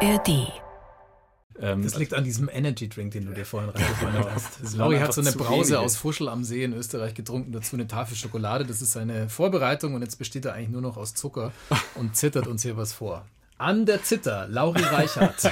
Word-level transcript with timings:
ARD. 0.00 0.52
Ähm, 1.58 1.82
das 1.82 1.96
liegt 1.96 2.12
an 2.12 2.22
diesem 2.22 2.50
Energy 2.52 2.86
Drink, 2.86 3.12
den 3.12 3.24
du 3.24 3.32
dir 3.32 3.46
vorhin 3.46 3.70
reingefallen 3.70 4.24
hast. 4.34 4.76
Lauri 4.76 4.98
hat 4.98 5.14
so 5.14 5.22
eine 5.22 5.32
Brause 5.32 5.80
aus 5.80 5.96
Fuschel 5.96 6.28
am 6.28 6.44
See 6.44 6.64
in 6.64 6.74
Österreich 6.74 7.14
getrunken, 7.14 7.52
dazu 7.52 7.76
eine 7.76 7.86
Tafel 7.86 8.14
Schokolade. 8.14 8.66
Das 8.66 8.82
ist 8.82 8.92
seine 8.92 9.30
Vorbereitung 9.30 9.94
und 9.94 10.02
jetzt 10.02 10.16
besteht 10.18 10.44
er 10.44 10.52
eigentlich 10.52 10.68
nur 10.68 10.82
noch 10.82 10.98
aus 10.98 11.14
Zucker 11.14 11.50
und 11.94 12.14
zittert 12.14 12.46
uns 12.46 12.62
hier 12.62 12.76
was 12.76 12.92
vor. 12.92 13.24
An 13.56 13.86
der 13.86 14.02
Zitter, 14.02 14.46
Lauri 14.48 14.82
Reichert. 14.82 15.50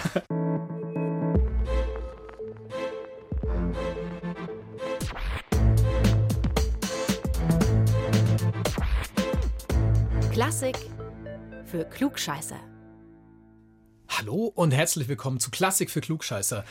Klassik 10.32 10.76
für 11.64 11.84
Klugscheißer. 11.84 12.73
Hallo 14.16 14.52
und 14.54 14.70
herzlich 14.70 15.08
willkommen 15.08 15.40
zu 15.40 15.50
Klassik 15.50 15.90
für 15.90 16.00
Klugscheißer, 16.00 16.64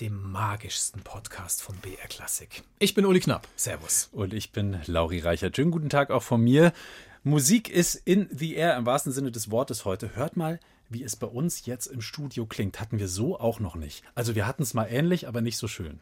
dem 0.00 0.30
magischsten 0.30 1.00
Podcast 1.00 1.62
von 1.62 1.74
BR 1.76 2.08
Klassik. 2.08 2.62
Ich 2.78 2.92
bin 2.92 3.06
Uli 3.06 3.20
Knapp. 3.20 3.48
Servus. 3.56 4.10
Und 4.12 4.34
ich 4.34 4.52
bin 4.52 4.78
Lauri 4.84 5.20
Reichert. 5.20 5.56
Schönen 5.56 5.70
guten 5.70 5.88
Tag 5.88 6.10
auch 6.10 6.22
von 6.22 6.42
mir. 6.42 6.74
Musik 7.22 7.70
ist 7.70 7.94
in 7.94 8.28
the 8.30 8.52
air 8.52 8.76
im 8.76 8.84
wahrsten 8.84 9.12
Sinne 9.12 9.32
des 9.32 9.50
Wortes 9.50 9.86
heute. 9.86 10.14
Hört 10.14 10.36
mal, 10.36 10.60
wie 10.90 11.02
es 11.02 11.16
bei 11.16 11.26
uns 11.26 11.64
jetzt 11.64 11.86
im 11.86 12.02
Studio 12.02 12.44
klingt. 12.44 12.78
Hatten 12.80 12.98
wir 12.98 13.08
so 13.08 13.40
auch 13.40 13.60
noch 13.60 13.76
nicht. 13.76 14.04
Also 14.14 14.34
wir 14.34 14.46
hatten 14.46 14.62
es 14.62 14.74
mal 14.74 14.84
ähnlich, 14.84 15.26
aber 15.26 15.40
nicht 15.40 15.56
so 15.56 15.68
schön. 15.68 16.00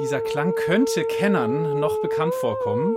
Dieser 0.00 0.22
Klang 0.22 0.54
könnte 0.54 1.04
Kennern 1.04 1.78
noch 1.78 2.00
bekannt 2.00 2.32
vorkommen. 2.34 2.96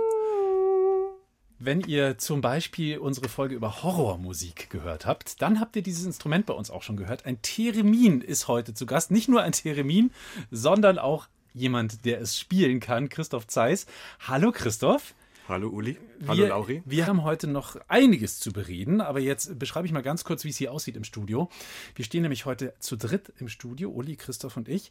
Wenn 1.58 1.82
ihr 1.82 2.16
zum 2.16 2.40
Beispiel 2.40 2.96
unsere 2.96 3.28
Folge 3.28 3.54
über 3.54 3.82
Horrormusik 3.82 4.70
gehört 4.70 5.04
habt, 5.04 5.42
dann 5.42 5.60
habt 5.60 5.76
ihr 5.76 5.82
dieses 5.82 6.06
Instrument 6.06 6.46
bei 6.46 6.54
uns 6.54 6.70
auch 6.70 6.82
schon 6.82 6.96
gehört. 6.96 7.26
Ein 7.26 7.42
Theremin 7.42 8.22
ist 8.22 8.48
heute 8.48 8.72
zu 8.72 8.86
Gast. 8.86 9.10
Nicht 9.10 9.28
nur 9.28 9.42
ein 9.42 9.52
Theremin, 9.52 10.12
sondern 10.50 10.98
auch 10.98 11.26
jemand, 11.52 12.06
der 12.06 12.22
es 12.22 12.38
spielen 12.38 12.80
kann, 12.80 13.10
Christoph 13.10 13.48
Zeiss. 13.48 13.84
Hallo 14.26 14.50
Christoph. 14.50 15.14
Hallo 15.46 15.68
Uli. 15.68 15.98
Hallo 16.26 16.42
wir, 16.42 16.48
Lauri. 16.48 16.82
Wir 16.86 17.06
haben 17.06 17.22
heute 17.22 17.46
noch 17.46 17.76
einiges 17.86 18.40
zu 18.40 18.50
bereden, 18.50 19.02
aber 19.02 19.20
jetzt 19.20 19.58
beschreibe 19.58 19.86
ich 19.86 19.92
mal 19.92 20.02
ganz 20.02 20.24
kurz, 20.24 20.42
wie 20.44 20.48
es 20.48 20.56
hier 20.56 20.72
aussieht 20.72 20.96
im 20.96 21.04
Studio. 21.04 21.50
Wir 21.94 22.06
stehen 22.06 22.22
nämlich 22.22 22.46
heute 22.46 22.72
zu 22.78 22.96
dritt 22.96 23.30
im 23.40 23.48
Studio, 23.48 23.90
Uli, 23.90 24.16
Christoph 24.16 24.56
und 24.56 24.70
ich. 24.70 24.90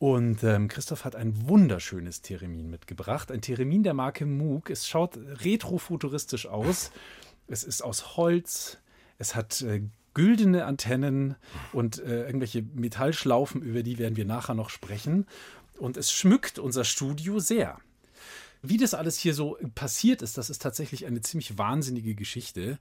Und 0.00 0.42
ähm, 0.42 0.66
Christoph 0.66 1.04
hat 1.04 1.14
ein 1.14 1.46
wunderschönes 1.48 2.20
Theremin 2.20 2.68
mitgebracht. 2.68 3.30
Ein 3.30 3.42
Theremin 3.42 3.84
der 3.84 3.94
Marke 3.94 4.26
Moog. 4.26 4.70
Es 4.70 4.88
schaut 4.88 5.16
retrofuturistisch 5.16 6.48
aus. 6.48 6.90
Es 7.46 7.62
ist 7.62 7.82
aus 7.82 8.16
Holz. 8.16 8.78
Es 9.18 9.36
hat 9.36 9.62
äh, 9.62 9.82
güldene 10.14 10.64
Antennen 10.64 11.36
und 11.72 12.00
äh, 12.00 12.26
irgendwelche 12.26 12.62
Metallschlaufen, 12.62 13.62
über 13.62 13.84
die 13.84 13.98
werden 13.98 14.16
wir 14.16 14.24
nachher 14.24 14.54
noch 14.54 14.68
sprechen. 14.68 15.26
Und 15.78 15.96
es 15.96 16.10
schmückt 16.10 16.58
unser 16.58 16.82
Studio 16.82 17.38
sehr. 17.38 17.78
Wie 18.62 18.76
das 18.76 18.94
alles 18.94 19.18
hier 19.18 19.34
so 19.34 19.58
passiert 19.74 20.22
ist, 20.22 20.38
das 20.38 20.48
ist 20.48 20.62
tatsächlich 20.62 21.04
eine 21.06 21.20
ziemlich 21.20 21.58
wahnsinnige 21.58 22.14
Geschichte. 22.14 22.78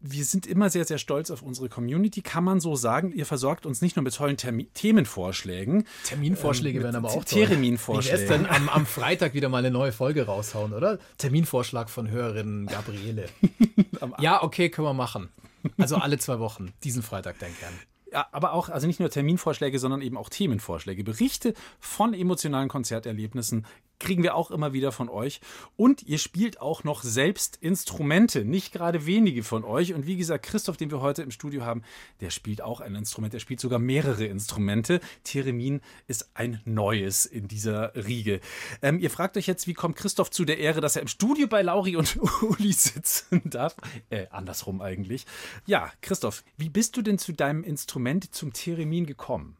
Wir 0.00 0.24
sind 0.24 0.46
immer 0.46 0.70
sehr, 0.70 0.84
sehr 0.84 0.98
stolz 0.98 1.30
auf 1.30 1.42
unsere 1.42 1.68
Community, 1.68 2.22
kann 2.22 2.44
man 2.44 2.60
so 2.60 2.76
sagen. 2.76 3.12
Ihr 3.12 3.26
versorgt 3.26 3.66
uns 3.66 3.82
nicht 3.82 3.96
nur 3.96 4.04
mit 4.04 4.14
tollen 4.14 4.36
Termi 4.36 4.66
Themenvorschlägen. 4.74 5.84
Terminvorschläge 6.04 6.78
ähm, 6.78 6.84
werden 6.84 6.96
aber 6.96 7.08
auch 7.08 7.24
toll. 7.24 7.46
Terminvorschläge. 7.46 8.22
Wie 8.22 8.28
dann 8.28 8.46
am, 8.46 8.68
am 8.68 8.86
Freitag 8.86 9.34
wieder 9.34 9.48
mal 9.48 9.58
eine 9.58 9.72
neue 9.72 9.90
Folge 9.92 10.26
raushauen, 10.26 10.72
oder? 10.72 10.98
Terminvorschlag 11.18 11.90
von 11.90 12.10
Hörerin 12.10 12.66
Gabriele. 12.66 13.28
ja, 14.20 14.42
okay, 14.42 14.70
können 14.70 14.86
wir 14.86 14.94
machen. 14.94 15.30
Also 15.78 15.96
alle 15.96 16.18
zwei 16.18 16.38
Wochen, 16.38 16.72
diesen 16.84 17.02
Freitag, 17.02 17.38
denk 17.40 17.58
gern. 17.58 17.72
Ja, 18.12 18.26
aber 18.32 18.52
auch, 18.52 18.68
also 18.68 18.86
nicht 18.86 19.00
nur 19.00 19.10
Terminvorschläge, 19.10 19.78
sondern 19.78 20.00
eben 20.00 20.16
auch 20.16 20.28
Themenvorschläge. 20.28 21.04
Berichte 21.04 21.54
von 21.78 22.14
emotionalen 22.14 22.68
Konzerterlebnissen 22.68 23.66
kriegen 23.98 24.22
wir 24.22 24.34
auch 24.34 24.50
immer 24.50 24.72
wieder 24.72 24.92
von 24.92 25.08
euch. 25.08 25.40
Und 25.76 26.02
ihr 26.02 26.18
spielt 26.18 26.60
auch 26.60 26.84
noch 26.84 27.02
selbst 27.02 27.58
Instrumente, 27.60 28.44
nicht 28.44 28.72
gerade 28.72 29.06
wenige 29.06 29.42
von 29.42 29.64
euch. 29.64 29.94
Und 29.94 30.06
wie 30.06 30.16
gesagt, 30.16 30.46
Christoph, 30.46 30.76
den 30.76 30.90
wir 30.90 31.00
heute 31.00 31.22
im 31.22 31.30
Studio 31.30 31.64
haben, 31.64 31.82
der 32.20 32.30
spielt 32.30 32.62
auch 32.62 32.80
ein 32.80 32.94
Instrument, 32.94 33.32
der 33.34 33.40
spielt 33.40 33.60
sogar 33.60 33.78
mehrere 33.78 34.24
Instrumente. 34.24 35.00
Theremin 35.24 35.80
ist 36.06 36.30
ein 36.34 36.60
neues 36.64 37.26
in 37.26 37.48
dieser 37.48 37.94
Riege. 37.94 38.40
Ähm, 38.82 38.98
ihr 38.98 39.10
fragt 39.10 39.36
euch 39.36 39.46
jetzt, 39.46 39.66
wie 39.66 39.74
kommt 39.74 39.96
Christoph 39.96 40.30
zu 40.30 40.44
der 40.44 40.58
Ehre, 40.58 40.80
dass 40.80 40.96
er 40.96 41.02
im 41.02 41.08
Studio 41.08 41.46
bei 41.46 41.62
Lauri 41.62 41.96
und 41.96 42.18
Uli 42.42 42.72
sitzen 42.72 43.42
darf? 43.44 43.76
Äh, 44.10 44.26
andersrum 44.30 44.80
eigentlich. 44.80 45.26
Ja, 45.66 45.92
Christoph, 46.00 46.44
wie 46.56 46.70
bist 46.70 46.96
du 46.96 47.02
denn 47.02 47.18
zu 47.18 47.32
deinem 47.32 47.64
Instrument, 47.64 48.34
zum 48.34 48.52
Theremin 48.52 49.06
gekommen? 49.06 49.57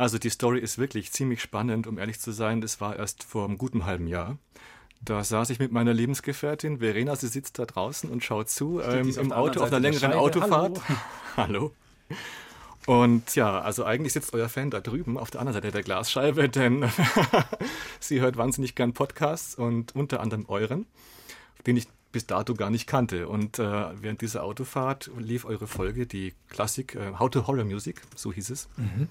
Also 0.00 0.16
die 0.16 0.30
Story 0.30 0.60
ist 0.60 0.78
wirklich 0.78 1.12
ziemlich 1.12 1.42
spannend, 1.42 1.86
um 1.86 1.98
ehrlich 1.98 2.18
zu 2.20 2.32
sein. 2.32 2.62
Das 2.62 2.80
war 2.80 2.96
erst 2.96 3.22
vor 3.22 3.44
einem 3.44 3.58
guten 3.58 3.84
halben 3.84 4.06
Jahr. 4.06 4.38
Da 5.02 5.22
saß 5.22 5.50
ich 5.50 5.58
mit 5.58 5.72
meiner 5.72 5.92
Lebensgefährtin 5.92 6.78
Verena, 6.78 7.16
sie 7.16 7.28
sitzt 7.28 7.58
da 7.58 7.66
draußen 7.66 8.08
und 8.08 8.24
schaut 8.24 8.48
zu 8.48 8.80
ähm, 8.80 9.14
im 9.18 9.30
Auto 9.30 9.60
auf 9.60 9.66
einer 9.66 9.78
längeren 9.78 10.14
Autofahrt. 10.14 10.80
Hallo. 11.36 11.74
Und 12.86 13.34
ja, 13.34 13.60
also 13.60 13.84
eigentlich 13.84 14.14
sitzt 14.14 14.32
euer 14.32 14.48
Fan 14.48 14.70
da 14.70 14.80
drüben 14.80 15.18
auf 15.18 15.30
der 15.30 15.42
anderen 15.42 15.56
Seite 15.56 15.70
der 15.70 15.82
Glasscheibe, 15.82 16.48
denn 16.48 16.90
sie 18.00 18.22
hört 18.22 18.38
wahnsinnig 18.38 18.74
gern 18.74 18.94
Podcasts 18.94 19.54
und 19.54 19.94
unter 19.94 20.20
anderem 20.20 20.46
euren, 20.48 20.86
den 21.66 21.76
ich 21.76 21.86
bis 22.10 22.24
dato 22.26 22.54
gar 22.54 22.70
nicht 22.70 22.86
kannte. 22.86 23.28
Und 23.28 23.58
äh, 23.58 23.62
während 24.00 24.22
dieser 24.22 24.44
Autofahrt 24.44 25.10
lief 25.18 25.44
eure 25.44 25.66
Folge, 25.66 26.06
die 26.06 26.32
Klassik, 26.48 26.94
äh, 26.94 27.18
How 27.18 27.28
to 27.28 27.46
Horror 27.46 27.64
Music, 27.64 28.00
so 28.16 28.32
hieß 28.32 28.48
es. 28.48 28.66
Mhm. 28.78 29.06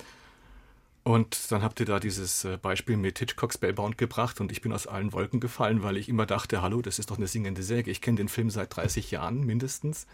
Und 1.04 1.52
dann 1.52 1.64
habt 1.64 1.80
ihr 1.80 1.86
da 1.86 2.00
dieses 2.00 2.44
äh, 2.46 2.58
Beispiel 2.58 2.98
mit 2.98 3.20
Hitchcocks 3.20 3.56
Spellbound 3.56 3.98
gebracht 3.98 4.42
und 4.42 4.52
ich 4.52 4.62
bin 4.62 4.74
aus 4.74 4.86
allen 4.86 5.14
Wolken 5.14 5.40
gefallen, 5.40 5.82
weil 5.82 5.98
ich 5.98 6.10
immer 6.10 6.26
dachte, 6.26 6.62
hallo, 6.62 6.82
das 6.82 7.00
ist 7.00 7.10
doch 7.10 7.18
eine 7.18 7.28
singende 7.28 7.64
Säge. 7.64 7.90
Ich 7.90 8.02
kenne 8.02 8.18
den 8.18 8.30
Film 8.30 8.50
seit 8.50 8.76
30 8.76 9.10
Jahren 9.12 9.46
mindestens 9.46 10.08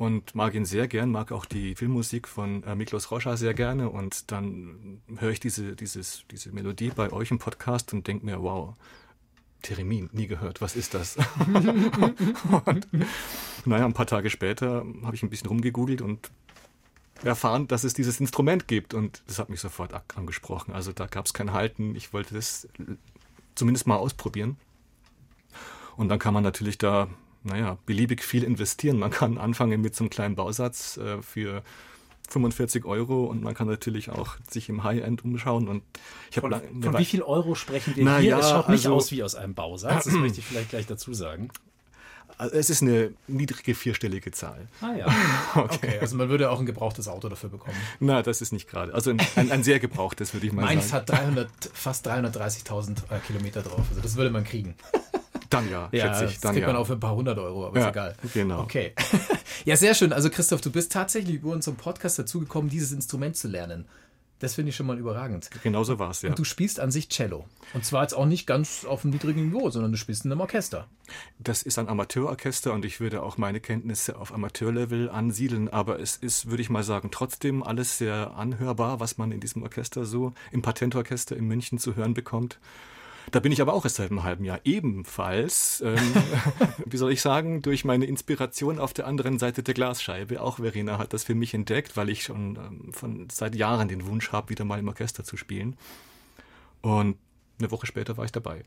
und 0.00 0.34
mag 0.34 0.54
ihn 0.54 0.64
sehr 0.64 0.88
gern, 0.88 1.10
mag 1.10 1.32
auch 1.32 1.44
die 1.44 1.74
Filmmusik 1.74 2.28
von 2.28 2.62
äh, 2.64 2.74
Miklos 2.74 3.10
Roscha 3.10 3.36
sehr 3.36 3.54
gerne 3.54 3.90
und 3.90 4.30
dann 4.30 5.02
höre 5.16 5.30
ich 5.30 5.40
diese, 5.40 5.74
dieses, 5.74 6.24
diese 6.30 6.52
Melodie 6.52 6.90
bei 6.94 7.12
euch 7.12 7.30
im 7.30 7.38
Podcast 7.38 7.92
und 7.92 8.06
denke 8.06 8.24
mir, 8.24 8.42
wow, 8.42 8.74
Theremin, 9.62 10.08
nie 10.12 10.26
gehört, 10.26 10.62
was 10.62 10.74
ist 10.74 10.94
das? 10.94 11.16
und 12.64 12.88
naja, 13.66 13.84
ein 13.84 13.92
paar 13.92 14.06
Tage 14.06 14.30
später 14.30 14.86
habe 15.02 15.16
ich 15.16 15.22
ein 15.22 15.28
bisschen 15.28 15.48
rumgegoogelt 15.48 16.00
und 16.00 16.30
erfahren, 17.22 17.68
dass 17.68 17.84
es 17.84 17.94
dieses 17.94 18.20
Instrument 18.20 18.68
gibt. 18.68 18.94
Und 18.94 19.22
das 19.26 19.38
hat 19.38 19.48
mich 19.50 19.60
sofort 19.60 19.92
angesprochen. 20.16 20.72
Also 20.72 20.92
da 20.92 21.06
gab 21.06 21.26
es 21.26 21.32
kein 21.32 21.52
Halten. 21.52 21.94
Ich 21.94 22.12
wollte 22.12 22.34
das 22.34 22.68
zumindest 23.54 23.86
mal 23.86 23.96
ausprobieren. 23.96 24.56
Und 25.96 26.08
dann 26.08 26.18
kann 26.18 26.32
man 26.32 26.42
natürlich 26.42 26.78
da, 26.78 27.08
naja, 27.42 27.78
beliebig 27.86 28.22
viel 28.22 28.42
investieren. 28.42 28.98
Man 28.98 29.10
kann 29.10 29.38
anfangen 29.38 29.80
mit 29.80 29.94
so 29.94 30.04
einem 30.04 30.10
kleinen 30.10 30.34
Bausatz 30.34 30.96
äh, 30.96 31.20
für 31.22 31.62
45 32.30 32.84
Euro 32.84 33.24
und 33.24 33.42
man 33.42 33.54
kann 33.54 33.66
natürlich 33.66 34.10
auch 34.10 34.36
sich 34.48 34.68
im 34.68 34.84
High-End 34.84 35.24
umschauen. 35.24 35.68
Und 35.68 35.82
ich 36.30 36.38
von, 36.38 36.52
von 36.52 36.98
wie 36.98 37.04
viel 37.04 37.22
Euro 37.22 37.54
sprechen 37.54 37.96
wir 37.96 38.18
hier? 38.18 38.30
Ja, 38.30 38.38
es 38.38 38.50
schaut 38.50 38.68
nicht 38.68 38.86
also, 38.86 38.94
aus 38.96 39.10
wie 39.10 39.22
aus 39.22 39.34
einem 39.34 39.54
Bausatz, 39.54 40.04
das 40.04 40.14
möchte 40.14 40.38
ich 40.38 40.46
vielleicht 40.46 40.70
gleich 40.70 40.86
dazu 40.86 41.12
sagen. 41.12 41.50
Also 42.38 42.56
es 42.56 42.70
ist 42.70 42.82
eine 42.82 43.12
niedrige 43.26 43.74
vierstellige 43.74 44.30
Zahl. 44.32 44.68
Ah 44.80 44.94
ja. 44.94 45.06
Okay. 45.54 45.74
okay. 45.74 45.98
Also 46.00 46.16
man 46.16 46.28
würde 46.28 46.50
auch 46.50 46.60
ein 46.60 46.66
gebrauchtes 46.66 47.08
Auto 47.08 47.28
dafür 47.28 47.50
bekommen. 47.50 47.76
Na, 47.98 48.22
das 48.22 48.40
ist 48.40 48.52
nicht 48.52 48.68
gerade. 48.68 48.94
Also 48.94 49.10
ein, 49.10 49.20
ein, 49.36 49.50
ein, 49.50 49.62
sehr 49.64 49.80
gebrauchtes, 49.80 50.32
würde 50.32 50.46
ich 50.46 50.52
mal 50.52 50.62
Meins 50.62 50.88
sagen. 50.88 51.06
Meins 51.08 51.18
hat 51.18 51.26
300, 51.26 51.48
fast 51.72 52.08
330.000 52.08 52.90
äh, 52.90 53.18
Kilometer 53.26 53.62
drauf. 53.62 53.84
Also 53.90 54.00
das 54.00 54.16
würde 54.16 54.30
man 54.30 54.44
kriegen. 54.44 54.74
Dann 55.50 55.68
ja, 55.68 55.88
ja 55.90 56.14
schätze 56.14 56.32
ich. 56.32 56.40
Dann 56.40 56.52
kriegt 56.52 56.66
ja. 56.66 56.72
man 56.72 56.80
auch 56.80 56.86
für 56.86 56.92
ein 56.92 57.00
paar 57.00 57.14
hundert 57.14 57.38
Euro, 57.38 57.66
aber 57.66 57.78
ja, 57.78 57.86
ist 57.86 57.90
egal. 57.90 58.14
Genau. 58.32 58.60
Okay. 58.60 58.94
ja, 59.64 59.76
sehr 59.76 59.94
schön. 59.94 60.12
Also 60.12 60.30
Christoph, 60.30 60.60
du 60.60 60.70
bist 60.70 60.92
tatsächlich 60.92 61.36
über 61.36 61.50
unseren 61.50 61.76
Podcast 61.76 62.18
dazugekommen, 62.18 62.70
dieses 62.70 62.92
Instrument 62.92 63.36
zu 63.36 63.48
lernen. 63.48 63.86
Das 64.40 64.54
finde 64.54 64.70
ich 64.70 64.76
schon 64.76 64.86
mal 64.86 64.98
überragend. 64.98 65.50
Genauso 65.62 65.98
war 65.98 66.10
es, 66.10 66.22
ja. 66.22 66.30
Und 66.30 66.38
du 66.38 66.44
spielst 66.44 66.80
an 66.80 66.90
sich 66.90 67.10
Cello. 67.10 67.44
Und 67.74 67.84
zwar 67.84 68.02
jetzt 68.02 68.14
auch 68.14 68.24
nicht 68.24 68.46
ganz 68.46 68.86
auf 68.86 69.04
einem 69.04 69.12
niedrigen 69.12 69.48
Niveau, 69.48 69.68
sondern 69.68 69.92
du 69.92 69.98
spielst 69.98 70.24
in 70.24 70.32
einem 70.32 70.40
Orchester. 70.40 70.88
Das 71.38 71.62
ist 71.62 71.78
ein 71.78 71.88
Amateurorchester 71.88 72.72
und 72.72 72.86
ich 72.86 73.00
würde 73.00 73.22
auch 73.22 73.36
meine 73.36 73.60
Kenntnisse 73.60 74.16
auf 74.16 74.32
Amateurlevel 74.32 75.10
ansiedeln, 75.10 75.68
aber 75.68 76.00
es 76.00 76.16
ist, 76.16 76.48
würde 76.48 76.62
ich 76.62 76.70
mal 76.70 76.82
sagen, 76.82 77.10
trotzdem 77.10 77.62
alles 77.62 77.98
sehr 77.98 78.32
anhörbar, 78.34 78.98
was 78.98 79.18
man 79.18 79.30
in 79.30 79.40
diesem 79.40 79.62
Orchester 79.62 80.06
so, 80.06 80.32
im 80.52 80.62
Patentorchester 80.62 81.36
in 81.36 81.46
München 81.46 81.78
zu 81.78 81.94
hören 81.94 82.14
bekommt. 82.14 82.58
Da 83.30 83.40
bin 83.40 83.52
ich 83.52 83.60
aber 83.60 83.74
auch 83.74 83.84
erst 83.84 83.96
seit 83.96 84.10
einem 84.10 84.22
halben 84.22 84.44
Jahr 84.44 84.60
ebenfalls, 84.64 85.82
ähm, 85.84 85.96
wie 86.86 86.96
soll 86.96 87.12
ich 87.12 87.20
sagen, 87.20 87.62
durch 87.62 87.84
meine 87.84 88.06
Inspiration 88.06 88.78
auf 88.78 88.92
der 88.92 89.06
anderen 89.06 89.38
Seite 89.38 89.62
der 89.62 89.74
Glasscheibe. 89.74 90.40
Auch 90.40 90.56
Verena 90.56 90.98
hat 90.98 91.12
das 91.12 91.24
für 91.24 91.34
mich 91.34 91.54
entdeckt, 91.54 91.96
weil 91.96 92.08
ich 92.08 92.22
schon 92.22 92.56
ähm, 92.56 92.92
von 92.92 93.28
seit 93.30 93.54
Jahren 93.54 93.88
den 93.88 94.06
Wunsch 94.06 94.32
habe, 94.32 94.50
wieder 94.50 94.64
mal 94.64 94.78
im 94.78 94.88
Orchester 94.88 95.24
zu 95.24 95.36
spielen. 95.36 95.76
Und 96.82 97.16
eine 97.60 97.70
Woche 97.70 97.86
später 97.86 98.16
war 98.16 98.24
ich 98.24 98.32
dabei. 98.32 98.64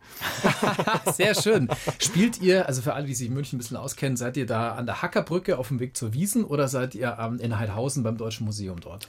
Sehr 1.14 1.36
schön. 1.36 1.68
Spielt 2.00 2.42
ihr, 2.42 2.68
also 2.68 2.82
für 2.82 2.94
alle, 2.94 3.08
die 3.08 3.16
sich 3.16 3.28
in 3.28 3.34
München 3.34 3.58
ein 3.58 3.60
bisschen 3.60 3.78
auskennen, 3.78 4.18
seid 4.18 4.38
ihr 4.38 4.46
da 4.46 4.74
an 4.74 4.86
der 4.86 5.02
Hackerbrücke 5.02 5.58
auf 5.58 5.70
dem 5.70 5.80
Weg 5.80 5.98
zur 5.98 6.14
Wiesen 6.14 6.44
oder 6.44 6.68
seid 6.68 6.96
ihr 6.96 7.18
ähm, 7.20 7.40
in 7.40 7.58
Heidhausen 7.58 8.04
beim 8.04 8.18
Deutschen 8.18 8.46
Museum 8.46 8.80
dort? 8.80 9.08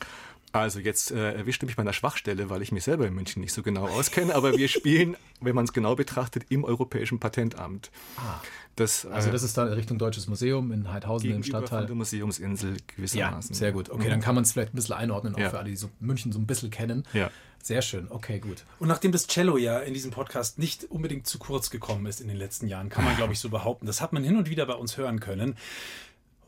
Also 0.55 0.79
jetzt 0.79 1.11
äh, 1.11 1.33
erwischte 1.33 1.67
mich 1.67 1.75
bei 1.75 1.83
einer 1.83 1.93
Schwachstelle, 1.93 2.49
weil 2.49 2.63
ich 2.63 2.71
mich 2.71 2.85
selber 2.85 3.09
in 3.09 3.15
München 3.15 3.41
nicht 3.41 3.53
so 3.53 3.63
genau 3.63 3.89
auskenne, 3.89 4.37
aber 4.37 4.57
wir 4.57 4.69
spielen, 4.69 5.17
wenn 5.41 5.55
man 5.55 5.65
es 5.65 5.73
genau 5.73 5.97
betrachtet, 5.97 6.45
im 6.49 6.63
Europäischen 6.63 7.19
Patentamt. 7.19 7.91
Ah. 8.17 8.41
Das, 8.77 9.05
also 9.05 9.33
das 9.33 9.43
ist 9.43 9.59
dann 9.59 9.69
Richtung 9.69 9.99
Deutsches 9.99 10.29
Museum 10.29 10.71
in 10.71 10.93
Heidhausen 10.93 11.31
im 11.31 11.43
Stadtteil. 11.43 11.87
Der 11.87 11.97
Museumsinsel 11.97 12.77
gewissermaßen. 12.97 13.53
Ja, 13.53 13.59
sehr 13.59 13.73
gut. 13.73 13.91
Okay, 13.91 14.09
dann 14.09 14.21
kann 14.21 14.37
man 14.37 14.43
es 14.43 14.53
vielleicht 14.53 14.75
ein 14.75 14.77
bisschen 14.77 14.95
einordnen, 14.95 15.35
auch 15.35 15.41
ja. 15.41 15.51
für 15.51 15.59
alle, 15.59 15.71
die 15.71 15.77
so 15.77 15.91
München 15.99 16.31
so 16.31 16.39
ein 16.39 16.47
bisschen 16.47 16.71
kennen. 16.71 17.05
Ja. 17.13 17.31
Sehr 17.61 17.83
schön, 17.83 18.07
okay, 18.11 18.39
gut. 18.39 18.65
Und 18.79 18.89
nachdem 18.89 19.11
das 19.11 19.27
Cello 19.27 19.57
ja 19.57 19.81
in 19.81 19.95
diesem 19.95 20.11
Podcast 20.11 20.59
nicht 20.59 20.85
unbedingt 20.85 21.27
zu 21.27 21.39
kurz 21.39 21.71
gekommen 21.71 22.07
ist 22.07 22.21
in 22.21 22.29
den 22.29 22.37
letzten 22.37 22.69
Jahren, 22.69 22.91
kann 22.91 23.05
man, 23.05 23.17
glaube 23.17 23.33
ich, 23.33 23.41
so 23.41 23.49
behaupten. 23.49 23.87
Das 23.87 24.01
hat 24.01 24.13
man 24.13 24.23
hin 24.23 24.37
und 24.37 24.51
wieder 24.51 24.67
bei 24.67 24.75
uns 24.75 24.97
hören 24.97 25.19
können 25.19 25.57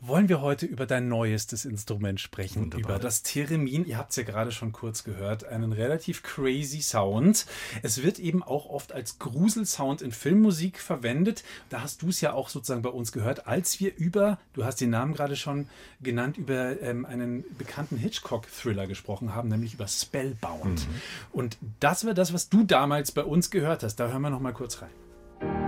wollen 0.00 0.28
wir 0.28 0.40
heute 0.40 0.66
über 0.66 0.86
dein 0.86 1.08
neuestes 1.08 1.64
Instrument 1.64 2.20
sprechen, 2.20 2.62
Wunderbar. 2.62 2.96
über 2.96 2.98
das 2.98 3.22
Theremin. 3.22 3.86
Ihr 3.86 3.98
habt 3.98 4.10
es 4.10 4.16
ja 4.16 4.22
gerade 4.22 4.52
schon 4.52 4.72
kurz 4.72 5.04
gehört, 5.04 5.44
einen 5.44 5.72
relativ 5.72 6.22
crazy 6.22 6.80
Sound. 6.80 7.46
Es 7.82 8.02
wird 8.02 8.18
eben 8.18 8.42
auch 8.42 8.66
oft 8.66 8.92
als 8.92 9.18
Gruselsound 9.18 10.02
in 10.02 10.12
Filmmusik 10.12 10.78
verwendet. 10.78 11.44
Da 11.68 11.82
hast 11.82 12.02
du 12.02 12.08
es 12.08 12.20
ja 12.20 12.32
auch 12.32 12.48
sozusagen 12.48 12.82
bei 12.82 12.90
uns 12.90 13.12
gehört, 13.12 13.46
als 13.46 13.80
wir 13.80 13.96
über, 13.96 14.38
du 14.54 14.64
hast 14.64 14.80
den 14.80 14.90
Namen 14.90 15.14
gerade 15.14 15.36
schon 15.36 15.68
genannt, 16.00 16.36
über 16.36 16.80
ähm, 16.80 17.04
einen 17.04 17.44
bekannten 17.58 17.96
Hitchcock-Thriller 17.96 18.86
gesprochen 18.86 19.34
haben, 19.34 19.48
nämlich 19.48 19.74
über 19.74 19.88
Spellbound. 19.88 20.88
Mhm. 20.88 20.94
Und 21.32 21.58
das 21.80 22.04
war 22.06 22.14
das, 22.14 22.32
was 22.32 22.48
du 22.48 22.64
damals 22.64 23.12
bei 23.12 23.24
uns 23.24 23.50
gehört 23.50 23.82
hast. 23.82 23.96
Da 23.96 24.08
hören 24.08 24.22
wir 24.22 24.30
noch 24.30 24.40
mal 24.40 24.52
kurz 24.52 24.82
rein. 24.82 25.65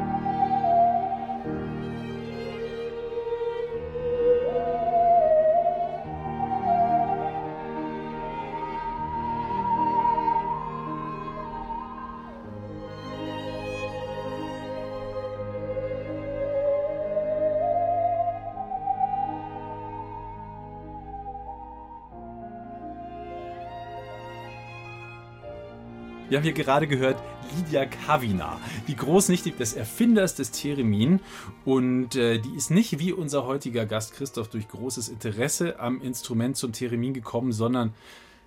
Wir 26.29 26.37
haben 26.37 26.45
hier 26.45 26.53
gerade 26.53 26.87
gehört 26.87 27.17
Lydia 27.57 27.87
Kavina, 27.87 28.61
die 28.87 28.97
Großnichte 28.97 29.51
des 29.53 29.73
Erfinders 29.73 30.35
des 30.35 30.51
Theremin. 30.51 31.21
Und 31.65 32.17
äh, 32.17 32.39
die 32.39 32.55
ist 32.55 32.71
nicht 32.71 32.99
wie 32.99 33.15
unser 33.15 33.47
heutiger 33.47 33.87
Gast 33.87 34.13
Christoph 34.13 34.49
durch 34.49 34.69
großes 34.69 35.09
Interesse 35.09 35.81
am 35.81 36.03
Instrument 36.03 36.59
zum 36.59 36.73
Theremin 36.73 37.15
gekommen, 37.15 37.53
sondern 37.53 37.95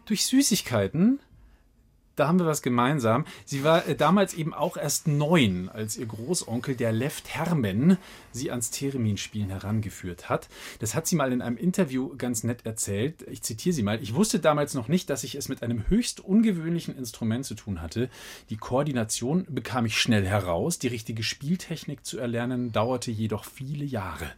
durch 0.06 0.25
Süßigkeiten 0.28 1.22
da 2.15 2.27
haben 2.27 2.39
wir 2.39 2.45
was 2.45 2.61
gemeinsam. 2.61 3.25
Sie 3.45 3.63
war 3.63 3.87
äh, 3.87 3.95
damals 3.95 4.33
eben 4.33 4.53
auch 4.53 4.77
erst 4.77 5.07
neun, 5.07 5.69
als 5.69 5.97
ihr 5.97 6.05
Großonkel, 6.05 6.75
der 6.75 6.91
Left 6.91 7.33
Hermen, 7.33 7.97
sie 8.31 8.51
ans 8.51 8.71
Theremin-Spielen 8.71 9.49
herangeführt 9.49 10.29
hat. 10.29 10.49
Das 10.79 10.93
hat 10.93 11.07
sie 11.07 11.15
mal 11.15 11.31
in 11.31 11.41
einem 11.41 11.57
Interview 11.57 12.15
ganz 12.17 12.43
nett 12.43 12.65
erzählt. 12.65 13.25
Ich 13.29 13.41
zitiere 13.41 13.73
sie 13.73 13.83
mal. 13.83 14.01
Ich 14.01 14.13
wusste 14.13 14.39
damals 14.39 14.73
noch 14.73 14.87
nicht, 14.87 15.09
dass 15.09 15.23
ich 15.23 15.35
es 15.35 15.49
mit 15.49 15.63
einem 15.63 15.89
höchst 15.89 16.19
ungewöhnlichen 16.19 16.97
Instrument 16.97 17.45
zu 17.45 17.55
tun 17.55 17.81
hatte. 17.81 18.09
Die 18.49 18.57
Koordination 18.57 19.45
bekam 19.49 19.85
ich 19.85 19.99
schnell 19.99 20.25
heraus. 20.25 20.79
Die 20.79 20.87
richtige 20.87 21.23
Spieltechnik 21.23 22.05
zu 22.05 22.19
erlernen 22.19 22.71
dauerte 22.71 23.11
jedoch 23.11 23.45
viele 23.45 23.85
Jahre. 23.85 24.31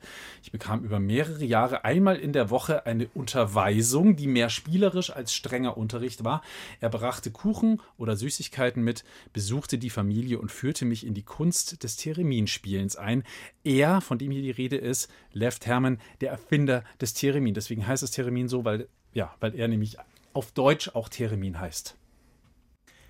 Ich 0.44 0.52
bekam 0.52 0.84
über 0.84 1.00
mehrere 1.00 1.44
Jahre 1.44 1.86
einmal 1.86 2.18
in 2.18 2.34
der 2.34 2.50
Woche 2.50 2.86
eine 2.86 3.08
Unterweisung, 3.14 4.16
die 4.16 4.28
mehr 4.28 4.50
spielerisch 4.50 5.10
als 5.10 5.34
strenger 5.34 5.78
Unterricht 5.78 6.24
war. 6.24 6.44
Er 6.80 6.90
brachte 6.90 7.32
Kuchen 7.32 7.73
Kuchen 7.74 7.82
oder 7.98 8.16
Süßigkeiten 8.16 8.84
mit, 8.84 9.04
besuchte 9.32 9.78
die 9.78 9.90
Familie 9.90 10.40
und 10.40 10.52
führte 10.52 10.86
mich 10.86 11.06
in 11.06 11.14
die 11.14 11.24
Kunst 11.24 11.84
des 11.84 11.96
Thereminspielens 11.98 12.96
ein. 12.96 13.24
Er, 13.64 14.02
von 14.02 14.18
dem 14.18 14.32
hier 14.32 14.42
die 14.42 14.52
Rede 14.52 14.78
ist, 14.78 15.10
Lev 15.32 15.60
Herman, 15.64 16.00
der 16.22 16.32
Erfinder 16.32 16.84
des 17.00 17.14
Theremin. 17.14 17.54
Deswegen 17.54 17.86
heißt 17.86 18.04
es 18.04 18.12
Theremin 18.12 18.48
so, 18.48 18.66
weil, 18.66 18.88
ja, 19.14 19.34
weil 19.40 19.56
er 19.56 19.68
nämlich 19.68 19.98
auf 20.34 20.52
Deutsch 20.52 20.90
auch 20.90 21.10
Theremin 21.10 21.60
heißt. 21.60 21.96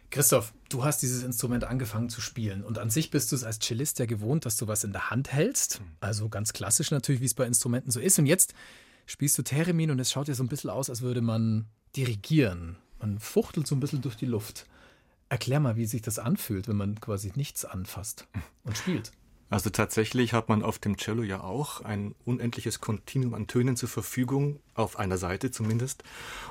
Christoph, 0.10 0.54
du 0.70 0.84
hast 0.84 1.02
dieses 1.02 1.24
Instrument 1.24 1.64
angefangen 1.64 2.10
zu 2.10 2.22
spielen 2.22 2.64
und 2.64 2.78
an 2.78 2.92
sich 2.92 3.10
bist 3.10 3.32
du 3.32 3.36
es 3.36 3.44
als 3.44 3.58
Cellist 3.58 3.98
ja 3.98 4.06
gewohnt, 4.06 4.46
dass 4.46 4.58
du 4.58 4.68
was 4.68 4.84
in 4.84 4.92
der 4.92 5.10
Hand 5.10 5.34
hältst. 5.34 5.82
Also 6.02 6.30
ganz 6.30 6.54
klassisch 6.54 6.92
natürlich, 6.92 7.20
wie 7.20 7.26
es 7.26 7.34
bei 7.34 7.48
Instrumenten 7.48 7.90
so 7.90 8.00
ist. 8.00 8.20
Und 8.20 8.28
jetzt 8.28 8.54
spielst 9.08 9.36
du 9.40 9.42
Theremin 9.42 9.90
und 9.90 10.00
es 10.00 10.12
schaut 10.12 10.28
dir 10.28 10.36
so 10.36 10.44
ein 10.44 10.50
bisschen 10.50 10.70
aus, 10.70 10.92
als 10.92 11.02
würde 11.02 11.22
man 11.22 11.66
dirigieren. 11.96 12.78
Man 13.04 13.20
fuchtelt 13.20 13.68
so 13.68 13.76
ein 13.76 13.82
bisschen 13.82 14.02
durch 14.02 14.16
die 14.16 14.26
Luft. 14.26 14.66
Erklär 15.28 15.60
mal, 15.60 15.76
wie 15.76 15.86
sich 15.86 16.02
das 16.02 16.20
anfühlt, 16.20 16.70
wenn 16.70 16.78
man 16.78 17.02
quasi 17.02 17.34
nichts 17.36 17.66
anfasst 17.66 18.30
und 18.64 18.78
spielt. 18.78 19.12
Also 19.50 19.70
tatsächlich 19.70 20.32
hat 20.32 20.48
man 20.48 20.64
auf 20.64 20.80
dem 20.80 20.96
Cello 20.96 21.22
ja 21.22 21.42
auch 21.42 21.82
ein 21.82 22.16
unendliches 22.24 22.80
Kontinuum 22.80 23.34
an 23.34 23.46
Tönen 23.46 23.76
zur 23.76 23.90
Verfügung, 23.90 24.62
auf 24.74 24.98
einer 24.98 25.18
Seite 25.18 25.52
zumindest. 25.52 26.04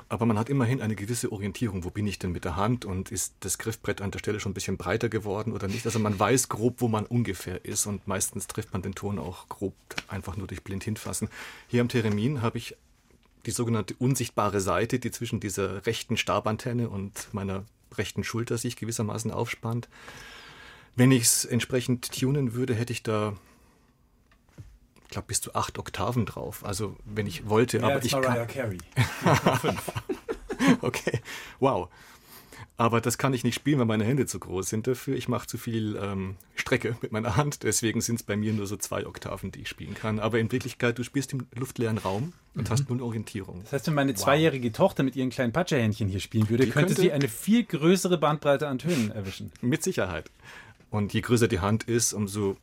Aber 0.09 0.27
man 0.27 0.37
hat 0.37 0.47
immerhin 0.47 0.79
eine 0.79 0.95
gewisse 0.95 1.31
Orientierung. 1.31 1.83
Wo 1.83 1.89
bin 1.89 2.05
ich 2.05 2.19
denn 2.19 2.31
mit 2.31 2.45
der 2.45 2.55
Hand 2.55 2.85
und 2.85 3.11
ist 3.11 3.33
das 3.39 3.57
Griffbrett 3.57 3.99
an 3.99 4.11
der 4.11 4.19
Stelle 4.19 4.39
schon 4.39 4.51
ein 4.51 4.53
bisschen 4.53 4.77
breiter 4.77 5.09
geworden 5.09 5.53
oder 5.53 5.67
nicht? 5.67 5.87
Also 5.87 5.97
man 5.97 6.19
weiß 6.19 6.49
grob, 6.49 6.81
wo 6.81 6.87
man 6.87 7.07
ungefähr 7.07 7.65
ist 7.65 7.87
und 7.87 8.07
meistens 8.07 8.45
trifft 8.45 8.73
man 8.73 8.83
den 8.83 8.93
Ton 8.93 9.17
auch 9.17 9.49
grob 9.49 9.73
einfach 10.07 10.37
nur 10.37 10.45
durch 10.45 10.63
blind 10.63 10.83
hinfassen. 10.83 11.29
Hier 11.67 11.81
am 11.81 11.89
Theremin 11.89 12.43
habe 12.43 12.59
ich 12.59 12.77
die 13.45 13.51
sogenannte 13.51 13.95
unsichtbare 13.99 14.61
Seite, 14.61 14.99
die 14.99 15.11
zwischen 15.11 15.39
dieser 15.39 15.85
rechten 15.85 16.17
Stabantenne 16.17 16.89
und 16.89 17.33
meiner 17.33 17.65
rechten 17.97 18.23
Schulter 18.23 18.57
sich 18.57 18.75
gewissermaßen 18.75 19.31
aufspannt. 19.31 19.89
Wenn 20.95 21.11
ich 21.11 21.23
es 21.23 21.45
entsprechend 21.45 22.11
tunen 22.11 22.53
würde, 22.53 22.73
hätte 22.75 22.93
ich 22.93 23.03
da, 23.03 23.35
ich 25.03 25.09
glaube, 25.09 25.27
bis 25.27 25.41
zu 25.41 25.55
acht 25.55 25.77
Oktaven 25.79 26.25
drauf. 26.25 26.63
Also 26.63 26.95
wenn 27.05 27.27
ich 27.27 27.49
wollte, 27.49 27.79
Mehr 27.79 27.89
aber 27.95 28.05
ich 28.05 28.11
Mariah 28.11 28.45
kann. 28.45 28.47
Carey. 28.47 28.77
okay, 30.81 31.19
wow. 31.59 31.89
Aber 32.77 33.01
das 33.01 33.17
kann 33.17 33.33
ich 33.33 33.43
nicht 33.43 33.55
spielen, 33.55 33.79
weil 33.79 33.85
meine 33.85 34.05
Hände 34.05 34.25
zu 34.25 34.39
groß 34.39 34.69
sind 34.69 34.87
dafür. 34.87 35.15
Ich 35.15 35.27
mache 35.27 35.47
zu 35.47 35.57
viel 35.57 35.95
ähm, 36.01 36.37
Strecke 36.73 36.97
mit 37.01 37.11
meiner 37.11 37.35
Hand. 37.35 37.63
Deswegen 37.63 38.01
sind 38.01 38.15
es 38.15 38.23
bei 38.23 38.35
mir 38.35 38.53
nur 38.53 38.65
so 38.65 38.77
zwei 38.77 39.05
Oktaven, 39.05 39.51
die 39.51 39.61
ich 39.61 39.69
spielen 39.69 39.93
kann. 39.93 40.19
Aber 40.19 40.39
in 40.39 40.51
Wirklichkeit, 40.51 40.97
du 40.97 41.03
spielst 41.03 41.33
im 41.33 41.45
luftleeren 41.55 41.97
Raum 41.97 42.33
und 42.55 42.67
mhm. 42.67 42.71
hast 42.71 42.89
nun 42.89 43.01
Orientierung. 43.01 43.61
Das 43.63 43.73
heißt, 43.73 43.87
wenn 43.87 43.93
meine 43.93 44.13
wow. 44.13 44.21
zweijährige 44.21 44.71
Tochter 44.71 45.03
mit 45.03 45.15
ihren 45.15 45.29
kleinen 45.29 45.53
Patscherhändchen 45.53 46.07
hier 46.07 46.19
spielen 46.19 46.49
würde, 46.49 46.63
könnte, 46.67 46.87
könnte 46.87 47.01
sie 47.01 47.11
eine 47.11 47.27
viel 47.27 47.63
größere 47.63 48.17
Bandbreite 48.17 48.67
an 48.67 48.79
Tönen 48.79 49.11
erwischen. 49.11 49.51
Mit 49.61 49.83
Sicherheit. 49.83 50.31
Und 50.89 51.13
je 51.13 51.21
größer 51.21 51.47
die 51.47 51.59
Hand 51.59 51.83
ist, 51.83 52.13
umso 52.13 52.57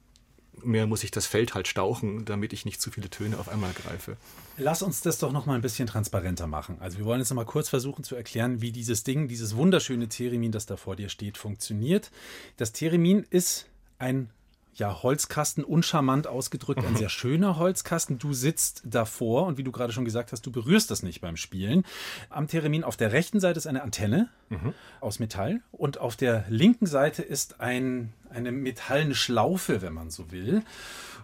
mehr 0.62 0.86
muss 0.86 1.04
ich 1.04 1.10
das 1.10 1.26
Feld 1.26 1.54
halt 1.54 1.68
stauchen, 1.68 2.24
damit 2.24 2.52
ich 2.52 2.64
nicht 2.64 2.82
zu 2.82 2.90
viele 2.90 3.08
Töne 3.08 3.38
auf 3.38 3.48
einmal 3.48 3.72
greife. 3.72 4.16
Lass 4.58 4.82
uns 4.82 5.00
das 5.00 5.18
doch 5.18 5.32
noch 5.32 5.46
mal 5.46 5.54
ein 5.54 5.62
bisschen 5.62 5.86
transparenter 5.86 6.46
machen. 6.46 6.76
Also 6.80 6.98
wir 6.98 7.06
wollen 7.06 7.20
jetzt 7.20 7.30
noch 7.30 7.36
mal 7.36 7.46
kurz 7.46 7.68
versuchen 7.68 8.04
zu 8.04 8.14
erklären, 8.14 8.60
wie 8.60 8.72
dieses 8.72 9.04
Ding, 9.04 9.26
dieses 9.26 9.56
wunderschöne 9.56 10.08
Theremin, 10.08 10.52
das 10.52 10.66
da 10.66 10.76
vor 10.76 10.96
dir 10.96 11.08
steht, 11.08 11.38
funktioniert. 11.38 12.10
Das 12.58 12.72
Theremin 12.72 13.24
ist 13.30 13.70
ein 14.00 14.30
ja, 14.74 15.02
Holzkasten, 15.02 15.62
uncharmant 15.62 16.26
ausgedrückt, 16.26 16.84
ein 16.84 16.96
sehr 16.96 17.08
schöner 17.08 17.58
Holzkasten. 17.58 18.18
Du 18.18 18.32
sitzt 18.32 18.82
davor 18.84 19.46
und 19.46 19.58
wie 19.58 19.62
du 19.62 19.72
gerade 19.72 19.92
schon 19.92 20.04
gesagt 20.04 20.32
hast, 20.32 20.46
du 20.46 20.52
berührst 20.52 20.90
das 20.90 21.02
nicht 21.02 21.20
beim 21.20 21.36
Spielen. 21.36 21.84
Am 22.30 22.46
Theremin 22.46 22.82
auf 22.82 22.96
der 22.96 23.12
rechten 23.12 23.40
Seite 23.40 23.58
ist 23.58 23.66
eine 23.66 23.82
Antenne 23.82 24.28
mhm. 24.48 24.72
aus 25.00 25.18
Metall 25.18 25.60
und 25.72 25.98
auf 25.98 26.16
der 26.16 26.46
linken 26.48 26.86
Seite 26.86 27.22
ist 27.22 27.60
ein, 27.60 28.12
eine 28.30 28.52
metallene 28.52 29.14
Schlaufe, 29.14 29.82
wenn 29.82 29.92
man 29.92 30.10
so 30.10 30.30
will. 30.30 30.62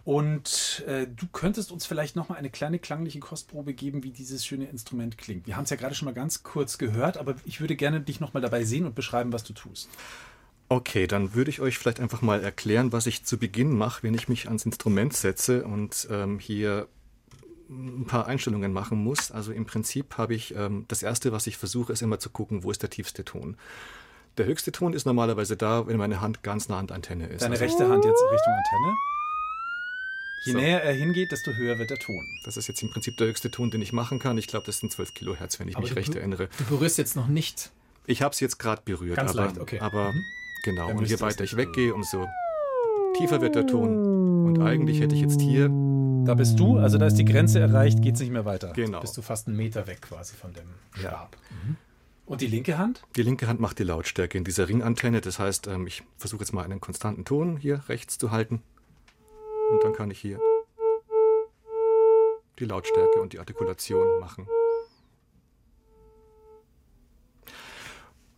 Und 0.04 0.84
äh, 0.86 1.06
du 1.06 1.26
könntest 1.26 1.72
uns 1.72 1.86
vielleicht 1.86 2.14
noch 2.14 2.28
mal 2.28 2.36
eine 2.36 2.50
kleine 2.50 2.78
klangliche 2.78 3.20
Kostprobe 3.20 3.74
geben, 3.74 4.04
wie 4.04 4.10
dieses 4.10 4.44
schöne 4.44 4.66
Instrument 4.66 5.18
klingt. 5.18 5.46
Wir 5.46 5.56
haben 5.56 5.64
es 5.64 5.70
ja 5.70 5.76
gerade 5.76 5.94
schon 5.94 6.06
mal 6.06 6.14
ganz 6.14 6.42
kurz 6.42 6.78
gehört, 6.78 7.16
aber 7.16 7.34
ich 7.44 7.60
würde 7.60 7.74
gerne 7.74 8.00
dich 8.00 8.20
noch 8.20 8.34
mal 8.34 8.40
dabei 8.40 8.64
sehen 8.64 8.86
und 8.86 8.94
beschreiben, 8.94 9.32
was 9.32 9.44
du 9.44 9.52
tust. 9.52 9.88
Okay, 10.68 11.06
dann 11.06 11.34
würde 11.34 11.50
ich 11.50 11.60
euch 11.60 11.78
vielleicht 11.78 12.00
einfach 12.00 12.22
mal 12.22 12.42
erklären, 12.42 12.90
was 12.90 13.06
ich 13.06 13.24
zu 13.24 13.38
Beginn 13.38 13.76
mache, 13.76 14.02
wenn 14.02 14.14
ich 14.14 14.28
mich 14.28 14.46
ans 14.48 14.64
Instrument 14.64 15.12
setze 15.12 15.64
und 15.64 16.08
ähm, 16.10 16.40
hier 16.40 16.88
ein 17.68 18.06
paar 18.06 18.26
Einstellungen 18.26 18.72
machen 18.72 18.98
muss. 18.98 19.30
Also 19.30 19.52
im 19.52 19.64
Prinzip 19.64 20.18
habe 20.18 20.34
ich 20.34 20.54
ähm, 20.56 20.84
das 20.88 21.02
erste, 21.04 21.30
was 21.30 21.46
ich 21.46 21.56
versuche, 21.56 21.92
ist 21.92 22.02
immer 22.02 22.18
zu 22.18 22.30
gucken, 22.30 22.64
wo 22.64 22.70
ist 22.70 22.82
der 22.82 22.90
tiefste 22.90 23.24
Ton. 23.24 23.56
Der 24.38 24.46
höchste 24.46 24.72
Ton 24.72 24.92
ist 24.92 25.06
normalerweise 25.06 25.56
da, 25.56 25.86
wenn 25.86 25.96
meine 25.96 26.20
Hand 26.20 26.42
ganz 26.42 26.68
nah 26.68 26.78
an 26.78 26.88
der 26.88 26.96
Antenne 26.96 27.28
ist. 27.28 27.42
Deine 27.42 27.52
also, 27.52 27.64
rechte 27.64 27.88
Hand 27.88 28.04
jetzt 28.04 28.22
Richtung 28.22 28.52
Antenne? 28.52 28.94
Je 30.46 30.52
so. 30.52 30.58
näher 30.58 30.82
er 30.82 30.94
hingeht, 30.94 31.30
desto 31.32 31.52
höher 31.54 31.78
wird 31.78 31.90
der 31.90 31.98
Ton. 31.98 32.24
Das 32.44 32.56
ist 32.56 32.66
jetzt 32.66 32.82
im 32.82 32.90
Prinzip 32.90 33.16
der 33.16 33.28
höchste 33.28 33.50
Ton, 33.50 33.70
den 33.70 33.82
ich 33.82 33.92
machen 33.92 34.18
kann. 34.18 34.36
Ich 34.36 34.48
glaube, 34.48 34.66
das 34.66 34.78
sind 34.78 34.92
12 34.92 35.14
Kilohertz, 35.14 35.58
wenn 35.58 35.68
ich 35.68 35.76
aber 35.76 35.86
mich 35.86 35.96
recht 35.96 36.14
erinnere. 36.14 36.48
Du 36.58 36.64
berührst 36.64 36.98
jetzt 36.98 37.16
noch 37.16 37.28
nicht. 37.28 37.70
Ich 38.04 38.22
habe 38.22 38.32
es 38.32 38.40
jetzt 38.40 38.58
gerade 38.58 38.82
berührt, 38.84 39.16
Ganz 39.16 39.30
aber, 39.30 39.46
leicht, 39.46 39.58
okay. 39.58 39.80
aber 39.80 40.12
mhm 40.12 40.24
Genau, 40.66 40.90
und 40.90 41.08
je 41.08 41.20
weiter 41.20 41.44
ich 41.44 41.56
weggehe, 41.56 41.94
umso 41.94 42.26
tiefer 43.16 43.40
wird 43.40 43.54
der 43.54 43.68
Ton. 43.68 44.46
Und 44.46 44.60
eigentlich 44.60 45.00
hätte 45.00 45.14
ich 45.14 45.20
jetzt 45.20 45.40
hier. 45.40 45.68
Da 46.24 46.34
bist 46.34 46.58
du, 46.58 46.78
also 46.78 46.98
da 46.98 47.06
ist 47.06 47.14
die 47.14 47.24
Grenze 47.24 47.60
erreicht, 47.60 48.02
geht 48.02 48.16
es 48.16 48.20
nicht 48.20 48.32
mehr 48.32 48.44
weiter. 48.44 48.72
Genau. 48.72 49.00
Bist 49.00 49.16
du 49.16 49.22
fast 49.22 49.46
einen 49.46 49.56
Meter 49.56 49.86
weg 49.86 50.02
quasi 50.02 50.34
von 50.34 50.52
dem 50.52 50.64
Stab. 50.98 51.36
Ja. 51.40 51.68
Mhm. 51.68 51.76
Und 52.26 52.40
die 52.40 52.48
linke 52.48 52.78
Hand? 52.78 53.04
Die 53.14 53.22
linke 53.22 53.46
Hand 53.46 53.60
macht 53.60 53.78
die 53.78 53.84
Lautstärke 53.84 54.36
in 54.36 54.42
dieser 54.42 54.68
Ringantenne. 54.68 55.20
Das 55.20 55.38
heißt, 55.38 55.68
ähm, 55.68 55.86
ich 55.86 56.02
versuche 56.18 56.40
jetzt 56.40 56.52
mal 56.52 56.64
einen 56.64 56.80
konstanten 56.80 57.24
Ton 57.24 57.58
hier 57.58 57.84
rechts 57.88 58.18
zu 58.18 58.32
halten. 58.32 58.60
Und 59.70 59.84
dann 59.84 59.92
kann 59.92 60.10
ich 60.10 60.18
hier 60.18 60.40
die 62.58 62.64
Lautstärke 62.64 63.20
und 63.20 63.34
die 63.34 63.38
Artikulation 63.38 64.18
machen. 64.18 64.48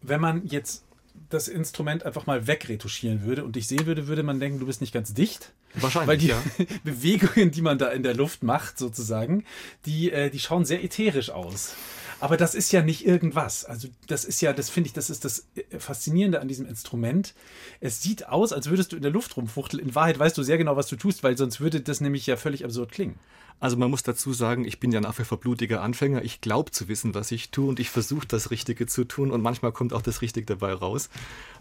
Wenn 0.03 0.21
man 0.21 0.45
jetzt 0.45 0.85
das 1.29 1.49
Instrument 1.49 2.05
einfach 2.05 2.27
mal 2.27 2.47
wegretuschieren 2.47 3.23
würde 3.23 3.45
und 3.45 3.57
dich 3.57 3.69
sehen 3.69 3.87
würde, 3.87 4.07
würde 4.07 4.23
man 4.23 4.41
denken, 4.41 4.61
du 4.61 4.67
bist 4.67 4.81
nicht 4.81 4.93
ganz 4.93 5.15
dicht. 5.15 5.53
Wahrscheinlich. 5.75 6.09
Weil 6.09 6.19
die 6.19 6.29
ja. 6.29 6.43
Bewegungen, 6.85 7.51
die 7.51 7.63
man 7.63 7.79
da 7.79 7.89
in 7.89 8.03
der 8.03 8.15
Luft 8.15 8.43
macht, 8.43 8.79
sozusagen, 8.79 9.45
die, 9.87 10.11
äh, 10.11 10.31
die 10.31 10.39
schauen 10.39 10.65
sehr 10.65 10.83
ätherisch 10.83 11.31
aus. 11.31 11.75
Aber 12.21 12.37
das 12.37 12.55
ist 12.55 12.73
ja 12.73 12.83
nicht 12.83 13.07
irgendwas. 13.07 13.65
Also 13.65 13.89
das 14.07 14.25
ist 14.25 14.41
ja, 14.41 14.53
das 14.53 14.71
finde 14.71 14.89
ich, 14.89 14.93
das 14.93 15.11
ist 15.11 15.25
das 15.25 15.47
äh, 15.55 15.79
Faszinierende 15.79 16.41
an 16.41 16.49
diesem 16.49 16.67
Instrument. 16.67 17.35
Es 17.81 18.03
sieht 18.03 18.29
aus, 18.29 18.53
als 18.53 18.69
würdest 18.69 18.93
du 18.93 18.97
in 18.97 19.03
der 19.03 19.11
Luft 19.11 19.37
rumfuchteln. 19.37 19.83
In 19.83 19.95
Wahrheit 19.95 20.19
weißt 20.19 20.37
du 20.37 20.43
sehr 20.43 20.59
genau, 20.59 20.77
was 20.77 20.89
du 20.89 20.97
tust, 20.97 21.23
weil 21.23 21.37
sonst 21.37 21.61
würde 21.61 21.81
das 21.81 22.01
nämlich 22.01 22.27
ja 22.27 22.37
völlig 22.37 22.65
absurd 22.65 22.93
klingen. 22.93 23.19
Also 23.61 23.77
man 23.77 23.91
muss 23.91 24.05
dazu 24.05 24.33
sagen, 24.33 24.65
ich 24.65 24.79
bin 24.79 24.93
ja 24.93 25.01
nach 25.01 25.19
wie 25.19 25.25
vor 25.25 25.39
blutiger 25.39 25.83
Anfänger. 25.83 26.23
Ich 26.23 26.41
glaube 26.41 26.71
zu 26.71 26.87
wissen, 26.87 27.15
was 27.15 27.33
ich 27.33 27.51
tue 27.51 27.69
und 27.69 27.81
ich 27.81 27.91
versuche 27.91 28.27
das 28.27 28.53
Richtige 28.53 28.87
zu 28.87 29.05
tun 29.05 29.33
und 29.33 29.43
manchmal 29.43 29.73
kommt 29.73 29.93
auch 29.93 30.03
das 30.03 30.23
Richtige 30.23 30.47
dabei 30.47 30.73
raus. 30.73 31.11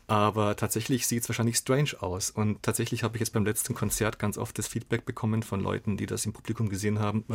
Aber 0.05 0.55
tatsächlich 0.55 1.07
sieht 1.07 1.23
es 1.23 1.29
wahrscheinlich 1.29 1.57
strange 1.57 1.95
aus. 1.99 2.29
Und 2.29 2.61
tatsächlich 2.61 3.03
habe 3.03 3.17
ich 3.17 3.21
jetzt 3.21 3.33
beim 3.33 3.45
letzten 3.45 3.73
Konzert 3.73 4.19
ganz 4.19 4.37
oft 4.37 4.57
das 4.57 4.67
Feedback 4.67 5.05
bekommen 5.05 5.41
von 5.41 5.59
Leuten, 5.59 5.97
die 5.97 6.05
das 6.05 6.25
im 6.25 6.33
Publikum 6.33 6.69
gesehen 6.69 6.99
haben. 6.99 7.25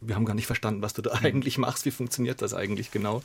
Wir 0.00 0.14
haben 0.14 0.24
gar 0.24 0.34
nicht 0.34 0.46
verstanden, 0.46 0.82
was 0.82 0.92
du 0.92 1.02
da 1.02 1.12
eigentlich 1.22 1.58
machst. 1.58 1.84
Wie 1.84 1.90
funktioniert 1.90 2.42
das 2.42 2.54
eigentlich 2.54 2.90
genau? 2.90 3.22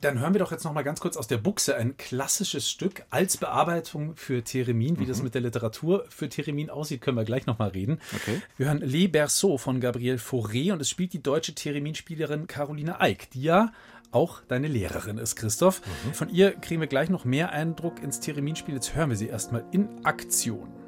Dann 0.00 0.18
hören 0.18 0.32
wir 0.32 0.38
doch 0.38 0.50
jetzt 0.50 0.64
noch 0.64 0.72
mal 0.72 0.82
ganz 0.82 1.00
kurz 1.00 1.18
aus 1.18 1.26
der 1.26 1.36
Buchse 1.36 1.76
ein 1.76 1.98
klassisches 1.98 2.70
Stück 2.70 3.02
als 3.10 3.36
Bearbeitung 3.36 4.16
für 4.16 4.42
Theremin. 4.42 4.98
Wie 4.98 5.04
mhm. 5.04 5.08
das 5.08 5.22
mit 5.22 5.34
der 5.34 5.42
Literatur 5.42 6.06
für 6.08 6.30
Theremin 6.30 6.70
aussieht, 6.70 7.02
können 7.02 7.18
wir 7.18 7.24
gleich 7.24 7.44
noch 7.44 7.58
mal 7.58 7.68
reden. 7.68 8.00
Okay. 8.14 8.40
Wir 8.56 8.66
hören 8.66 8.80
Les 8.80 9.08
Berceaux 9.08 9.58
von 9.58 9.78
Gabriel 9.78 10.16
Fauré 10.16 10.72
und 10.72 10.80
es 10.80 10.88
spielt 10.88 11.12
die 11.12 11.22
deutsche 11.22 11.54
Theremin-Spielerin 11.54 12.46
Caroline 12.46 12.98
Eick, 13.00 13.30
die 13.32 13.42
ja 13.42 13.72
auch 14.10 14.40
deine 14.48 14.68
Lehrerin 14.68 15.18
ist, 15.18 15.36
Christoph. 15.36 15.82
Mhm. 16.06 16.14
Von 16.14 16.30
ihr 16.30 16.52
kriegen 16.52 16.80
wir 16.80 16.88
gleich 16.88 17.10
noch 17.10 17.26
mehr 17.26 17.50
Eindruck 17.50 18.02
ins 18.02 18.20
Theremin-Spiel. 18.20 18.74
Jetzt 18.74 18.94
hören 18.94 19.10
wir 19.10 19.18
sie 19.18 19.28
erstmal 19.28 19.66
in 19.70 20.04
Aktion. 20.04 20.79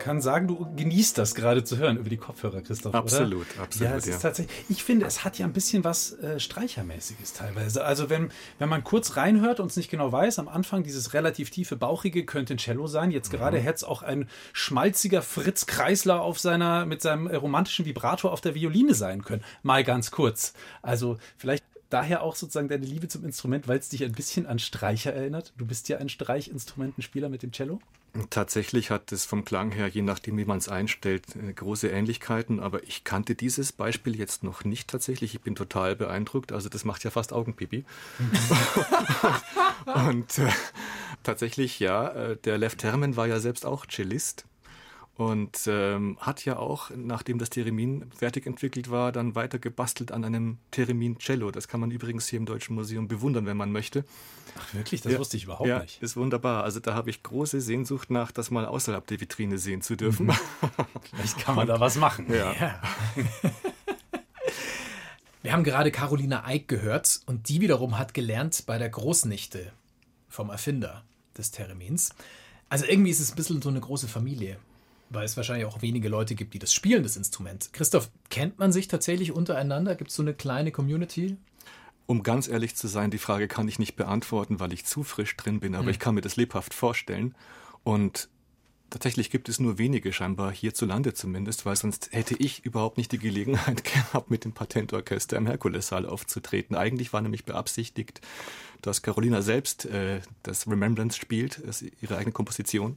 Kann 0.00 0.20
sagen, 0.20 0.48
du 0.48 0.66
genießt 0.74 1.16
das 1.16 1.36
gerade 1.36 1.62
zu 1.62 1.76
hören 1.76 1.96
über 1.96 2.10
die 2.10 2.16
Kopfhörer, 2.16 2.60
Christoph. 2.62 2.94
Absolut, 2.94 3.46
oder? 3.54 3.62
absolut. 3.62 3.90
Ja, 3.90 3.96
es 3.96 4.06
ja. 4.06 4.14
ist 4.16 4.22
tatsächlich. 4.22 4.64
Ich 4.68 4.82
finde, 4.82 5.06
es 5.06 5.24
hat 5.24 5.38
ja 5.38 5.46
ein 5.46 5.52
bisschen 5.52 5.84
was 5.84 6.14
äh, 6.14 6.40
Streichermäßiges 6.40 7.32
teilweise. 7.34 7.84
Also 7.84 8.10
wenn, 8.10 8.32
wenn 8.58 8.68
man 8.68 8.82
kurz 8.82 9.16
reinhört 9.16 9.60
und 9.60 9.70
es 9.70 9.76
nicht 9.76 9.90
genau 9.90 10.10
weiß, 10.10 10.40
am 10.40 10.48
Anfang 10.48 10.82
dieses 10.82 11.14
relativ 11.14 11.50
tiefe 11.50 11.76
Bauchige 11.76 12.24
könnte 12.24 12.54
ein 12.54 12.58
Cello 12.58 12.88
sein. 12.88 13.12
Jetzt 13.12 13.30
gerade 13.30 13.58
mhm. 13.58 13.62
hätte 13.62 13.76
es 13.76 13.84
auch 13.84 14.02
ein 14.02 14.28
schmalziger 14.52 15.22
Fritz 15.22 15.66
Kreisler 15.66 16.22
auf 16.22 16.40
seiner, 16.40 16.86
mit 16.86 17.02
seinem 17.02 17.28
romantischen 17.28 17.84
Vibrator 17.84 18.32
auf 18.32 18.40
der 18.40 18.56
Violine 18.56 18.94
sein 18.94 19.22
können. 19.22 19.44
Mal 19.62 19.84
ganz 19.84 20.10
kurz. 20.10 20.54
Also 20.82 21.18
vielleicht 21.36 21.64
daher 21.90 22.22
auch 22.22 22.36
sozusagen 22.36 22.68
deine 22.68 22.86
Liebe 22.86 23.08
zum 23.08 23.24
Instrument, 23.24 23.68
weil 23.68 23.78
es 23.78 23.88
dich 23.88 24.04
ein 24.04 24.12
bisschen 24.12 24.46
an 24.46 24.58
Streicher 24.58 25.12
erinnert. 25.12 25.52
Du 25.58 25.66
bist 25.66 25.88
ja 25.88 25.98
ein 25.98 26.08
Streichinstrumentenspieler 26.08 27.28
mit 27.28 27.42
dem 27.42 27.52
Cello. 27.52 27.80
Tatsächlich 28.28 28.90
hat 28.90 29.12
es 29.12 29.24
vom 29.24 29.44
Klang 29.44 29.70
her, 29.70 29.86
je 29.86 30.02
nachdem, 30.02 30.36
wie 30.36 30.44
man 30.44 30.58
es 30.58 30.68
einstellt, 30.68 31.24
äh, 31.36 31.52
große 31.52 31.88
Ähnlichkeiten. 31.88 32.58
Aber 32.58 32.82
ich 32.82 33.04
kannte 33.04 33.36
dieses 33.36 33.72
Beispiel 33.72 34.16
jetzt 34.16 34.42
noch 34.42 34.64
nicht 34.64 34.88
tatsächlich. 34.88 35.34
Ich 35.34 35.40
bin 35.40 35.54
total 35.54 35.94
beeindruckt. 35.94 36.52
Also 36.52 36.68
das 36.68 36.84
macht 36.84 37.04
ja 37.04 37.10
fast 37.10 37.32
Augenpipi. 37.32 37.84
und 40.08 40.38
äh, 40.38 40.48
tatsächlich, 41.22 41.78
ja, 41.78 42.08
äh, 42.08 42.36
der 42.36 42.58
Lev 42.58 42.74
Termen 42.74 43.16
war 43.16 43.28
ja 43.28 43.38
selbst 43.38 43.64
auch 43.64 43.86
Cellist 43.86 44.44
und 45.20 45.66
ähm, 45.66 46.16
hat 46.18 46.46
ja 46.46 46.56
auch, 46.56 46.90
nachdem 46.96 47.38
das 47.38 47.50
Theremin 47.50 48.10
fertig 48.10 48.46
entwickelt 48.46 48.90
war, 48.90 49.12
dann 49.12 49.34
weiter 49.34 49.58
gebastelt 49.58 50.12
an 50.12 50.24
einem 50.24 50.56
Theremin 50.70 51.18
Cello. 51.18 51.50
Das 51.50 51.68
kann 51.68 51.78
man 51.78 51.90
übrigens 51.90 52.26
hier 52.26 52.38
im 52.38 52.46
Deutschen 52.46 52.74
Museum 52.74 53.06
bewundern, 53.06 53.44
wenn 53.44 53.58
man 53.58 53.70
möchte. 53.70 54.06
Ach 54.58 54.72
wirklich? 54.72 55.02
Das 55.02 55.12
ja, 55.12 55.18
wusste 55.18 55.36
ich 55.36 55.44
überhaupt 55.44 55.68
ja, 55.68 55.80
nicht. 55.80 56.02
Ist 56.02 56.16
wunderbar. 56.16 56.64
Also 56.64 56.80
da 56.80 56.94
habe 56.94 57.10
ich 57.10 57.22
große 57.22 57.60
Sehnsucht 57.60 58.10
nach, 58.10 58.32
das 58.32 58.50
mal 58.50 58.64
außerhalb 58.64 59.06
der 59.06 59.20
Vitrine 59.20 59.58
sehen 59.58 59.82
zu 59.82 59.94
dürfen. 59.94 60.28
Mhm. 60.28 60.32
Vielleicht 61.10 61.38
kann 61.38 61.54
man 61.54 61.66
da 61.66 61.78
was 61.78 61.96
machen. 61.96 62.32
Ja. 62.32 62.54
ja. 62.54 62.80
Wir 65.42 65.52
haben 65.52 65.64
gerade 65.64 65.90
Carolina 65.90 66.46
Eick 66.46 66.66
gehört 66.66 67.20
und 67.26 67.50
die 67.50 67.60
wiederum 67.60 67.98
hat 67.98 68.14
gelernt 68.14 68.64
bei 68.64 68.78
der 68.78 68.88
Großnichte 68.88 69.70
vom 70.30 70.48
Erfinder 70.48 71.04
des 71.36 71.50
Theremins. 71.50 72.14
Also 72.70 72.86
irgendwie 72.86 73.10
ist 73.10 73.20
es 73.20 73.32
ein 73.32 73.36
bisschen 73.36 73.60
so 73.60 73.68
eine 73.68 73.80
große 73.80 74.08
Familie 74.08 74.56
weil 75.10 75.24
es 75.24 75.36
wahrscheinlich 75.36 75.66
auch 75.66 75.82
wenige 75.82 76.08
Leute 76.08 76.34
gibt, 76.34 76.54
die 76.54 76.58
das 76.58 76.72
spielen, 76.72 77.02
das 77.02 77.16
Instrument. 77.16 77.72
Christoph, 77.72 78.10
kennt 78.30 78.58
man 78.58 78.72
sich 78.72 78.88
tatsächlich 78.88 79.32
untereinander? 79.32 79.96
Gibt 79.96 80.10
es 80.10 80.16
so 80.16 80.22
eine 80.22 80.34
kleine 80.34 80.70
Community? 80.70 81.36
Um 82.06 82.22
ganz 82.22 82.48
ehrlich 82.48 82.76
zu 82.76 82.88
sein, 82.88 83.10
die 83.10 83.18
Frage 83.18 83.46
kann 83.46 83.68
ich 83.68 83.78
nicht 83.78 83.96
beantworten, 83.96 84.60
weil 84.60 84.72
ich 84.72 84.84
zu 84.86 85.02
frisch 85.02 85.36
drin 85.36 85.60
bin, 85.60 85.74
aber 85.74 85.84
mhm. 85.84 85.90
ich 85.90 85.98
kann 85.98 86.14
mir 86.14 86.22
das 86.22 86.36
lebhaft 86.36 86.74
vorstellen. 86.74 87.34
Und 87.82 88.28
tatsächlich 88.88 89.30
gibt 89.30 89.48
es 89.48 89.60
nur 89.60 89.78
wenige 89.78 90.12
scheinbar 90.12 90.52
hierzulande 90.52 91.14
zumindest, 91.14 91.66
weil 91.66 91.76
sonst 91.76 92.10
hätte 92.12 92.34
ich 92.38 92.64
überhaupt 92.64 92.96
nicht 92.96 93.12
die 93.12 93.18
Gelegenheit 93.18 93.84
gehabt, 94.12 94.30
mit 94.30 94.44
dem 94.44 94.52
Patentorchester 94.52 95.36
im 95.36 95.46
Herkulessaal 95.46 96.06
aufzutreten. 96.06 96.76
Eigentlich 96.76 97.12
war 97.12 97.20
nämlich 97.20 97.44
beabsichtigt, 97.44 98.20
dass 98.82 99.02
Carolina 99.02 99.42
selbst 99.42 99.86
äh, 99.86 100.20
das 100.42 100.66
Remembrance 100.66 101.18
spielt, 101.18 101.60
ihre 102.00 102.16
eigene 102.16 102.32
Komposition. 102.32 102.96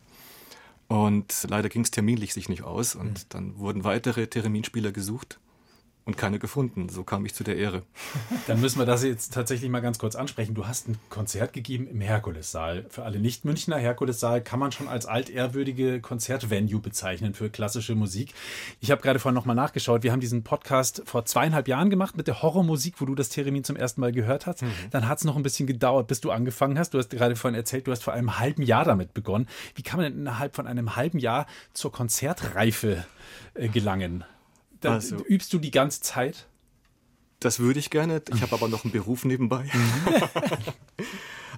Und 0.88 1.48
leider 1.50 1.70
ging 1.70 1.84
es 1.84 1.92
terminlich 1.92 2.34
sich 2.34 2.50
nicht 2.50 2.64
aus 2.64 2.96
und 2.96 3.20
mhm. 3.20 3.30
dann 3.30 3.58
wurden 3.58 3.84
weitere 3.84 4.28
Terminspieler 4.28 4.92
gesucht 4.92 5.40
und 6.06 6.18
keine 6.18 6.40
gefunden. 6.40 6.90
So 6.90 7.04
kam 7.04 7.26
ich 7.26 7.34
zu 7.34 7.44
der 7.44 7.58
Ehre. 7.58 7.84
Dann 8.48 8.60
müssen 8.60 8.80
wir 8.80 8.86
das 8.86 9.04
jetzt 9.04 9.34
tatsächlich 9.34 9.70
mal 9.70 9.80
ganz 9.80 10.00
kurz 10.00 10.16
ansprechen. 10.16 10.54
Du 10.54 10.68
hast 10.68 10.90
ein 10.90 10.98
Konzert 11.10 11.54
gegeben 11.54 11.88
im 11.88 12.02
Herkulessaal. 12.02 12.86
Für 12.90 13.04
alle 13.04 13.20
Nicht-Münchner, 13.20 13.78
Herkulessaal 13.78 14.42
kann 14.42 14.60
man 14.60 14.72
schon 14.72 14.88
als 14.88 15.06
altehrwürdige 15.06 16.02
Konzertvenue 16.02 16.80
bezeichnen 16.80 17.34
für 17.34 17.50
klassische 17.50 17.96
Musik. 17.96 18.34
Ich 18.82 18.92
habe 18.92 19.02
gerade 19.02 19.20
vorhin 19.20 19.36
nochmal 19.36 19.56
nachgeschaut. 19.56 20.04
Wir 20.04 20.12
haben 20.12 20.20
diesen 20.20 20.44
Podcast 20.44 21.04
vor 21.06 21.26
zweieinhalb 21.26 21.68
Jahren 21.68 21.90
gemacht 21.90 22.18
mit 22.18 22.28
der 22.28 22.42
Horrormusik, 22.42 22.96
wo 23.00 23.06
du 23.06 23.16
das 23.16 23.30
Theremin 23.30 23.64
zum 23.64 23.78
ersten 23.78 24.02
Mal 24.02 24.12
gehört 24.12 24.46
hast. 24.46 24.62
Mhm. 24.62 24.72
Dann 24.92 25.08
hat 25.08 25.20
es 25.20 25.24
noch 25.24 25.38
ein 25.38 25.44
bisschen 25.44 25.68
gedauert, 25.68 26.08
bis 26.08 26.20
du 26.20 26.32
angefangen 26.32 26.78
hast. 26.78 26.94
Du 26.94 26.98
hast 26.98 27.12
gerade 27.12 27.36
vorhin 27.36 27.56
erzählt, 27.56 27.88
du 27.88 27.92
hast 27.92 28.04
vor 28.04 28.14
einem 28.14 28.40
halben 28.40 28.64
Jahr 28.64 28.84
damit 28.84 29.14
begonnen. 29.14 29.48
Wie 29.76 29.84
kann 29.84 30.02
man 30.02 30.12
denn 30.12 30.20
innerhalb 30.20 30.56
von 30.56 30.68
einem 30.68 30.96
halben 30.98 31.20
Jahr 31.20 31.46
zur 31.74 31.92
Konzertreife 31.92 33.06
äh, 33.54 33.70
gelangen? 33.70 34.26
Dann 34.84 34.94
also, 34.94 35.18
übst 35.26 35.54
du 35.54 35.60
die 35.60 35.72
ganze 35.72 36.02
Zeit? 36.02 36.48
Das 37.40 37.60
würde 37.60 37.80
ich 37.80 37.90
gerne. 37.90 38.22
Ich 38.34 38.42
habe 38.42 38.54
aber 38.54 38.68
noch 38.68 38.84
einen 38.84 38.94
Beruf 38.94 39.26
nebenbei. 39.26 39.70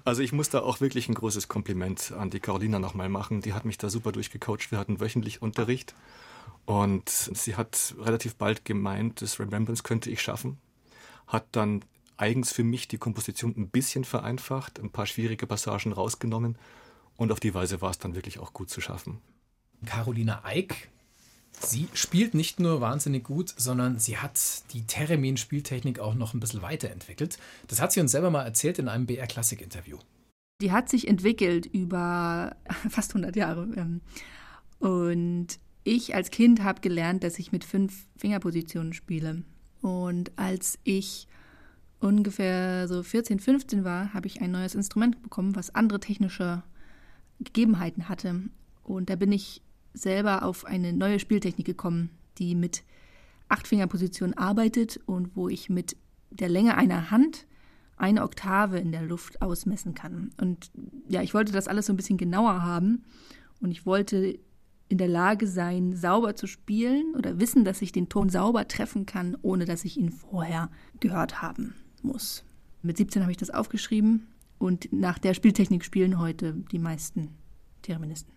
Also 0.05 0.21
ich 0.21 0.31
muss 0.31 0.49
da 0.49 0.59
auch 0.61 0.81
wirklich 0.81 1.09
ein 1.09 1.15
großes 1.15 1.47
Kompliment 1.47 2.11
an 2.11 2.29
die 2.29 2.39
Carolina 2.39 2.77
nochmal 2.77 3.09
machen. 3.09 3.41
Die 3.41 3.53
hat 3.53 3.65
mich 3.65 3.79
da 3.79 3.89
super 3.89 4.11
durchgecoacht. 4.11 4.71
Wir 4.71 4.77
hatten 4.77 4.99
wöchentlich 4.99 5.41
Unterricht. 5.41 5.95
Und 6.65 7.09
sie 7.09 7.55
hat 7.55 7.95
relativ 7.99 8.35
bald 8.35 8.65
gemeint, 8.65 9.23
das 9.23 9.39
Remembrance 9.39 9.81
könnte 9.81 10.11
ich 10.11 10.21
schaffen. 10.21 10.59
Hat 11.25 11.47
dann 11.51 11.83
eigens 12.17 12.53
für 12.53 12.63
mich 12.63 12.87
die 12.87 12.99
Komposition 12.99 13.55
ein 13.57 13.69
bisschen 13.69 14.03
vereinfacht, 14.03 14.79
ein 14.79 14.91
paar 14.91 15.07
schwierige 15.07 15.47
Passagen 15.47 15.91
rausgenommen. 15.91 16.57
Und 17.17 17.31
auf 17.31 17.39
die 17.39 17.55
Weise 17.55 17.81
war 17.81 17.89
es 17.89 17.97
dann 17.97 18.13
wirklich 18.13 18.37
auch 18.37 18.53
gut 18.53 18.69
zu 18.69 18.81
schaffen. 18.81 19.21
Carolina 19.85 20.43
Eick 20.43 20.89
Sie 21.59 21.87
spielt 21.93 22.33
nicht 22.33 22.59
nur 22.59 22.81
wahnsinnig 22.81 23.23
gut, 23.23 23.53
sondern 23.57 23.99
sie 23.99 24.17
hat 24.17 24.39
die 24.73 24.83
Theremin-Spieltechnik 24.83 25.99
auch 25.99 26.15
noch 26.15 26.33
ein 26.33 26.39
bisschen 26.39 26.61
weiterentwickelt. 26.61 27.37
Das 27.67 27.81
hat 27.81 27.91
sie 27.91 28.01
uns 28.01 28.11
selber 28.11 28.29
mal 28.29 28.43
erzählt 28.43 28.79
in 28.79 28.87
einem 28.87 29.05
BR 29.05 29.27
Klassik-Interview. 29.27 29.97
Die 30.61 30.71
hat 30.71 30.89
sich 30.89 31.07
entwickelt 31.07 31.65
über 31.65 32.55
fast 32.89 33.11
100 33.11 33.35
Jahre. 33.35 33.67
Ähm, 33.75 34.01
und 34.79 35.59
ich 35.83 36.15
als 36.15 36.31
Kind 36.31 36.63
habe 36.63 36.81
gelernt, 36.81 37.23
dass 37.23 37.39
ich 37.39 37.51
mit 37.51 37.63
fünf 37.63 38.05
Fingerpositionen 38.17 38.93
spiele. 38.93 39.43
Und 39.81 40.31
als 40.37 40.79
ich 40.83 41.27
ungefähr 41.99 42.87
so 42.87 43.03
14, 43.03 43.39
15 43.39 43.83
war, 43.83 44.13
habe 44.13 44.27
ich 44.27 44.41
ein 44.41 44.51
neues 44.51 44.75
Instrument 44.75 45.21
bekommen, 45.21 45.55
was 45.55 45.73
andere 45.73 45.99
technische 45.99 46.63
Gegebenheiten 47.39 48.09
hatte. 48.09 48.41
Und 48.83 49.09
da 49.09 49.15
bin 49.15 49.31
ich 49.31 49.61
selber 49.95 50.43
auf 50.43 50.65
eine 50.65 50.93
neue 50.93 51.19
Spieltechnik 51.19 51.65
gekommen, 51.65 52.09
die 52.37 52.55
mit 52.55 52.83
Achtfingerposition 53.49 54.33
arbeitet 54.33 54.99
und 55.05 55.35
wo 55.35 55.49
ich 55.49 55.69
mit 55.69 55.95
der 56.29 56.49
Länge 56.49 56.77
einer 56.77 57.11
Hand 57.11 57.45
eine 57.97 58.23
Oktave 58.23 58.77
in 58.79 58.91
der 58.91 59.03
Luft 59.03 59.41
ausmessen 59.41 59.93
kann. 59.93 60.31
Und 60.39 60.71
ja, 61.07 61.21
ich 61.21 61.33
wollte 61.33 61.53
das 61.53 61.67
alles 61.67 61.85
so 61.85 61.93
ein 61.93 61.97
bisschen 61.97 62.17
genauer 62.17 62.61
haben 62.61 63.03
und 63.61 63.71
ich 63.71 63.85
wollte 63.85 64.37
in 64.87 64.97
der 64.97 65.07
Lage 65.07 65.47
sein, 65.47 65.95
sauber 65.95 66.35
zu 66.35 66.45
spielen 66.45 67.15
oder 67.15 67.39
wissen, 67.39 67.65
dass 67.65 67.81
ich 67.81 67.91
den 67.91 68.09
Ton 68.09 68.29
sauber 68.29 68.67
treffen 68.67 69.05
kann, 69.05 69.37
ohne 69.41 69.65
dass 69.65 69.85
ich 69.85 69.97
ihn 69.97 70.11
vorher 70.11 70.69
gehört 70.99 71.41
haben 71.41 71.73
muss. 72.01 72.43
Mit 72.81 72.97
17 72.97 73.23
habe 73.23 73.31
ich 73.31 73.37
das 73.37 73.49
aufgeschrieben 73.49 74.27
und 74.59 74.91
nach 74.91 75.17
der 75.17 75.33
Spieltechnik 75.33 75.83
spielen 75.83 76.19
heute 76.19 76.53
die 76.71 76.79
meisten 76.79 77.29
Thereministen 77.81 78.35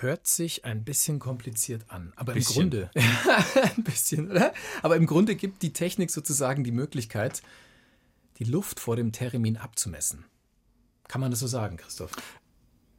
hört 0.00 0.26
sich 0.26 0.64
ein 0.64 0.84
bisschen 0.84 1.18
kompliziert 1.18 1.86
an. 1.88 2.12
Aber 2.16 2.34
bisschen. 2.34 2.62
im 2.62 2.70
Grunde. 2.70 2.90
ein 3.76 3.84
bisschen, 3.84 4.30
oder? 4.30 4.52
Aber 4.82 4.96
im 4.96 5.06
Grunde 5.06 5.36
gibt 5.36 5.62
die 5.62 5.72
Technik 5.72 6.10
sozusagen 6.10 6.64
die 6.64 6.72
Möglichkeit, 6.72 7.42
die 8.38 8.44
Luft 8.44 8.80
vor 8.80 8.96
dem 8.96 9.12
Theremin 9.12 9.56
abzumessen. 9.56 10.24
Kann 11.08 11.20
man 11.20 11.30
das 11.30 11.40
so 11.40 11.46
sagen, 11.46 11.76
Christoph? 11.76 12.12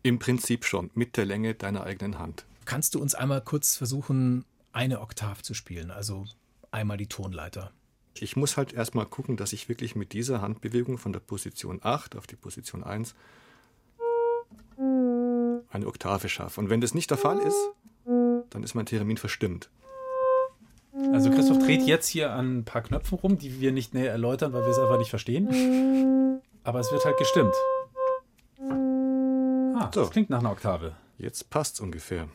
Im 0.03 0.19
Prinzip 0.19 0.65
schon, 0.65 0.89
mit 0.93 1.17
der 1.17 1.25
Länge 1.25 1.55
deiner 1.55 1.83
eigenen 1.83 2.19
Hand. 2.19 2.45
Kannst 2.65 2.95
du 2.95 3.01
uns 3.01 3.15
einmal 3.15 3.41
kurz 3.41 3.75
versuchen, 3.75 4.45
eine 4.71 5.01
Oktav 5.01 5.41
zu 5.41 5.53
spielen? 5.53 5.91
Also 5.91 6.25
einmal 6.71 6.97
die 6.97 7.07
Tonleiter. 7.07 7.71
Ich 8.13 8.35
muss 8.35 8.57
halt 8.57 8.73
erstmal 8.73 9.05
gucken, 9.05 9.37
dass 9.37 9.53
ich 9.53 9.69
wirklich 9.69 9.95
mit 9.95 10.13
dieser 10.13 10.41
Handbewegung 10.41 10.97
von 10.97 11.13
der 11.13 11.19
Position 11.19 11.79
8 11.81 12.15
auf 12.15 12.27
die 12.27 12.35
Position 12.35 12.83
1 12.83 13.15
eine 15.69 15.87
Oktave 15.87 16.29
schaffe. 16.29 16.59
Und 16.59 16.69
wenn 16.69 16.81
das 16.81 16.93
nicht 16.93 17.09
der 17.09 17.17
Fall 17.17 17.39
ist, 17.39 17.69
dann 18.05 18.63
ist 18.63 18.75
mein 18.75 18.85
Theremin 18.85 19.17
verstimmt. 19.17 19.69
Also 21.13 21.29
Christoph 21.31 21.59
dreht 21.59 21.83
jetzt 21.83 22.07
hier 22.07 22.31
an 22.31 22.59
ein 22.59 22.65
paar 22.65 22.81
Knöpfen 22.81 23.17
rum, 23.17 23.37
die 23.37 23.61
wir 23.61 23.71
nicht 23.71 23.93
näher 23.93 24.11
erläutern, 24.11 24.53
weil 24.53 24.63
wir 24.63 24.69
es 24.69 24.79
einfach 24.79 24.97
nicht 24.97 25.09
verstehen. 25.09 26.41
Aber 26.63 26.79
es 26.79 26.91
wird 26.91 27.05
halt 27.05 27.17
gestimmt. 27.17 27.53
Ah, 28.59 29.89
so. 29.93 30.01
das 30.01 30.11
klingt 30.11 30.29
nach 30.29 30.39
einer 30.39 30.51
Oktave. 30.51 30.95
Jetzt 31.17 31.49
passt's 31.49 31.79
ungefähr. 31.79 32.27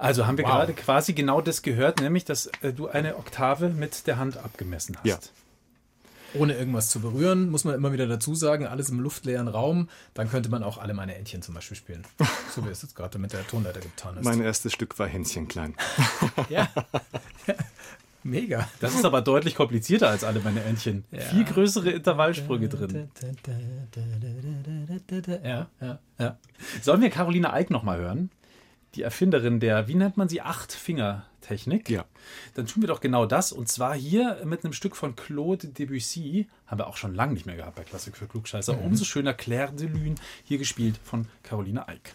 Also 0.00 0.26
haben 0.26 0.38
wir 0.38 0.44
wow. 0.46 0.52
gerade 0.52 0.72
quasi 0.72 1.12
genau 1.12 1.42
das 1.42 1.60
gehört, 1.60 2.00
nämlich, 2.00 2.24
dass 2.24 2.46
äh, 2.62 2.72
du 2.72 2.88
eine 2.88 3.16
Oktave 3.16 3.68
mit 3.68 4.06
der 4.06 4.16
Hand 4.16 4.38
abgemessen 4.38 4.96
hast. 4.96 5.06
Ja. 5.06 5.18
Ohne 6.40 6.54
irgendwas 6.54 6.88
zu 6.88 7.00
berühren, 7.00 7.50
muss 7.50 7.64
man 7.64 7.74
immer 7.74 7.92
wieder 7.92 8.06
dazu 8.06 8.34
sagen, 8.34 8.66
alles 8.66 8.88
im 8.88 9.00
luftleeren 9.00 9.48
Raum. 9.48 9.90
Dann 10.14 10.30
könnte 10.30 10.48
man 10.48 10.62
auch 10.62 10.78
alle 10.78 10.94
meine 10.94 11.16
Entchen 11.16 11.42
zum 11.42 11.54
Beispiel 11.54 11.76
spielen. 11.76 12.04
So 12.54 12.64
wie 12.64 12.70
es 12.70 12.82
jetzt 12.82 12.96
gerade 12.96 13.16
mit 13.18 13.32
der 13.32 13.46
Tonleiter 13.46 13.78
getan 13.78 14.16
ist. 14.16 14.24
Mein 14.24 14.40
erstes 14.40 14.72
Stück 14.72 14.98
war 14.98 15.06
Hänschen 15.06 15.46
klein. 15.46 15.76
ja. 16.48 16.68
Mega. 18.24 18.68
Das 18.80 18.94
ist 18.94 19.04
aber 19.04 19.22
deutlich 19.22 19.54
komplizierter 19.54 20.08
als 20.08 20.24
alle 20.24 20.40
meine 20.40 20.64
Entchen. 20.64 21.04
Ja. 21.12 21.20
Viel 21.20 21.44
größere 21.44 21.90
Intervallsprünge 21.90 22.68
drin. 22.68 23.08
Ja, 25.44 25.68
ja, 25.80 25.98
ja. 26.18 26.38
Sollen 26.82 27.02
wir 27.02 27.10
Caroline 27.10 27.52
Eick 27.52 27.70
nochmal 27.70 28.00
hören? 28.00 28.30
Die 28.94 29.02
Erfinderin 29.02 29.60
der, 29.60 29.88
wie 29.88 29.94
nennt 29.94 30.16
man 30.16 30.28
sie, 30.28 30.40
Acht-Finger-Technik. 30.40 31.88
Ja. 31.88 32.04
Dann 32.54 32.66
tun 32.66 32.82
wir 32.82 32.88
doch 32.88 33.00
genau 33.00 33.26
das. 33.26 33.52
Und 33.52 33.68
zwar 33.68 33.94
hier 33.94 34.42
mit 34.44 34.64
einem 34.64 34.72
Stück 34.72 34.96
von 34.96 35.16
Claude 35.16 35.68
Debussy. 35.68 36.48
Haben 36.66 36.80
wir 36.80 36.86
auch 36.88 36.96
schon 36.96 37.14
lange 37.14 37.34
nicht 37.34 37.46
mehr 37.46 37.56
gehabt 37.56 37.76
bei 37.76 37.84
Klassik 37.84 38.16
für 38.16 38.26
Klugscheißer. 38.26 38.76
Mhm. 38.76 38.82
Umso 38.82 39.04
schöner 39.04 39.34
Claire 39.34 39.72
de 39.72 39.88
Lune, 39.88 40.16
hier 40.44 40.58
gespielt 40.58 40.98
von 41.02 41.26
Caroline 41.42 41.86
Eick. 41.88 42.14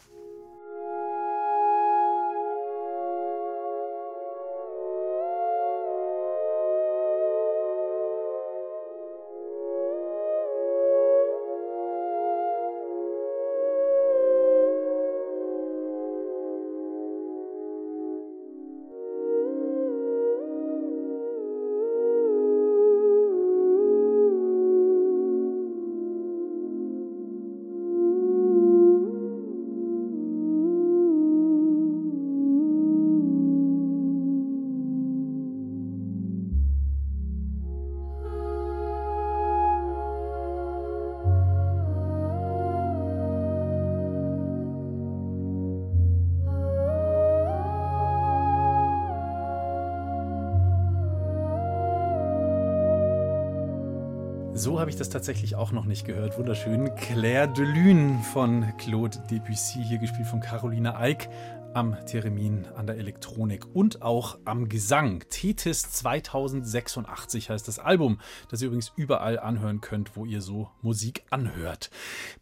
So 54.66 54.80
habe 54.80 54.90
ich 54.90 54.96
das 54.96 55.10
tatsächlich 55.10 55.56
auch 55.56 55.72
noch 55.72 55.86
nicht 55.86 56.08
gehört. 56.08 56.40
Wunderschön. 56.40 56.90
Claire 56.96 57.48
de 57.48 57.64
Lune 57.64 58.18
von 58.34 58.66
Claude 58.80 59.16
Debussy, 59.30 59.84
hier 59.84 60.00
gespielt 60.00 60.28
von 60.28 60.40
Caroline 60.40 60.98
Eick 60.98 61.30
am 61.76 61.98
Theremin, 62.06 62.66
an 62.76 62.88
der 62.88 62.98
Elektronik 62.98 63.66
und 63.74 64.02
auch 64.02 64.38
am 64.46 64.70
Gesang. 64.70 65.26
Tethys 65.30 65.92
2086 65.92 67.50
heißt 67.50 67.68
das 67.68 67.80
Album, 67.80 68.20
das 68.50 68.62
ihr 68.62 68.68
übrigens 68.68 68.94
überall 68.96 69.38
anhören 69.38 69.82
könnt, 69.82 70.16
wo 70.16 70.24
ihr 70.24 70.42
so 70.42 70.70
Musik 70.82 71.24
anhört. 71.32 71.92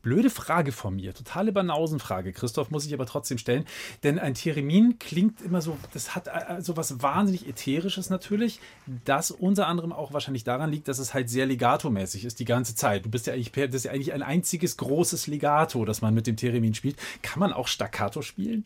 Blöde 0.04 0.30
Frage 0.30 0.72
von 0.72 0.98
mir, 0.98 1.16
totale 1.16 1.52
Banausenfrage, 1.52 2.32
Christoph, 2.32 2.70
muss 2.70 2.86
ich 2.86 2.94
aber 2.94 3.08
trotzdem 3.08 3.40
stellen, 3.40 3.66
denn 4.04 4.20
ein 4.20 4.36
Theremin 4.36 5.00
klingt 5.00 5.42
immer 5.42 5.62
so, 5.62 5.78
das 5.94 6.14
hat 6.14 6.28
äh, 6.28 6.62
so 6.62 6.78
was 6.78 7.02
wahnsinnig 7.02 7.48
Ätherisches 7.48 8.12
natürlich, 8.12 8.60
das 9.04 9.32
unter 9.32 9.66
anderem 9.66 9.94
auch 9.94 10.14
wahrscheinlich 10.14 10.44
daran 10.44 10.70
liegt, 10.70 10.88
dass 10.88 11.00
es 11.00 11.16
halt 11.16 11.32
sehr 11.32 11.48
legatomäßig 11.48 12.26
ist 12.26 12.40
die 12.40 12.46
ganze 12.46 12.76
Zeit. 12.76 13.06
Du 13.06 13.10
bist 13.10 13.26
ja 13.26 13.34
eigentlich, 13.34 13.52
das 13.52 13.74
ist 13.74 13.86
ja 13.86 13.94
eigentlich 13.94 14.14
ein 14.14 14.22
einziges 14.22 14.78
großes 14.78 15.26
Legato, 15.26 15.86
das 15.86 16.04
man 16.04 16.14
mit 16.14 16.28
dem 16.28 16.38
Theremin 16.38 16.76
spielt. 16.76 16.98
Kann 17.24 17.40
man 17.40 17.52
auch 17.52 17.68
Staccato 17.68 18.22
spielen? 18.22 18.64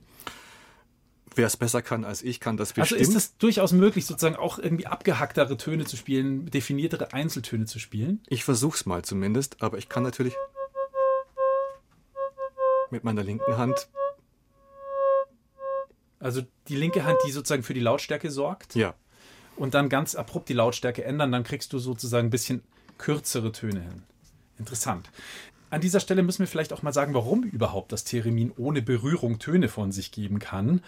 Wer 1.38 1.46
es 1.46 1.56
besser 1.56 1.84
kann 1.84 2.04
als 2.04 2.24
ich, 2.24 2.40
kann 2.40 2.58
das 2.58 2.74
bestimmt. 2.74 3.00
Also 3.00 3.12
ist 3.12 3.16
es 3.16 3.38
durchaus 3.38 3.72
möglich, 3.72 4.08
sozusagen 4.08 4.36
auch 4.36 4.58
irgendwie 4.58 4.88
abgehacktere 4.88 5.56
Töne 5.56 5.86
zu 5.86 5.96
spielen, 5.96 6.48
definiertere 6.48 7.14
Einzeltöne 7.14 7.66
zu 7.66 7.78
spielen? 7.78 8.24
Ich 8.28 8.44
versuch's 8.44 8.88
mal 8.88 9.04
zumindest, 9.04 9.62
aber 9.62 9.78
ich 9.78 9.88
kann 9.88 10.02
natürlich 10.02 10.34
mit 12.90 13.04
meiner 13.04 13.24
linken 13.24 13.56
Hand. 13.56 13.88
Also 16.20 16.42
die 16.68 16.76
linke 16.76 17.04
Hand, 17.04 17.20
die 17.28 17.32
sozusagen 17.32 17.62
für 17.62 17.76
die 17.76 17.82
Lautstärke 17.82 18.32
sorgt? 18.32 18.74
Ja. 18.74 18.96
Und 19.56 19.76
dann 19.76 19.90
ganz 19.90 20.16
abrupt 20.16 20.50
die 20.50 20.54
Lautstärke 20.54 21.04
ändern, 21.04 21.32
dann 21.32 21.44
kriegst 21.44 21.72
du 21.72 21.78
sozusagen 21.78 22.28
ein 22.28 22.32
bisschen 22.32 22.64
kürzere 22.98 23.52
Töne 23.52 23.82
hin. 23.82 24.04
Interessant. 24.58 25.12
An 25.70 25.82
dieser 25.82 26.00
Stelle 26.00 26.24
müssen 26.24 26.40
wir 26.40 26.48
vielleicht 26.48 26.74
auch 26.74 26.82
mal 26.82 26.94
sagen, 26.94 27.14
warum 27.14 27.44
überhaupt 27.44 27.92
das 27.92 28.04
Theremin 28.04 28.52
ohne 28.58 28.82
Berührung 28.82 29.40
Töne 29.40 29.68
von 29.68 29.92
sich 29.92 30.12
geben 30.12 30.40
kann. 30.40 30.82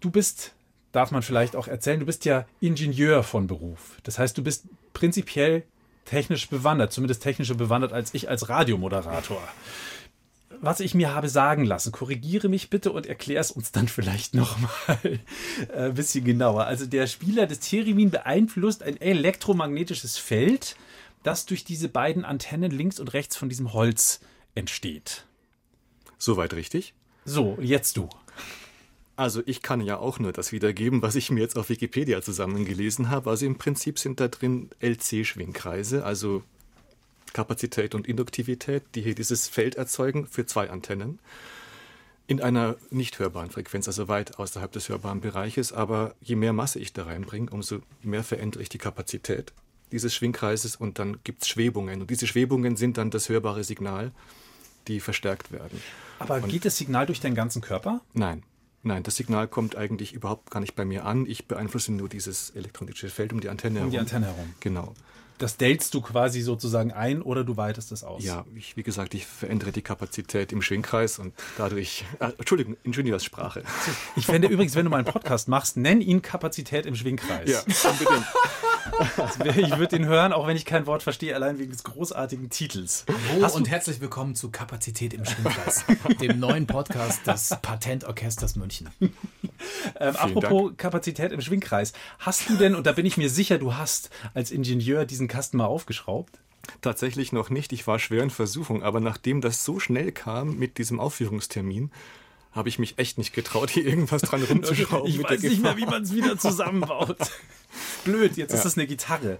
Du 0.00 0.10
bist, 0.10 0.54
darf 0.90 1.12
man 1.12 1.22
vielleicht 1.22 1.54
auch 1.54 1.68
erzählen, 1.68 2.00
du 2.00 2.06
bist 2.06 2.24
ja 2.24 2.46
Ingenieur 2.60 3.22
von 3.22 3.46
Beruf. 3.46 3.98
Das 4.02 4.18
heißt, 4.18 4.36
du 4.36 4.42
bist 4.42 4.64
prinzipiell 4.92 5.64
technisch 6.04 6.48
bewandert, 6.48 6.92
zumindest 6.92 7.22
technischer 7.22 7.54
bewandert 7.54 7.92
als 7.92 8.12
ich 8.12 8.28
als 8.28 8.48
Radiomoderator. 8.48 9.40
Was 10.60 10.80
ich 10.80 10.94
mir 10.94 11.12
habe 11.12 11.28
sagen 11.28 11.64
lassen, 11.64 11.90
korrigiere 11.90 12.48
mich 12.48 12.70
bitte 12.70 12.92
und 12.92 13.06
erkläre 13.06 13.40
es 13.40 13.50
uns 13.50 13.72
dann 13.72 13.88
vielleicht 13.88 14.34
nochmal 14.34 14.98
äh, 15.72 15.86
ein 15.86 15.94
bisschen 15.94 16.24
genauer. 16.24 16.66
Also 16.66 16.86
der 16.86 17.06
Spieler 17.06 17.46
des 17.46 17.60
Theremin 17.60 18.10
beeinflusst 18.10 18.82
ein 18.82 19.00
elektromagnetisches 19.00 20.18
Feld, 20.18 20.76
das 21.22 21.46
durch 21.46 21.64
diese 21.64 21.88
beiden 21.88 22.24
Antennen 22.24 22.70
links 22.70 23.00
und 23.00 23.12
rechts 23.12 23.36
von 23.36 23.48
diesem 23.48 23.72
Holz 23.72 24.20
entsteht. 24.54 25.26
Soweit 26.18 26.54
richtig? 26.54 26.94
So, 27.24 27.58
jetzt 27.60 27.96
du. 27.96 28.08
Also 29.16 29.42
ich 29.46 29.62
kann 29.62 29.80
ja 29.80 29.98
auch 29.98 30.18
nur 30.18 30.32
das 30.32 30.52
wiedergeben, 30.52 31.02
was 31.02 31.14
ich 31.14 31.30
mir 31.30 31.40
jetzt 31.40 31.56
auf 31.56 31.68
Wikipedia 31.68 32.22
zusammengelesen 32.22 33.10
habe. 33.10 33.30
Also 33.30 33.46
im 33.46 33.58
Prinzip 33.58 33.98
sind 33.98 34.20
da 34.20 34.28
drin 34.28 34.70
LC-Schwingkreise, 34.80 36.04
also 36.04 36.42
Kapazität 37.32 37.94
und 37.94 38.06
Induktivität, 38.06 38.82
die 38.94 39.02
hier 39.02 39.14
dieses 39.14 39.48
Feld 39.48 39.76
erzeugen 39.76 40.26
für 40.26 40.46
zwei 40.46 40.70
Antennen. 40.70 41.18
In 42.26 42.40
einer 42.40 42.76
nicht 42.90 43.18
hörbaren 43.18 43.50
Frequenz, 43.50 43.86
also 43.86 44.08
weit 44.08 44.38
außerhalb 44.38 44.72
des 44.72 44.88
hörbaren 44.88 45.20
Bereiches. 45.20 45.72
Aber 45.72 46.14
je 46.20 46.36
mehr 46.36 46.52
Masse 46.52 46.78
ich 46.78 46.92
da 46.92 47.04
reinbringe, 47.04 47.50
umso 47.50 47.80
mehr 48.02 48.24
verändere 48.24 48.62
ich 48.62 48.68
die 48.70 48.78
Kapazität 48.78 49.52
dieses 49.92 50.14
Schwingkreises 50.14 50.76
und 50.76 50.98
dann 50.98 51.18
gibt 51.24 51.42
es 51.42 51.48
Schwebungen. 51.48 52.00
Und 52.00 52.10
diese 52.10 52.26
Schwebungen 52.26 52.76
sind 52.76 52.98
dann 52.98 53.10
das 53.10 53.28
hörbare 53.28 53.62
Signal, 53.64 54.10
die 54.88 55.00
verstärkt 55.00 55.52
werden. 55.52 55.80
Aber 56.18 56.36
und 56.36 56.48
geht 56.48 56.64
das 56.64 56.76
Signal 56.76 57.06
durch 57.06 57.20
deinen 57.20 57.34
ganzen 57.34 57.62
Körper? 57.62 58.00
Nein. 58.14 58.42
Nein, 58.84 59.04
das 59.04 59.14
Signal 59.14 59.46
kommt 59.46 59.76
eigentlich 59.76 60.12
überhaupt 60.12 60.50
gar 60.50 60.58
nicht 60.58 60.74
bei 60.74 60.84
mir 60.84 61.04
an. 61.04 61.26
Ich 61.26 61.46
beeinflusse 61.46 61.92
nur 61.92 62.08
dieses 62.08 62.50
elektronische 62.50 63.08
Feld 63.10 63.32
um 63.32 63.40
die 63.40 63.48
Antenne 63.48 63.76
herum. 63.76 63.86
Um 63.86 63.92
die 63.92 63.98
Antenne 64.00 64.26
herum. 64.26 64.54
Genau. 64.58 64.94
Das 65.38 65.56
deltst 65.56 65.94
du 65.94 66.00
quasi 66.00 66.40
sozusagen 66.40 66.92
ein 66.92 67.22
oder 67.22 67.42
du 67.42 67.56
weitest 67.56 67.90
es 67.90 68.04
aus? 68.04 68.22
Ja, 68.24 68.44
ich, 68.54 68.76
wie 68.76 68.82
gesagt, 68.82 69.14
ich 69.14 69.26
verändere 69.26 69.72
die 69.72 69.82
Kapazität 69.82 70.52
im 70.52 70.62
Schwingkreis 70.62 71.18
und 71.18 71.34
dadurch. 71.58 72.04
Äh, 72.20 72.30
Entschuldigung, 72.38 72.76
Ingenieurssprache. 72.84 73.64
Ich 74.14 74.26
fände 74.26 74.48
übrigens, 74.48 74.74
wenn 74.76 74.84
du 74.84 74.90
mal 74.90 74.98
einen 74.98 75.06
Podcast 75.06 75.48
machst, 75.48 75.76
nenn 75.76 76.00
ihn 76.00 76.22
Kapazität 76.22 76.86
im 76.86 76.94
Schwingkreis. 76.94 77.50
Ja, 77.50 77.60
unbedingt. 77.90 78.26
ich 79.56 79.78
würde 79.78 79.96
ihn 79.96 80.06
hören, 80.06 80.32
auch 80.32 80.46
wenn 80.46 80.56
ich 80.56 80.64
kein 80.64 80.86
Wort 80.86 81.02
verstehe, 81.02 81.34
allein 81.34 81.58
wegen 81.58 81.70
des 81.70 81.84
großartigen 81.84 82.50
Titels. 82.50 83.04
Oh, 83.40 83.56
und 83.56 83.70
herzlich 83.70 84.00
willkommen 84.00 84.34
zu 84.34 84.50
Kapazität 84.50 85.14
im 85.14 85.24
Schwingkreis, 85.24 85.84
dem 86.20 86.38
neuen 86.38 86.66
Podcast 86.66 87.26
des 87.26 87.56
Patentorchesters 87.62 88.56
München. 88.56 88.88
Ähm, 89.98 90.16
apropos 90.16 90.68
Dank. 90.68 90.78
Kapazität 90.78 91.32
im 91.32 91.40
Schwingkreis. 91.40 91.92
Hast 92.18 92.48
du 92.48 92.56
denn, 92.56 92.74
und 92.74 92.86
da 92.86 92.92
bin 92.92 93.06
ich 93.06 93.16
mir 93.16 93.30
sicher, 93.30 93.58
du 93.58 93.74
hast 93.74 94.10
als 94.34 94.50
Ingenieur 94.50 95.04
diesen 95.04 95.28
Kasten 95.28 95.58
mal 95.58 95.66
aufgeschraubt? 95.66 96.38
Tatsächlich 96.80 97.32
noch 97.32 97.50
nicht. 97.50 97.72
Ich 97.72 97.86
war 97.86 97.98
schwer 97.98 98.22
in 98.22 98.30
Versuchung, 98.30 98.82
aber 98.82 99.00
nachdem 99.00 99.40
das 99.40 99.64
so 99.64 99.80
schnell 99.80 100.12
kam 100.12 100.58
mit 100.58 100.78
diesem 100.78 101.00
Aufführungstermin, 101.00 101.90
habe 102.52 102.68
ich 102.68 102.78
mich 102.78 102.98
echt 102.98 103.18
nicht 103.18 103.32
getraut, 103.32 103.70
hier 103.70 103.84
irgendwas 103.84 104.22
dran 104.22 104.42
rumzuschrauben. 104.42 105.08
ich 105.08 105.22
weiß 105.22 105.42
nicht 105.42 105.62
mehr, 105.62 105.76
wie 105.76 105.86
man 105.86 106.02
es 106.02 106.14
wieder 106.14 106.38
zusammenbaut. 106.38 107.16
Blöd, 108.04 108.36
jetzt 108.36 108.50
ja. 108.50 108.56
ist 108.58 108.64
das 108.64 108.76
eine 108.76 108.86
Gitarre. 108.86 109.38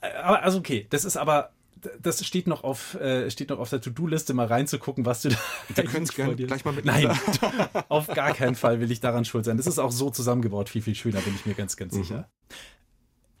Äh, 0.00 0.12
aber, 0.14 0.42
also 0.42 0.58
okay, 0.58 0.86
das 0.90 1.04
ist 1.04 1.16
aber 1.16 1.52
das 2.00 2.24
steht 2.24 2.46
noch 2.46 2.64
auf, 2.64 2.94
äh, 2.94 3.30
steht 3.30 3.50
noch 3.50 3.58
auf 3.58 3.70
der 3.70 3.80
To-Do-Liste, 3.80 4.34
mal 4.34 4.46
reinzugucken, 4.46 5.04
was 5.04 5.22
du 5.22 5.30
da. 5.30 5.36
Wir 5.74 5.84
können 5.84 6.04
es 6.04 6.14
gerne 6.14 6.34
gleich 6.34 6.64
mal 6.64 6.72
mit. 6.72 6.84
Nein, 6.84 7.10
auf 7.88 8.08
gar 8.08 8.32
keinen 8.32 8.54
Fall 8.54 8.80
will 8.80 8.90
ich 8.90 9.00
daran 9.00 9.24
schuld 9.24 9.44
sein. 9.44 9.56
Das 9.56 9.66
ist 9.66 9.78
auch 9.78 9.92
so 9.92 10.10
zusammengebaut, 10.10 10.68
viel, 10.68 10.82
viel 10.82 10.94
schöner, 10.94 11.20
bin 11.20 11.34
ich 11.34 11.46
mir 11.46 11.54
ganz, 11.54 11.76
ganz 11.76 11.94
mhm. 11.94 12.02
sicher. 12.02 12.28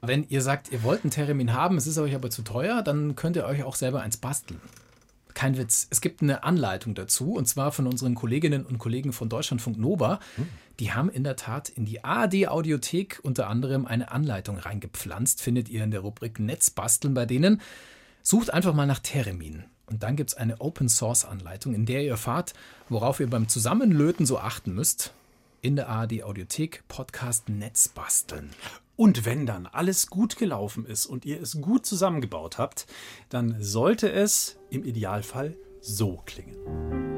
Wenn 0.02 0.24
ihr 0.28 0.42
sagt, 0.42 0.70
ihr 0.70 0.82
wollt 0.82 1.04
einen 1.04 1.10
Theremin 1.10 1.54
haben, 1.54 1.78
es 1.78 1.86
ist 1.86 1.96
euch 1.96 2.14
aber 2.14 2.28
zu 2.28 2.42
teuer, 2.42 2.82
dann 2.82 3.16
könnt 3.16 3.36
ihr 3.36 3.46
euch 3.46 3.62
auch 3.62 3.74
selber 3.74 4.02
eins 4.02 4.18
basteln. 4.18 4.60
Kein 5.34 5.58
Witz. 5.58 5.88
Es 5.90 6.00
gibt 6.00 6.22
eine 6.22 6.44
Anleitung 6.44 6.94
dazu, 6.94 7.34
und 7.34 7.46
zwar 7.46 7.72
von 7.72 7.86
unseren 7.86 8.14
Kolleginnen 8.14 8.64
und 8.64 8.78
Kollegen 8.78 9.12
von 9.12 9.28
Deutschlandfunk 9.28 9.78
Nova. 9.78 10.20
Die 10.80 10.92
haben 10.92 11.10
in 11.10 11.24
der 11.24 11.36
Tat 11.36 11.68
in 11.68 11.84
die 11.84 12.04
ARD-Audiothek 12.04 13.20
unter 13.22 13.48
anderem 13.48 13.84
eine 13.86 14.10
Anleitung 14.10 14.58
reingepflanzt. 14.58 15.42
Findet 15.42 15.68
ihr 15.68 15.84
in 15.84 15.90
der 15.90 16.00
Rubrik 16.00 16.38
Netzbasteln 16.38 17.14
bei 17.14 17.26
denen. 17.26 17.60
Sucht 18.22 18.52
einfach 18.52 18.74
mal 18.74 18.86
nach 18.86 19.00
Theremin. 19.00 19.64
Und 19.86 20.02
dann 20.02 20.16
gibt 20.16 20.30
es 20.30 20.36
eine 20.36 20.60
Open-Source-Anleitung, 20.60 21.74
in 21.74 21.84
der 21.84 22.02
ihr 22.04 22.12
erfahrt, 22.12 22.54
worauf 22.88 23.20
ihr 23.20 23.28
beim 23.28 23.48
Zusammenlöten 23.48 24.24
so 24.24 24.38
achten 24.38 24.72
müsst. 24.72 25.12
In 25.60 25.76
der 25.76 25.88
ARD-Audiothek 25.88 26.84
Podcast 26.88 27.48
Netzbasteln. 27.48 28.50
Und 28.96 29.24
wenn 29.24 29.46
dann 29.46 29.66
alles 29.66 30.08
gut 30.08 30.36
gelaufen 30.36 30.86
ist 30.86 31.06
und 31.06 31.24
ihr 31.24 31.40
es 31.40 31.60
gut 31.60 31.84
zusammengebaut 31.84 32.58
habt, 32.58 32.86
dann 33.28 33.56
sollte 33.60 34.10
es 34.12 34.58
im 34.70 34.84
Idealfall 34.84 35.56
so 35.80 36.22
klingen. 36.24 37.13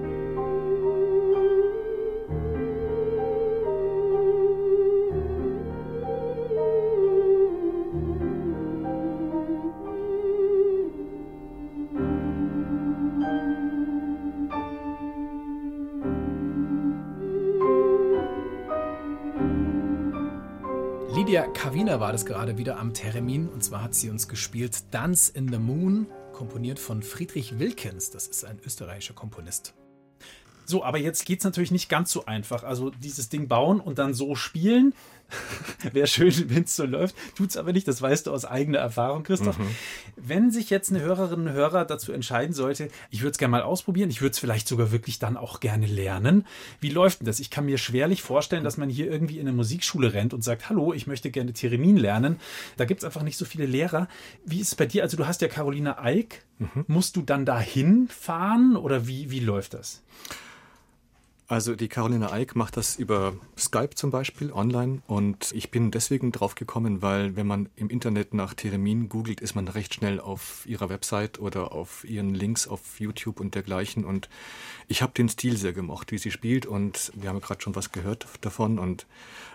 War 21.98 22.12
das 22.12 22.26
gerade 22.26 22.58
wieder 22.58 22.78
am 22.78 22.92
Termin 22.92 23.48
und 23.48 23.64
zwar 23.64 23.82
hat 23.82 23.94
sie 23.94 24.10
uns 24.10 24.28
gespielt 24.28 24.92
Dance 24.92 25.32
in 25.32 25.50
the 25.50 25.58
Moon, 25.58 26.06
komponiert 26.34 26.78
von 26.78 27.02
Friedrich 27.02 27.58
Wilkens. 27.58 28.10
Das 28.10 28.26
ist 28.26 28.44
ein 28.44 28.60
österreichischer 28.64 29.14
Komponist. 29.14 29.74
So, 30.66 30.84
aber 30.84 30.98
jetzt 30.98 31.24
geht 31.24 31.38
es 31.38 31.44
natürlich 31.46 31.70
nicht 31.70 31.88
ganz 31.88 32.12
so 32.12 32.26
einfach. 32.26 32.64
Also 32.64 32.90
dieses 32.90 33.30
Ding 33.30 33.48
bauen 33.48 33.80
und 33.80 33.98
dann 33.98 34.12
so 34.12 34.34
spielen, 34.34 34.92
Wäre 35.92 36.06
schön, 36.06 36.32
wenn 36.48 36.64
es 36.64 36.76
so 36.76 36.84
läuft. 36.84 37.16
Tut 37.34 37.50
es 37.50 37.56
aber 37.56 37.72
nicht, 37.72 37.88
das 37.88 38.00
weißt 38.00 38.26
du 38.26 38.32
aus 38.32 38.44
eigener 38.44 38.78
Erfahrung, 38.78 39.22
Christoph. 39.22 39.58
Mhm. 39.58 39.68
Wenn 40.16 40.50
sich 40.50 40.70
jetzt 40.70 40.90
eine 40.90 41.00
Hörerin 41.00 41.48
und 41.48 41.52
Hörer 41.52 41.84
dazu 41.84 42.12
entscheiden 42.12 42.54
sollte, 42.54 42.88
ich 43.10 43.22
würde 43.22 43.32
es 43.32 43.38
gerne 43.38 43.52
mal 43.52 43.62
ausprobieren, 43.62 44.10
ich 44.10 44.20
würde 44.20 44.32
es 44.32 44.38
vielleicht 44.38 44.68
sogar 44.68 44.92
wirklich 44.92 45.18
dann 45.18 45.36
auch 45.36 45.60
gerne 45.60 45.86
lernen. 45.86 46.46
Wie 46.80 46.90
läuft 46.90 47.20
denn 47.20 47.26
das? 47.26 47.40
Ich 47.40 47.50
kann 47.50 47.66
mir 47.66 47.78
schwerlich 47.78 48.22
vorstellen, 48.22 48.64
dass 48.64 48.76
man 48.76 48.88
hier 48.88 49.10
irgendwie 49.10 49.38
in 49.38 49.46
eine 49.46 49.56
Musikschule 49.56 50.12
rennt 50.12 50.34
und 50.34 50.42
sagt, 50.42 50.68
hallo, 50.68 50.92
ich 50.92 51.06
möchte 51.06 51.30
gerne 51.30 51.52
Theremin 51.52 51.96
lernen. 51.96 52.38
Da 52.76 52.84
gibt 52.84 53.00
es 53.00 53.04
einfach 53.04 53.22
nicht 53.22 53.36
so 53.36 53.44
viele 53.44 53.66
Lehrer. 53.66 54.08
Wie 54.44 54.60
ist 54.60 54.68
es 54.68 54.74
bei 54.74 54.86
dir? 54.86 55.02
Also 55.02 55.16
du 55.16 55.26
hast 55.26 55.42
ja 55.42 55.48
Carolina 55.48 56.02
Eick. 56.02 56.44
Mhm. 56.58 56.84
Musst 56.86 57.16
du 57.16 57.22
dann 57.22 57.44
dahin 57.44 58.08
fahren 58.08 58.76
oder 58.76 59.06
wie, 59.06 59.30
wie 59.30 59.40
läuft 59.40 59.74
das? 59.74 60.02
Also 61.48 61.76
die 61.76 61.86
Caroline 61.86 62.32
Eick 62.32 62.56
macht 62.56 62.76
das 62.76 62.96
über 62.96 63.34
Skype 63.56 63.94
zum 63.94 64.10
Beispiel 64.10 64.52
online 64.52 65.00
und 65.06 65.52
ich 65.52 65.70
bin 65.70 65.92
deswegen 65.92 66.32
drauf 66.32 66.56
gekommen, 66.56 67.02
weil 67.02 67.36
wenn 67.36 67.46
man 67.46 67.68
im 67.76 67.88
Internet 67.88 68.34
nach 68.34 68.52
Theremin 68.52 69.08
googelt, 69.08 69.40
ist 69.40 69.54
man 69.54 69.68
recht 69.68 69.94
schnell 69.94 70.18
auf 70.18 70.66
ihrer 70.66 70.88
Website 70.88 71.38
oder 71.38 71.70
auf 71.70 72.02
ihren 72.02 72.34
Links 72.34 72.66
auf 72.66 72.98
YouTube 72.98 73.38
und 73.38 73.54
dergleichen 73.54 74.04
und 74.04 74.28
ich 74.88 75.02
habe 75.02 75.12
den 75.12 75.28
Stil 75.28 75.56
sehr 75.56 75.72
gemocht, 75.72 76.10
wie 76.10 76.18
sie 76.18 76.32
spielt 76.32 76.66
und 76.66 77.12
wir 77.14 77.28
haben 77.28 77.40
gerade 77.40 77.60
schon 77.60 77.76
was 77.76 77.92
gehört 77.92 78.26
davon 78.40 78.80
und 78.80 79.06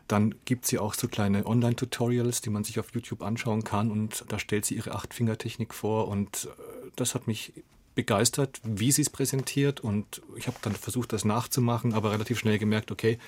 dann 0.08 0.36
gibt 0.46 0.66
sie 0.66 0.80
auch 0.80 0.94
so 0.94 1.10
kleine 1.10 1.46
Online-Tutorials, 1.46 2.40
die 2.40 2.52
man 2.52 2.64
sich 2.64 2.80
auf 2.80 2.94
YouTube 2.94 3.22
anschauen 3.22 3.66
kann 3.66 3.92
und 3.92 4.24
da 4.30 4.40
stellt 4.40 4.64
sie 4.64 4.76
ihre 4.76 4.96
Acht-Finger-Technik 4.96 5.74
vor 5.74 6.08
und 6.08 6.46
äh, 6.46 6.90
das 6.96 7.16
hat 7.16 7.28
mich 7.28 7.52
begeistert, 7.96 8.60
wie 8.64 8.92
sie 8.92 9.02
es 9.02 9.10
präsentiert. 9.10 9.80
Und 9.80 10.22
ich 10.36 10.48
habe 10.48 10.58
dann 10.62 10.74
versucht, 10.74 11.14
das 11.14 11.26
nachzumachen, 11.26 11.94
aber 11.94 12.12
relativ 12.12 12.40
schnell 12.40 12.58
gemerkt, 12.58 12.92
okay, 12.92 13.20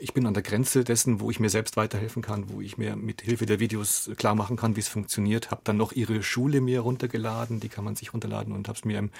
ich 0.00 0.14
bin 0.14 0.26
an 0.26 0.34
der 0.34 0.42
Grenze 0.42 0.84
dessen, 0.84 1.20
wo 1.20 1.30
ich 1.30 1.40
mir 1.40 1.50
selbst 1.50 1.76
weiterhelfen 1.76 2.22
kann, 2.22 2.50
wo 2.50 2.60
ich 2.60 2.78
mir 2.78 2.96
mit 2.96 3.22
Hilfe 3.22 3.46
der 3.46 3.60
Videos 3.60 4.10
klar 4.16 4.34
machen 4.34 4.56
kann, 4.56 4.76
wie 4.76 4.80
es 4.80 4.88
funktioniert. 4.88 5.50
Habe 5.50 5.62
dann 5.64 5.76
noch 5.76 5.92
ihre 5.92 6.22
Schule 6.22 6.60
mir 6.60 6.80
runtergeladen, 6.80 7.60
die 7.60 7.68
kann 7.68 7.84
man 7.84 7.96
sich 7.96 8.12
runterladen 8.12 8.52
und 8.52 8.68
habe 8.68 8.78
es 8.78 8.84
mir 8.84 8.98
im 8.98 9.10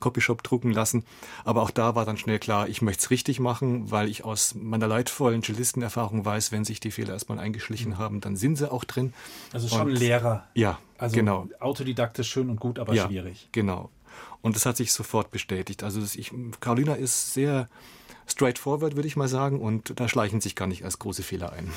Copyshop 0.00 0.42
drucken 0.42 0.70
lassen. 0.70 1.04
Aber 1.44 1.62
auch 1.62 1.70
da 1.70 1.94
war 1.94 2.04
dann 2.04 2.16
schnell 2.16 2.38
klar, 2.38 2.68
ich 2.68 2.82
möchte 2.82 3.04
es 3.04 3.10
richtig 3.10 3.40
machen, 3.40 3.90
weil 3.90 4.08
ich 4.08 4.24
aus 4.24 4.54
meiner 4.54 4.86
leidvollen 4.86 5.42
Cellistenerfahrung 5.42 6.24
weiß, 6.24 6.52
wenn 6.52 6.64
sich 6.64 6.80
die 6.80 6.90
Fehler 6.90 7.14
erstmal 7.14 7.38
eingeschlichen 7.38 7.92
mhm. 7.92 7.98
haben, 7.98 8.20
dann 8.20 8.36
sind 8.36 8.56
sie 8.56 8.70
auch 8.70 8.84
drin. 8.84 9.14
Also 9.52 9.68
schon 9.68 9.88
und, 9.88 9.96
Lehrer. 9.96 10.46
Ja, 10.54 10.78
also 10.98 11.16
genau. 11.16 11.48
Autodidaktisch 11.60 12.30
schön 12.30 12.50
und 12.50 12.60
gut, 12.60 12.78
aber 12.78 12.94
ja, 12.94 13.06
schwierig. 13.06 13.48
Genau. 13.52 13.90
Und 14.42 14.56
das 14.56 14.66
hat 14.66 14.76
sich 14.76 14.92
sofort 14.92 15.30
bestätigt. 15.30 15.82
Also 15.82 16.00
ich, 16.00 16.32
Carolina 16.60 16.94
ist 16.94 17.34
sehr 17.34 17.68
straightforward, 18.26 18.96
würde 18.96 19.08
ich 19.08 19.16
mal 19.16 19.28
sagen. 19.28 19.60
Und 19.60 19.98
da 19.98 20.08
schleichen 20.08 20.40
sich 20.40 20.54
gar 20.56 20.66
nicht 20.66 20.82
erst 20.82 20.98
große 20.98 21.22
Fehler 21.22 21.52
ein. 21.52 21.70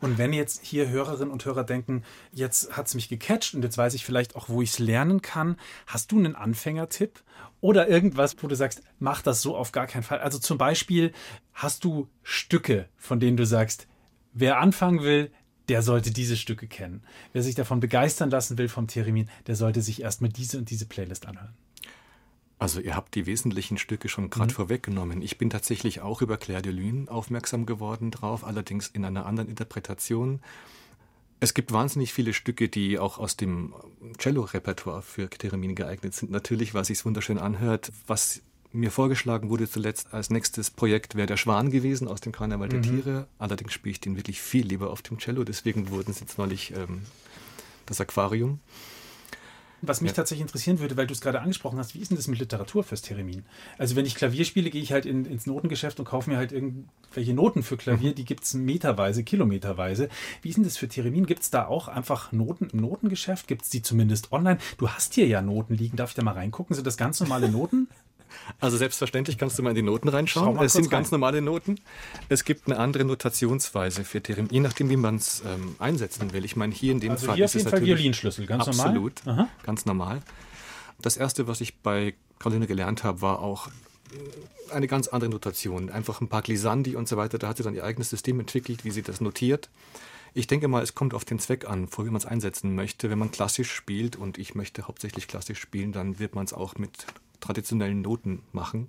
Und 0.00 0.18
wenn 0.18 0.32
jetzt 0.32 0.64
hier 0.64 0.88
Hörerinnen 0.88 1.30
und 1.32 1.44
Hörer 1.44 1.64
denken, 1.64 2.02
jetzt 2.32 2.76
hat 2.76 2.86
es 2.86 2.94
mich 2.94 3.08
gecatcht 3.08 3.54
und 3.54 3.62
jetzt 3.62 3.78
weiß 3.78 3.94
ich 3.94 4.04
vielleicht 4.04 4.36
auch, 4.36 4.48
wo 4.48 4.62
ich 4.62 4.70
es 4.70 4.78
lernen 4.78 5.22
kann, 5.22 5.56
hast 5.86 6.12
du 6.12 6.18
einen 6.18 6.34
Anfängertipp? 6.34 7.22
Oder 7.60 7.88
irgendwas, 7.88 8.36
wo 8.40 8.46
du 8.46 8.56
sagst, 8.56 8.82
mach 8.98 9.22
das 9.22 9.40
so 9.40 9.56
auf 9.56 9.72
gar 9.72 9.86
keinen 9.86 10.02
Fall. 10.02 10.18
Also 10.18 10.38
zum 10.38 10.58
Beispiel, 10.58 11.12
hast 11.52 11.84
du 11.84 12.08
Stücke, 12.22 12.88
von 12.96 13.20
denen 13.20 13.36
du 13.36 13.46
sagst, 13.46 13.86
wer 14.32 14.58
anfangen 14.58 15.02
will, 15.02 15.30
der 15.68 15.80
sollte 15.80 16.10
diese 16.10 16.36
Stücke 16.36 16.66
kennen. 16.66 17.02
Wer 17.32 17.42
sich 17.42 17.54
davon 17.54 17.80
begeistern 17.80 18.30
lassen 18.30 18.58
will 18.58 18.68
vom 18.68 18.86
Theremin, 18.86 19.30
der 19.46 19.56
sollte 19.56 19.80
sich 19.80 20.02
erstmal 20.02 20.30
diese 20.30 20.58
und 20.58 20.68
diese 20.68 20.84
Playlist 20.84 21.26
anhören. 21.26 21.54
Also 22.64 22.80
ihr 22.80 22.96
habt 22.96 23.14
die 23.14 23.26
wesentlichen 23.26 23.76
Stücke 23.76 24.08
schon 24.08 24.30
gerade 24.30 24.50
mhm. 24.50 24.56
vorweggenommen. 24.56 25.20
Ich 25.20 25.36
bin 25.36 25.50
tatsächlich 25.50 26.00
auch 26.00 26.22
über 26.22 26.38
Claire 26.38 26.62
de 26.62 26.72
Lune 26.72 27.10
aufmerksam 27.10 27.66
geworden 27.66 28.10
drauf, 28.10 28.42
allerdings 28.42 28.86
in 28.86 29.04
einer 29.04 29.26
anderen 29.26 29.50
Interpretation. 29.50 30.40
Es 31.40 31.52
gibt 31.52 31.72
wahnsinnig 31.72 32.14
viele 32.14 32.32
Stücke, 32.32 32.70
die 32.70 32.98
auch 32.98 33.18
aus 33.18 33.36
dem 33.36 33.74
Cello-Repertoire 34.16 35.02
für 35.02 35.28
Theremin 35.28 35.74
geeignet 35.74 36.14
sind. 36.14 36.32
Natürlich, 36.32 36.72
weil 36.72 36.86
sich 36.86 37.04
wunderschön 37.04 37.36
anhört. 37.36 37.92
Was 38.06 38.40
mir 38.72 38.90
vorgeschlagen 38.90 39.50
wurde 39.50 39.68
zuletzt 39.68 40.14
als 40.14 40.30
nächstes 40.30 40.70
Projekt 40.70 41.16
wäre 41.16 41.26
der 41.26 41.36
Schwan 41.36 41.68
gewesen 41.70 42.08
aus 42.08 42.22
dem 42.22 42.32
Karneval 42.32 42.70
der 42.70 42.78
mhm. 42.78 42.82
Tiere. 42.84 43.26
Allerdings 43.38 43.74
spiele 43.74 43.90
ich 43.90 44.00
den 44.00 44.16
wirklich 44.16 44.40
viel 44.40 44.66
lieber 44.66 44.88
auf 44.88 45.02
dem 45.02 45.18
Cello. 45.18 45.44
Deswegen 45.44 45.90
wurden 45.90 46.12
es 46.12 46.20
jetzt 46.20 46.38
neulich 46.38 46.72
ähm, 46.74 47.02
das 47.84 48.00
Aquarium. 48.00 48.60
Was 49.86 50.00
mich 50.00 50.10
ja. 50.10 50.16
tatsächlich 50.16 50.42
interessieren 50.42 50.78
würde, 50.78 50.96
weil 50.96 51.06
du 51.06 51.12
es 51.12 51.20
gerade 51.20 51.40
angesprochen 51.40 51.78
hast, 51.78 51.94
wie 51.94 52.00
ist 52.00 52.10
denn 52.10 52.16
das 52.16 52.28
mit 52.28 52.38
Literatur 52.38 52.84
fürs 52.84 53.02
Theremin? 53.02 53.44
Also 53.78 53.96
wenn 53.96 54.06
ich 54.06 54.14
Klavier 54.14 54.44
spiele, 54.44 54.70
gehe 54.70 54.82
ich 54.82 54.92
halt 54.92 55.06
in, 55.06 55.24
ins 55.24 55.46
Notengeschäft 55.46 55.98
und 55.98 56.06
kaufe 56.06 56.30
mir 56.30 56.36
halt 56.36 56.52
irgendwelche 56.52 57.34
Noten 57.34 57.62
für 57.62 57.76
Klavier, 57.76 58.10
mhm. 58.10 58.14
die 58.14 58.24
gibt 58.24 58.44
es 58.44 58.54
meterweise, 58.54 59.24
kilometerweise. 59.24 60.08
Wie 60.42 60.48
ist 60.48 60.56
denn 60.56 60.64
das 60.64 60.76
für 60.76 60.88
Theremin? 60.88 61.26
Gibt 61.26 61.42
es 61.42 61.50
da 61.50 61.66
auch 61.66 61.88
einfach 61.88 62.32
Noten 62.32 62.68
im 62.72 62.80
Notengeschäft? 62.80 63.46
Gibt 63.46 63.62
es 63.62 63.70
die 63.70 63.82
zumindest 63.82 64.32
online? 64.32 64.58
Du 64.78 64.88
hast 64.88 65.14
hier 65.14 65.26
ja 65.26 65.42
Noten 65.42 65.74
liegen, 65.74 65.96
darf 65.96 66.10
ich 66.10 66.14
da 66.14 66.22
mal 66.22 66.32
reingucken? 66.32 66.74
Sind 66.74 66.86
das 66.86 66.96
ganz 66.96 67.20
normale 67.20 67.48
Noten? 67.48 67.88
Also 68.60 68.76
selbstverständlich 68.76 69.38
kannst 69.38 69.58
du 69.58 69.62
mal 69.62 69.70
in 69.70 69.76
die 69.76 69.82
Noten 69.82 70.08
reinschauen. 70.08 70.58
Es 70.62 70.74
sind 70.74 70.90
ganz 70.90 71.10
normale 71.10 71.42
Noten. 71.42 71.80
Es 72.28 72.44
gibt 72.44 72.66
eine 72.66 72.78
andere 72.78 73.04
Notationsweise 73.04 74.04
für 74.04 74.22
Theremin, 74.22 74.50
je 74.50 74.60
nachdem, 74.60 74.90
wie 74.90 74.96
man 74.96 75.16
es 75.16 75.42
ähm, 75.46 75.76
einsetzen 75.78 76.32
will. 76.32 76.44
Ich 76.44 76.56
meine, 76.56 76.72
hier 76.72 76.92
in 76.92 77.00
dem 77.00 77.12
also 77.12 77.26
Fall 77.26 77.36
hier 77.36 77.44
ist 77.44 77.54
es 77.54 77.64
Fall 77.64 77.84
Violinschlüssel, 77.84 78.46
ganz 78.46 78.68
absolut, 78.68 79.24
normal. 79.24 79.44
Absolut, 79.44 79.64
ganz 79.64 79.86
normal. 79.86 80.22
Das 81.00 81.16
erste, 81.16 81.46
was 81.46 81.60
ich 81.60 81.78
bei 81.78 82.14
Caroline 82.38 82.66
gelernt 82.66 83.04
habe, 83.04 83.20
war 83.20 83.40
auch 83.40 83.68
äh, 83.68 84.72
eine 84.72 84.86
ganz 84.86 85.08
andere 85.08 85.30
Notation. 85.30 85.90
Einfach 85.90 86.20
ein 86.20 86.28
paar 86.28 86.42
Glissandi 86.42 86.96
und 86.96 87.08
so 87.08 87.16
weiter. 87.16 87.38
Da 87.38 87.48
hat 87.48 87.56
sie 87.56 87.62
dann 87.62 87.74
ihr 87.74 87.84
eigenes 87.84 88.10
System 88.10 88.40
entwickelt, 88.40 88.84
wie 88.84 88.90
sie 88.90 89.02
das 89.02 89.20
notiert. 89.20 89.68
Ich 90.36 90.48
denke 90.48 90.66
mal, 90.66 90.82
es 90.82 90.96
kommt 90.96 91.14
auf 91.14 91.24
den 91.24 91.38
Zweck 91.38 91.68
an, 91.68 91.86
vor 91.86 92.04
wie 92.04 92.10
man 92.10 92.16
es 92.16 92.26
einsetzen 92.26 92.74
möchte. 92.74 93.08
Wenn 93.08 93.18
man 93.18 93.30
klassisch 93.30 93.70
spielt 93.70 94.16
und 94.16 94.36
ich 94.36 94.56
möchte 94.56 94.88
hauptsächlich 94.88 95.28
klassisch 95.28 95.60
spielen, 95.60 95.92
dann 95.92 96.18
wird 96.18 96.34
man 96.34 96.44
es 96.44 96.52
auch 96.52 96.74
mit 96.76 97.06
traditionellen 97.40 98.00
Noten 98.00 98.42
machen. 98.52 98.88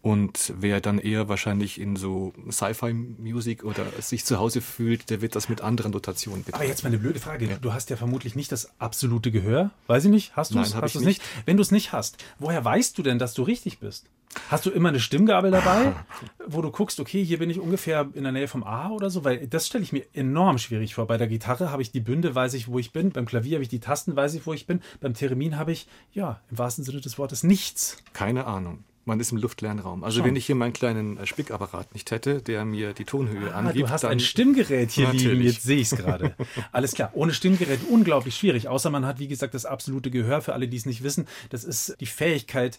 Und 0.00 0.52
wer 0.56 0.80
dann 0.80 0.98
eher 0.98 1.28
wahrscheinlich 1.28 1.80
in 1.80 1.96
so 1.96 2.32
Sci-Fi-Musik 2.50 3.64
oder 3.64 3.84
sich 4.00 4.24
zu 4.24 4.38
Hause 4.38 4.60
fühlt, 4.60 5.10
der 5.10 5.20
wird 5.20 5.34
das 5.34 5.48
mit 5.48 5.60
anderen 5.60 5.90
Notationen 5.90 6.44
betreiben. 6.44 6.62
Aber 6.62 6.68
jetzt 6.68 6.84
mal 6.84 6.88
eine 6.88 6.98
blöde 6.98 7.18
Frage. 7.18 7.46
Ja. 7.46 7.56
Du 7.56 7.72
hast 7.72 7.90
ja 7.90 7.96
vermutlich 7.96 8.36
nicht 8.36 8.52
das 8.52 8.78
absolute 8.78 9.32
Gehör. 9.32 9.70
Weiß 9.88 10.04
ich 10.04 10.10
nicht. 10.10 10.36
Hast 10.36 10.54
du 10.54 10.60
es? 10.60 10.74
Hast 10.76 10.94
du 10.94 11.00
es 11.00 11.04
nicht? 11.04 11.20
Wenn 11.46 11.56
du 11.56 11.62
es 11.62 11.72
nicht 11.72 11.92
hast, 11.92 12.24
woher 12.38 12.64
weißt 12.64 12.96
du 12.96 13.02
denn, 13.02 13.18
dass 13.18 13.34
du 13.34 13.42
richtig 13.42 13.80
bist? 13.80 14.06
Hast 14.50 14.66
du 14.66 14.70
immer 14.70 14.90
eine 14.90 15.00
Stimmgabel 15.00 15.50
dabei, 15.50 15.94
wo 16.46 16.62
du 16.62 16.70
guckst, 16.70 17.00
okay, 17.00 17.24
hier 17.24 17.38
bin 17.38 17.50
ich 17.50 17.58
ungefähr 17.58 18.08
in 18.14 18.22
der 18.22 18.32
Nähe 18.32 18.46
vom 18.46 18.62
A 18.62 18.90
oder 18.90 19.10
so? 19.10 19.24
Weil 19.24 19.48
das 19.48 19.66
stelle 19.66 19.82
ich 19.82 19.92
mir 19.92 20.04
enorm 20.12 20.58
schwierig 20.58 20.94
vor. 20.94 21.06
Bei 21.06 21.16
der 21.16 21.28
Gitarre 21.28 21.70
habe 21.70 21.82
ich 21.82 21.90
die 21.90 22.00
Bünde, 22.00 22.34
weiß 22.34 22.54
ich, 22.54 22.68
wo 22.68 22.78
ich 22.78 22.92
bin. 22.92 23.10
Beim 23.10 23.26
Klavier 23.26 23.56
habe 23.56 23.62
ich 23.62 23.68
die 23.68 23.80
Tasten, 23.80 24.14
weiß 24.14 24.34
ich, 24.34 24.46
wo 24.46 24.52
ich 24.52 24.66
bin. 24.66 24.80
Beim 25.00 25.14
Theremin 25.14 25.56
habe 25.56 25.72
ich, 25.72 25.88
ja, 26.12 26.40
im 26.50 26.58
wahrsten 26.58 26.84
Sinne 26.84 27.00
des 27.00 27.18
Wortes 27.18 27.42
nichts. 27.42 27.96
Keine 28.12 28.46
Ahnung. 28.46 28.84
Man 29.08 29.20
ist 29.20 29.32
im 29.32 29.38
luftleeren 29.38 29.80
Also 30.02 30.18
Schon. 30.18 30.26
wenn 30.26 30.36
ich 30.36 30.44
hier 30.44 30.54
meinen 30.54 30.74
kleinen 30.74 31.16
äh, 31.16 31.26
Spickapparat 31.26 31.94
nicht 31.94 32.10
hätte, 32.10 32.42
der 32.42 32.66
mir 32.66 32.92
die 32.92 33.06
Tonhöhe 33.06 33.54
ah, 33.54 33.60
angibt. 33.60 33.86
Du 33.86 33.90
hast 33.90 34.04
ein 34.04 34.20
Stimmgerät 34.20 34.90
hier 34.90 35.06
natürlich. 35.06 35.26
liegen, 35.26 35.42
jetzt 35.44 35.62
sehe 35.62 35.78
ich 35.78 35.90
es 35.90 35.96
gerade. 35.96 36.36
Alles 36.72 36.92
klar, 36.92 37.10
ohne 37.14 37.32
Stimmgerät 37.32 37.80
unglaublich 37.88 38.36
schwierig, 38.36 38.68
außer 38.68 38.90
man 38.90 39.06
hat, 39.06 39.18
wie 39.18 39.26
gesagt, 39.26 39.54
das 39.54 39.64
absolute 39.64 40.10
Gehör. 40.10 40.42
Für 40.42 40.52
alle, 40.52 40.68
die 40.68 40.76
es 40.76 40.84
nicht 40.84 41.02
wissen, 41.02 41.26
das 41.48 41.64
ist 41.64 41.96
die 42.00 42.06
Fähigkeit, 42.06 42.78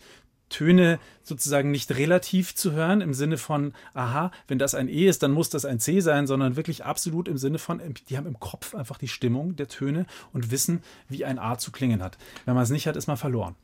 Töne 0.50 1.00
sozusagen 1.24 1.72
nicht 1.72 1.92
relativ 1.92 2.54
zu 2.54 2.74
hören, 2.74 3.02
im 3.02 3.14
Sinne 3.16 3.38
von, 3.38 3.74
aha, 3.94 4.32
wenn 4.48 4.60
das 4.60 4.76
ein 4.76 4.88
E 4.88 5.08
ist, 5.08 5.24
dann 5.24 5.32
muss 5.32 5.50
das 5.50 5.66
ein 5.66 5.80
C 5.80 6.00
sein, 6.00 6.28
sondern 6.28 6.56
wirklich 6.56 6.86
absolut 6.86 7.28
im 7.28 7.38
Sinne 7.38 7.58
von, 7.58 7.82
die 8.10 8.18
haben 8.18 8.28
im 8.28 8.40
Kopf 8.40 8.76
einfach 8.76 8.98
die 8.98 9.08
Stimmung 9.08 9.56
der 9.56 9.68
Töne 9.68 10.06
und 10.32 10.52
wissen, 10.52 10.84
wie 11.08 11.26
ein 11.26 11.40
A 11.40 11.58
zu 11.58 11.72
klingen 11.72 12.04
hat. 12.04 12.18
Wenn 12.46 12.54
man 12.54 12.64
es 12.64 12.70
nicht 12.70 12.88
hat, 12.88 12.96
ist 12.96 13.08
man 13.08 13.18
verloren. 13.18 13.56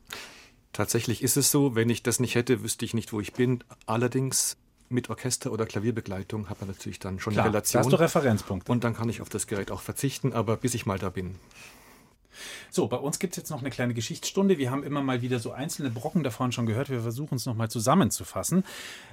Tatsächlich 0.76 1.22
ist 1.22 1.38
es 1.38 1.50
so, 1.50 1.74
wenn 1.74 1.88
ich 1.88 2.02
das 2.02 2.20
nicht 2.20 2.34
hätte, 2.34 2.62
wüsste 2.62 2.84
ich 2.84 2.92
nicht, 2.92 3.14
wo 3.14 3.20
ich 3.20 3.32
bin. 3.32 3.64
Allerdings 3.86 4.58
mit 4.90 5.08
Orchester 5.08 5.50
oder 5.50 5.64
Klavierbegleitung 5.64 6.50
hat 6.50 6.60
man 6.60 6.68
natürlich 6.68 6.98
dann 6.98 7.18
schon 7.18 7.32
Klar, 7.32 7.46
eine 7.46 7.54
Relation. 7.54 7.80
Da 7.80 7.86
hast 7.86 7.92
du 7.92 7.96
Referenzpunkte. 7.96 8.70
Und 8.70 8.84
dann 8.84 8.94
kann 8.94 9.08
ich 9.08 9.22
auf 9.22 9.30
das 9.30 9.46
Gerät 9.46 9.70
auch 9.70 9.80
verzichten, 9.80 10.34
aber 10.34 10.58
bis 10.58 10.74
ich 10.74 10.84
mal 10.84 10.98
da 10.98 11.08
bin, 11.08 11.36
so, 12.70 12.86
bei 12.88 12.98
uns 12.98 13.18
gibt 13.18 13.32
es 13.32 13.36
jetzt 13.38 13.50
noch 13.50 13.60
eine 13.60 13.70
kleine 13.70 13.94
Geschichtsstunde. 13.94 14.58
Wir 14.58 14.70
haben 14.70 14.82
immer 14.82 15.02
mal 15.02 15.22
wieder 15.22 15.38
so 15.38 15.52
einzelne 15.52 15.88
Brocken 15.88 16.22
davon 16.22 16.52
schon 16.52 16.66
gehört. 16.66 16.90
Wir 16.90 17.00
versuchen 17.00 17.36
es 17.36 17.46
nochmal 17.46 17.70
zusammenzufassen. 17.70 18.62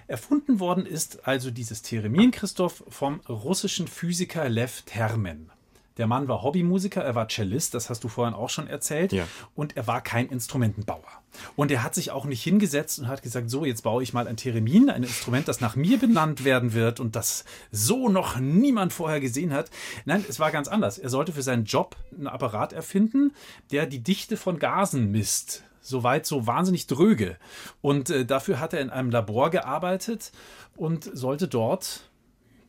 Erfunden 0.08 0.60
worden 0.60 0.86
ist 0.86 1.26
also 1.26 1.50
dieses 1.50 1.82
Theremin, 1.82 2.32
Christoph, 2.32 2.84
vom 2.90 3.22
russischen 3.30 3.88
Physiker 3.88 4.50
Lev 4.50 4.82
Termen. 4.82 5.50
Der 5.98 6.08
Mann 6.08 6.28
war 6.28 6.42
Hobbymusiker, 6.42 7.04
er 7.04 7.16
war 7.16 7.28
Cellist, 7.28 7.74
das 7.74 7.90
hast 7.90 8.04
du 8.04 8.08
vorhin 8.08 8.34
auch 8.34 8.50
schon 8.50 8.68
erzählt. 8.68 9.12
Ja. 9.12 9.28
Und 9.56 9.78
er 9.78 9.88
war 9.88 10.02
kein 10.02 10.28
Instrumentenbauer. 10.30 11.24
Und 11.56 11.72
er 11.72 11.84
hat 11.84 11.96
sich 11.96 12.12
auch 12.12 12.26
nicht 12.26 12.44
hingesetzt 12.44 13.00
und 13.00 13.08
hat 13.08 13.22
gesagt, 13.22 13.50
so, 13.50 13.66
jetzt 13.66 13.82
baue 13.84 14.04
ich 14.04 14.14
mal 14.14 14.28
ein 14.28 14.38
Theremin, 14.38 14.90
ein 14.90 15.04
Instrument, 15.04 15.48
das 15.48 15.62
nach 15.62 15.76
mir 15.76 15.98
benannt 15.98 16.44
werden 16.44 16.74
wird 16.74 17.00
und 17.00 17.16
das 17.16 17.46
so 17.72 18.10
noch 18.10 18.40
niemand 18.40 18.94
vorher 18.94 19.20
gesehen 19.20 19.54
hat. 19.54 19.70
Nein, 20.06 20.24
es 20.28 20.40
war 20.40 20.52
ganz 20.52 20.68
anders. 20.68 20.98
Er 20.98 21.10
sollte 21.10 21.32
für 21.32 21.44
seinen 21.44 21.66
Job 21.66 21.96
einen 22.16 22.28
Apparat 22.28 22.74
erfinden, 22.74 23.32
der 23.72 23.86
die 23.86 24.00
Dichte 24.00 24.38
von 24.38 24.60
Gasen 24.60 25.12
misst 25.12 25.64
soweit 25.86 26.26
so 26.26 26.48
wahnsinnig 26.48 26.88
dröge. 26.88 27.38
Und 27.82 28.10
äh, 28.10 28.26
dafür 28.26 28.60
hat 28.60 28.74
er 28.74 28.80
in 28.80 28.90
einem 28.90 29.12
Labor 29.12 29.50
gearbeitet 29.50 30.32
und 30.76 31.10
sollte 31.14 31.48
dort 31.48 32.10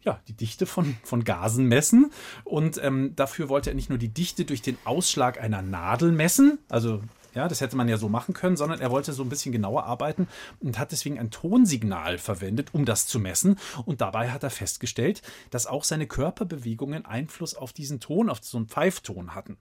ja, 0.05 0.21
die 0.29 0.35
Dichte 0.35 0.67
von, 0.67 0.97
von 1.03 1.25
Gasen 1.25 1.67
messen. 1.67 2.13
Und 2.45 2.83
ähm, 2.83 3.13
dafür 3.17 3.49
wollte 3.49 3.71
er 3.71 3.75
nicht 3.75 3.89
nur 3.89 3.99
die 3.99 4.13
Dichte 4.13 4.45
durch 4.45 4.63
den 4.63 4.79
Ausschlag 4.85 5.41
einer 5.41 5.63
Nadel 5.63 6.13
messen, 6.13 6.59
also 6.69 7.03
ja, 7.35 7.49
das 7.49 7.61
hätte 7.61 7.77
man 7.77 7.89
ja 7.89 7.97
so 7.97 8.09
machen 8.09 8.33
können, 8.33 8.57
sondern 8.57 8.81
er 8.81 8.91
wollte 8.91 9.13
so 9.13 9.23
ein 9.23 9.29
bisschen 9.29 9.53
genauer 9.53 9.85
arbeiten 9.85 10.29
und 10.61 10.79
hat 10.79 10.93
deswegen 10.93 11.19
ein 11.19 11.31
Tonsignal 11.31 12.19
verwendet, 12.19 12.73
um 12.73 12.85
das 12.85 13.09
zu 13.09 13.19
messen. 13.19 13.59
Und 13.85 14.01
dabei 14.01 14.31
hat 14.31 14.45
er 14.45 14.51
festgestellt, 14.51 15.21
dass 15.51 15.67
auch 15.67 15.85
seine 15.85 16.07
Körperbewegungen 16.07 17.05
Einfluss 17.05 17.57
auf 17.57 17.73
diesen 17.73 17.99
Ton, 17.99 18.31
auf 18.31 18.39
so 18.43 18.57
einen 18.57 18.69
Pfeifton 18.69 19.35
hatten. 19.35 19.57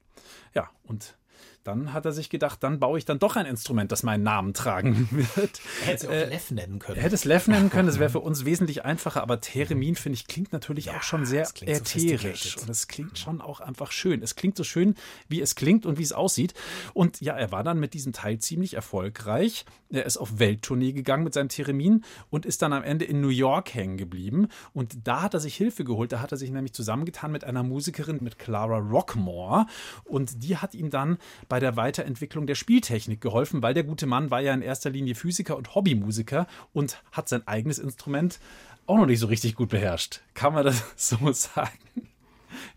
Ja, 0.54 0.70
und 0.84 1.16
dann 1.63 1.93
hat 1.93 2.06
er 2.06 2.12
sich 2.12 2.30
gedacht, 2.30 2.63
dann 2.63 2.80
baue 2.80 2.97
ich 2.97 3.06
dann 3.06 3.19
doch 3.19 3.36
ein 3.36 3.45
Instrument, 3.45 3.91
das 3.91 4.04
meinen 4.04 4.23
Namen 4.23 4.54
tragen 4.54 5.08
wird. 5.36 5.62
Er 5.82 5.88
hätte 5.88 6.06
es 6.06 6.08
auch 6.08 6.12
äh, 6.12 6.26
Lev 6.26 6.52
nennen 6.52 6.80
können. 6.80 6.97
Er 6.97 7.04
hätte 7.04 7.15
es 7.15 7.26
Lev 7.26 7.47
nennen 7.47 7.69
können, 7.69 7.88
das 7.88 7.99
wäre 7.99 8.10
für 8.12 8.19
uns 8.19 8.45
wesentlich 8.45 8.84
einfacher, 8.84 9.21
aber 9.21 9.39
Theremin, 9.39 9.95
finde 9.95 10.15
ich, 10.15 10.28
klingt 10.28 10.52
natürlich 10.52 10.86
ja, 10.86 10.97
auch 10.97 11.04
schon 11.04 11.26
sehr 11.26 11.47
ätherisch. 11.62 12.58
Und 12.58 12.69
es 12.69 12.88
klingt 12.88 13.17
schon 13.17 13.41
auch 13.41 13.62
einfach 13.62 13.91
schön. 13.91 14.21
Es 14.21 14.36
klingt 14.36 14.58
so 14.58 14.63
schön, 14.63 14.95
wie 15.28 15.41
es 15.41 15.56
klingt 15.56 15.86
und 15.86 15.97
wie 15.97 16.04
es 16.04 16.12
aussieht. 16.12 16.54
Und 16.93 17.21
ja, 17.21 17.36
er 17.36 17.52
war 17.52 17.63
dann 17.63 17.80
mit 17.80 17.93
diesem 17.93 18.13
Teil 18.13 18.39
ziemlich 18.39 18.73
erfolgreich. 18.73 19.65
Er 19.89 20.06
ist 20.06 20.17
auf 20.17 20.39
Welttournee 20.39 20.91
gegangen 20.91 21.23
mit 21.23 21.34
seinem 21.34 21.49
Theremin 21.49 22.04
und 22.30 22.45
ist 22.45 22.62
dann 22.62 22.73
am 22.73 22.84
Ende 22.84 23.06
in 23.06 23.21
New 23.21 23.30
York 23.30 23.73
hängen 23.73 23.97
geblieben. 23.97 24.47
Und 24.73 25.08
da 25.08 25.21
hat 25.21 25.34
er 25.34 25.39
sich 25.39 25.56
Hilfe 25.56 25.84
geholt. 25.84 26.12
Da 26.12 26.19
hat 26.19 26.32
er 26.32 26.38
sich 26.38 26.52
nämlich 26.52 26.73
zusammengetan 26.73 27.32
mit 27.32 27.43
einer 27.43 27.63
Musikerin, 27.63 28.19
mit 28.21 28.39
Clara 28.39 28.80
Rockmore. 28.80 29.67
Und 30.04 30.43
die 30.43 30.58
hat 30.58 30.73
ihm 30.73 30.89
dann 30.89 31.17
bei 31.54 31.60
der 31.60 31.76
Weiterentwicklung 31.76 32.48
der 32.48 32.56
Spieltechnik 32.56 33.22
geholfen, 33.22 33.62
weil 33.62 33.76
der 33.76 33.84
gute 33.84 34.08
Mann 34.08 34.32
war 34.32 34.42
ja 34.42 34.56
in 34.56 34.63
erster 34.63 34.89
Linie 34.89 35.13
Physiker 35.13 35.56
und 35.56 35.76
Hobbymusiker 35.76 36.48
und 36.74 37.00
hat 37.12 37.30
sein 37.30 37.48
eigenes 37.48 37.78
Instrument 37.78 38.39
auch 38.88 38.98
noch 38.98 39.06
nicht 39.06 39.20
so 39.20 39.28
richtig 39.28 39.54
gut 39.54 39.70
beherrscht. 39.70 40.22
Kann 40.34 40.56
man 40.56 40.66
das 40.66 40.84
so 40.96 41.32
sagen? 41.32 41.78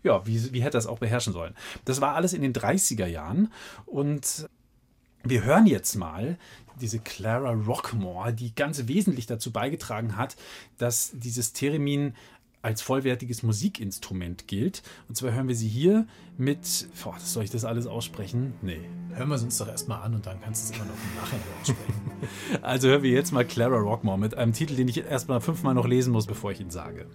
Ja, 0.03 0.27
wie, 0.27 0.53
wie 0.53 0.61
hätte 0.61 0.77
er 0.77 0.81
es 0.81 0.85
auch 0.85 0.99
beherrschen 0.99 1.33
sollen? 1.33 1.55
Das 1.85 2.01
war 2.01 2.13
alles 2.13 2.33
in 2.33 2.43
den 2.43 2.53
30er 2.53 3.07
Jahren 3.07 3.51
und 3.87 4.47
wir 5.23 5.43
hören 5.43 5.65
jetzt 5.65 5.95
mal 5.95 6.37
diese 6.79 6.99
Clara 6.99 7.53
Rockmore, 7.53 8.31
die 8.31 8.53
ganz 8.53 8.87
wesentlich 8.87 9.25
dazu 9.25 9.51
beigetragen 9.51 10.17
hat, 10.17 10.35
dass 10.77 11.09
dieses 11.13 11.51
Theremin 11.51 12.13
als 12.61 12.81
vollwertiges 12.81 13.43
Musikinstrument 13.43 14.47
gilt. 14.47 14.83
Und 15.07 15.15
zwar 15.15 15.33
hören 15.33 15.47
wir 15.47 15.55
sie 15.55 15.67
hier 15.67 16.07
mit. 16.37 16.87
Boah, 17.03 17.17
soll 17.19 17.43
ich 17.43 17.49
das 17.49 17.65
alles 17.65 17.87
aussprechen? 17.87 18.53
Nee. 18.61 18.81
Hören 19.13 19.29
wir 19.29 19.35
es 19.35 19.43
uns 19.43 19.57
doch 19.57 19.67
erstmal 19.67 20.01
an 20.01 20.15
und 20.15 20.25
dann 20.25 20.41
kannst 20.41 20.69
du 20.69 20.73
es 20.73 20.79
immer 20.79 20.89
noch 20.89 20.95
im 20.95 21.15
Nachhinein 21.21 21.47
aussprechen. 21.61 22.61
also 22.61 22.87
hören 22.89 23.03
wir 23.03 23.11
jetzt 23.11 23.31
mal 23.31 23.45
Clara 23.45 23.77
Rockmore 23.77 24.19
mit 24.19 24.35
einem 24.35 24.53
Titel, 24.53 24.75
den 24.75 24.87
ich 24.87 24.97
erstmal 24.97 25.41
fünfmal 25.41 25.73
noch 25.73 25.87
lesen 25.87 26.11
muss, 26.11 26.25
bevor 26.25 26.51
ich 26.51 26.59
ihn 26.59 26.71
sage. 26.71 27.07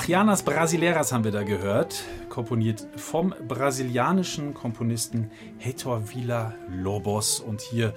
Bachianas 0.00 0.42
Brasileiras 0.42 1.12
haben 1.12 1.24
wir 1.24 1.30
da 1.30 1.42
gehört, 1.42 2.04
komponiert 2.30 2.86
vom 2.96 3.34
brasilianischen 3.46 4.54
Komponisten 4.54 5.30
Heitor 5.62 6.08
Villa 6.08 6.54
Lobos. 6.70 7.38
Und 7.38 7.60
hier 7.60 7.92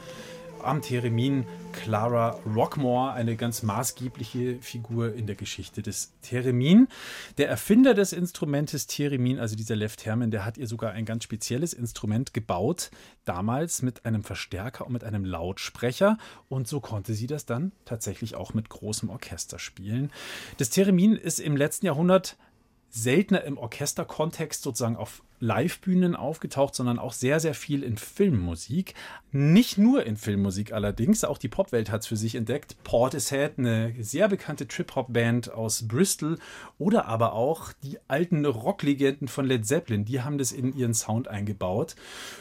am 0.63 0.82
Theremin 0.82 1.45
Clara 1.71 2.39
Rockmore, 2.45 3.13
eine 3.13 3.36
ganz 3.36 3.63
maßgebliche 3.63 4.58
Figur 4.62 5.13
in 5.13 5.28
der 5.28 5.36
Geschichte 5.36 5.82
des 5.82 6.13
Theremin. 6.21 6.88
Der 7.38 7.49
Erfinder 7.49 7.93
des 7.93 8.13
Instrumentes 8.13 8.88
Theremin, 8.88 9.39
also 9.39 9.56
dieser 9.56 9.76
Lev 9.76 9.95
Termen, 9.95 10.32
der 10.32 10.45
hat 10.45 10.58
ihr 10.58 10.67
sogar 10.67 10.91
ein 10.91 11.06
ganz 11.06 11.23
spezielles 11.23 11.73
Instrument 11.73 12.34
gebaut, 12.34 12.91
damals 13.26 13.82
mit 13.82 14.06
einem 14.06 14.23
Verstärker 14.23 14.86
und 14.86 14.93
mit 14.93 15.04
einem 15.04 15.26
Lautsprecher. 15.26 16.17
Und 16.49 16.67
so 16.67 16.80
konnte 16.80 17.13
sie 17.13 17.28
das 17.28 17.45
dann 17.45 17.71
tatsächlich 17.86 18.36
auch 18.36 18.54
mit 18.54 18.69
großem 18.69 19.10
Orchester 19.10 19.60
spielen. 19.60 20.12
Das 20.58 20.69
Theremin 20.69 21.15
ist 21.15 21.39
im 21.39 21.58
letzten 21.58 21.86
Jahrhundert 21.86 22.38
seltener 22.89 23.43
im 23.43 23.58
Orchesterkontext 23.58 24.62
sozusagen 24.62 24.95
auf 24.95 25.23
Livebühnen 25.44 26.16
aufgetaucht, 26.16 26.74
sondern 26.74 26.98
auch 26.98 27.12
sehr, 27.12 27.40
sehr 27.42 27.54
viel 27.54 27.84
in 27.84 27.98
Filmmusik. 27.98 28.94
Nicht 29.32 29.78
nur 29.78 30.06
in 30.06 30.16
Filmmusik 30.16 30.72
allerdings, 30.72 31.24
auch 31.24 31.38
die 31.38 31.50
Popwelt 31.50 31.92
hat 31.92 32.02
es 32.02 32.08
für 32.08 32.16
sich 32.16 32.36
entdeckt. 32.36 32.82
Portishead, 32.84 33.58
eine 33.58 33.94
sehr 34.00 34.30
bekannte 34.30 34.68
Trip-Hop-Band 34.68 35.52
aus 35.52 35.88
Bristol 35.88 36.38
oder 36.78 37.08
aber 37.08 37.34
auch 37.34 37.74
die 37.84 37.98
alten 38.08 38.46
Rocklegenden 38.46 39.28
von 39.28 39.46
Led 39.46 39.66
Zeppelin, 39.66 40.06
die 40.06 40.22
haben 40.22 40.38
das 40.38 40.52
in 40.52 40.74
ihren 40.78 40.94
Sound 40.94 41.28
eingebaut. 41.28 41.96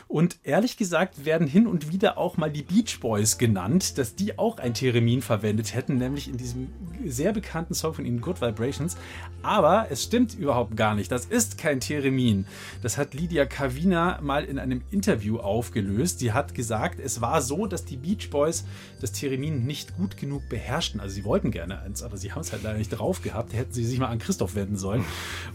Und 0.07 0.39
ehrlich 0.45 0.77
gesagt 0.77 1.25
werden 1.25 1.47
hin 1.47 1.67
und 1.67 1.91
wieder 1.91 2.19
auch 2.19 2.37
mal 2.37 2.51
die 2.51 2.63
Beach 2.63 3.01
Boys 3.01 3.39
genannt, 3.39 3.99
dass 3.99 4.15
die 4.15 4.39
auch 4.39 4.59
ein 4.59 4.75
Theremin 4.75 5.23
verwendet 5.23 5.75
hätten, 5.75 5.97
nämlich 5.97 6.29
in 6.29 6.37
diesem 6.37 6.69
sehr 7.05 7.33
bekannten 7.33 7.75
Song 7.75 7.95
von 7.95 8.05
ihnen, 8.05 8.21
Good 8.21 8.41
Vibrations. 8.41 8.97
Aber 9.43 9.87
es 9.91 10.05
stimmt 10.05 10.35
überhaupt 10.35 10.77
gar 10.77 10.95
nicht. 10.95 11.11
Das 11.11 11.25
ist 11.25 11.59
kein 11.59 11.81
Theremin. 11.81 12.47
Das 12.83 12.92
das 12.93 12.99
hat 12.99 13.15
Lydia 13.15 13.47
Kavina 13.47 14.19
mal 14.21 14.45
in 14.45 14.59
einem 14.59 14.83
Interview 14.91 15.39
aufgelöst. 15.39 16.19
Sie 16.19 16.35
hat 16.35 16.55
gesagt, 16.55 17.01
es 17.01 17.23
war 17.23 17.41
so, 17.41 17.67
dass 17.67 17.87
die 17.87 17.97
Beach 17.97 18.29
Boys 18.29 18.67
das 19.01 19.13
Theremin 19.13 19.65
nicht 19.65 19.97
gut 19.97 20.19
genug 20.19 20.47
beherrschten. 20.51 21.01
Also 21.01 21.15
sie 21.15 21.25
wollten 21.25 21.51
gerne 21.51 21.81
eins, 21.81 22.03
aber 22.03 22.19
sie 22.19 22.33
haben 22.33 22.43
es 22.43 22.53
halt 22.53 22.65
leider 22.65 22.77
nicht 22.77 22.91
drauf 22.91 23.23
gehabt. 23.23 23.55
Da 23.55 23.57
hätten 23.57 23.73
sie 23.73 23.87
sich 23.87 23.99
mal 23.99 24.09
an 24.09 24.19
Christoph 24.19 24.57
wenden 24.57 24.77
sollen. 24.77 25.07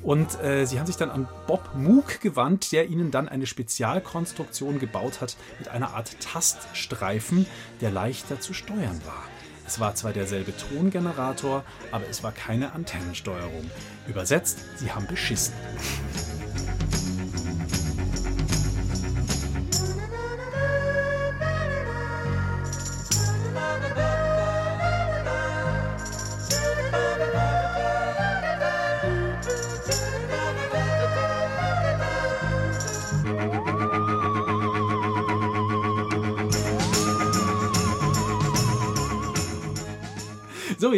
Und 0.01 0.41
äh, 0.41 0.65
sie 0.65 0.79
haben 0.79 0.87
sich 0.87 0.95
dann 0.95 1.11
an 1.11 1.27
Bob 1.45 1.75
Moog 1.75 2.21
gewandt, 2.21 2.71
der 2.71 2.87
ihnen 2.89 3.11
dann 3.11 3.29
eine 3.29 3.45
Spezialkonstruktion 3.45 4.79
gebaut 4.79 5.21
hat 5.21 5.37
mit 5.59 5.67
einer 5.67 5.93
Art 5.93 6.19
Taststreifen, 6.19 7.45
der 7.81 7.91
leichter 7.91 8.39
zu 8.39 8.55
steuern 8.55 8.99
war. 9.05 9.23
Es 9.67 9.79
war 9.79 9.93
zwar 9.93 10.11
derselbe 10.11 10.53
Tongenerator, 10.57 11.63
aber 11.91 12.09
es 12.09 12.23
war 12.23 12.31
keine 12.31 12.71
Antennensteuerung. 12.71 13.69
Übersetzt, 14.07 14.57
sie 14.77 14.91
haben 14.91 15.05
beschissen. 15.05 15.53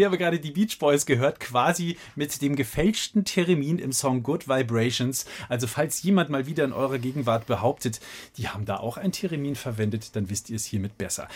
Habe 0.10 0.18
gerade 0.18 0.40
die 0.40 0.50
Beach 0.50 0.80
Boys 0.80 1.06
gehört, 1.06 1.40
quasi 1.40 1.96
mit 2.16 2.42
dem 2.42 2.56
gefälschten 2.56 3.26
Theremin 3.26 3.78
im 3.78 3.92
Song 3.92 4.24
Good 4.24 4.48
Vibrations. 4.48 5.28
Also 5.50 5.68
falls 5.68 6.02
jemand 6.02 6.32
mal 6.32 6.48
wieder 6.48 6.64
in 6.64 6.74
eurer 6.74 6.98
Gegenwart 6.98 7.46
behauptet, 7.46 8.00
die 8.38 8.48
haben 8.48 8.66
da 8.66 8.78
auch 8.78 8.98
ein 8.98 9.12
Theremin 9.12 9.56
verwendet, 9.56 10.16
dann 10.16 10.32
wisst 10.32 10.50
ihr 10.50 10.56
es 10.56 10.66
hiermit 10.66 10.98
besser. 10.98 11.28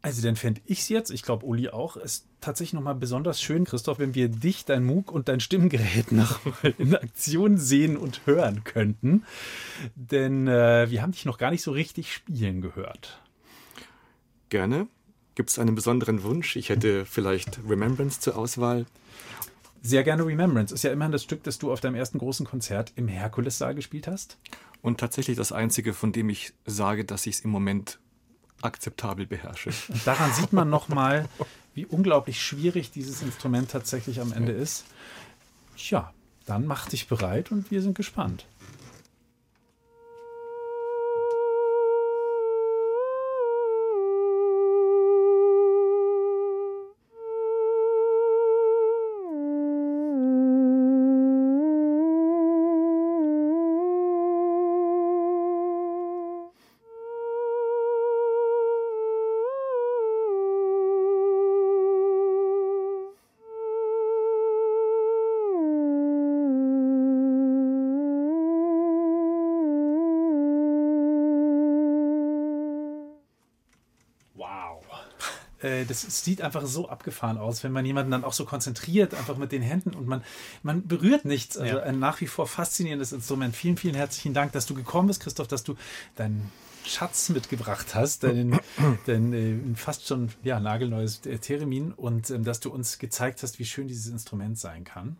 Also 0.00 0.22
dann 0.22 0.36
fände 0.36 0.60
ich 0.64 0.78
es 0.78 0.88
jetzt, 0.90 1.10
ich 1.10 1.24
glaube 1.24 1.44
Uli 1.44 1.70
auch, 1.70 1.96
ist 1.96 2.24
tatsächlich 2.40 2.74
nochmal 2.74 2.94
besonders 2.94 3.42
schön, 3.42 3.64
Christoph, 3.64 3.98
wenn 3.98 4.14
wir 4.14 4.28
dich, 4.28 4.64
dein 4.64 4.84
MOOC 4.84 5.10
und 5.10 5.28
dein 5.28 5.40
Stimmgerät 5.40 6.12
nochmal 6.12 6.72
in 6.78 6.94
Aktion 6.94 7.58
sehen 7.58 7.96
und 7.96 8.24
hören 8.26 8.62
könnten. 8.62 9.24
Denn 9.96 10.46
äh, 10.46 10.88
wir 10.88 11.02
haben 11.02 11.10
dich 11.10 11.24
noch 11.24 11.36
gar 11.36 11.50
nicht 11.50 11.62
so 11.62 11.72
richtig 11.72 12.14
spielen 12.14 12.60
gehört. 12.60 13.20
Gerne. 14.50 14.86
Gibt 15.40 15.48
es 15.48 15.58
einen 15.58 15.74
besonderen 15.74 16.22
Wunsch? 16.22 16.54
Ich 16.56 16.68
hätte 16.68 17.06
vielleicht 17.06 17.60
Remembrance 17.66 18.20
zur 18.20 18.36
Auswahl. 18.36 18.84
Sehr 19.80 20.04
gerne 20.04 20.26
Remembrance. 20.26 20.74
Ist 20.74 20.84
ja 20.84 20.92
immerhin 20.92 21.12
das 21.12 21.22
Stück, 21.22 21.42
das 21.44 21.58
du 21.58 21.72
auf 21.72 21.80
deinem 21.80 21.94
ersten 21.94 22.18
großen 22.18 22.44
Konzert 22.44 22.92
im 22.96 23.08
Herkulessaal 23.08 23.74
gespielt 23.74 24.06
hast. 24.06 24.36
Und 24.82 25.00
tatsächlich 25.00 25.38
das 25.38 25.50
einzige, 25.50 25.94
von 25.94 26.12
dem 26.12 26.28
ich 26.28 26.52
sage, 26.66 27.06
dass 27.06 27.24
ich 27.24 27.36
es 27.36 27.40
im 27.40 27.48
Moment 27.48 28.00
akzeptabel 28.60 29.26
beherrsche. 29.26 29.70
Und 29.88 30.06
daran 30.06 30.30
sieht 30.34 30.52
man 30.52 30.68
nochmal, 30.68 31.26
wie 31.72 31.86
unglaublich 31.86 32.38
schwierig 32.42 32.90
dieses 32.90 33.22
Instrument 33.22 33.70
tatsächlich 33.70 34.20
am 34.20 34.34
Ende 34.34 34.52
ist. 34.52 34.84
Tja, 35.74 36.12
dann 36.44 36.66
mach 36.66 36.86
dich 36.86 37.08
bereit 37.08 37.50
und 37.50 37.70
wir 37.70 37.80
sind 37.80 37.94
gespannt. 37.94 38.44
Das 75.90 76.24
sieht 76.24 76.40
einfach 76.40 76.64
so 76.66 76.88
abgefahren 76.88 77.36
aus, 77.36 77.64
wenn 77.64 77.72
man 77.72 77.84
jemanden 77.84 78.12
dann 78.12 78.24
auch 78.24 78.32
so 78.32 78.44
konzentriert, 78.44 79.14
einfach 79.14 79.36
mit 79.36 79.50
den 79.50 79.62
Händen 79.62 79.90
und 79.90 80.06
man, 80.06 80.22
man 80.62 80.86
berührt 80.86 81.24
nichts. 81.24 81.58
Also 81.58 81.78
ja. 81.78 81.82
ein 81.82 81.98
nach 81.98 82.20
wie 82.20 82.28
vor 82.28 82.46
faszinierendes 82.46 83.12
Instrument. 83.12 83.56
Vielen, 83.56 83.76
vielen 83.76 83.94
herzlichen 83.94 84.32
Dank, 84.32 84.52
dass 84.52 84.66
du 84.66 84.74
gekommen 84.74 85.08
bist, 85.08 85.20
Christoph, 85.20 85.48
dass 85.48 85.64
du 85.64 85.74
deinen 86.14 86.50
Schatz 86.86 87.28
mitgebracht 87.28 87.94
hast, 87.94 88.22
dein, 88.22 88.58
dein 89.06 89.32
äh, 89.32 89.76
fast 89.76 90.06
schon 90.06 90.30
ja, 90.44 90.60
nagelneues 90.60 91.20
Theremin 91.20 91.92
und 91.92 92.30
ähm, 92.30 92.44
dass 92.44 92.60
du 92.60 92.70
uns 92.70 92.98
gezeigt 92.98 93.42
hast, 93.42 93.58
wie 93.58 93.64
schön 93.64 93.88
dieses 93.88 94.06
Instrument 94.06 94.58
sein 94.58 94.84
kann. 94.84 95.16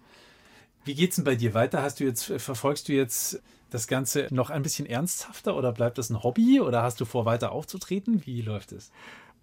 Wie 0.84 0.94
geht's 0.94 1.16
denn 1.16 1.24
bei 1.24 1.34
dir 1.34 1.52
weiter? 1.52 1.82
Hast 1.82 2.00
du 2.00 2.04
jetzt, 2.04 2.30
äh, 2.30 2.38
verfolgst 2.38 2.88
du 2.88 2.92
jetzt 2.92 3.40
das 3.70 3.86
Ganze 3.86 4.26
noch 4.30 4.50
ein 4.50 4.62
bisschen 4.62 4.86
ernsthafter 4.86 5.56
oder 5.56 5.72
bleibt 5.72 5.98
das 5.98 6.10
ein 6.10 6.22
Hobby 6.22 6.60
oder 6.60 6.82
hast 6.82 7.00
du 7.00 7.04
vor, 7.04 7.24
weiter 7.24 7.52
aufzutreten? 7.52 8.22
Wie 8.24 8.40
läuft 8.42 8.72
es? 8.72 8.90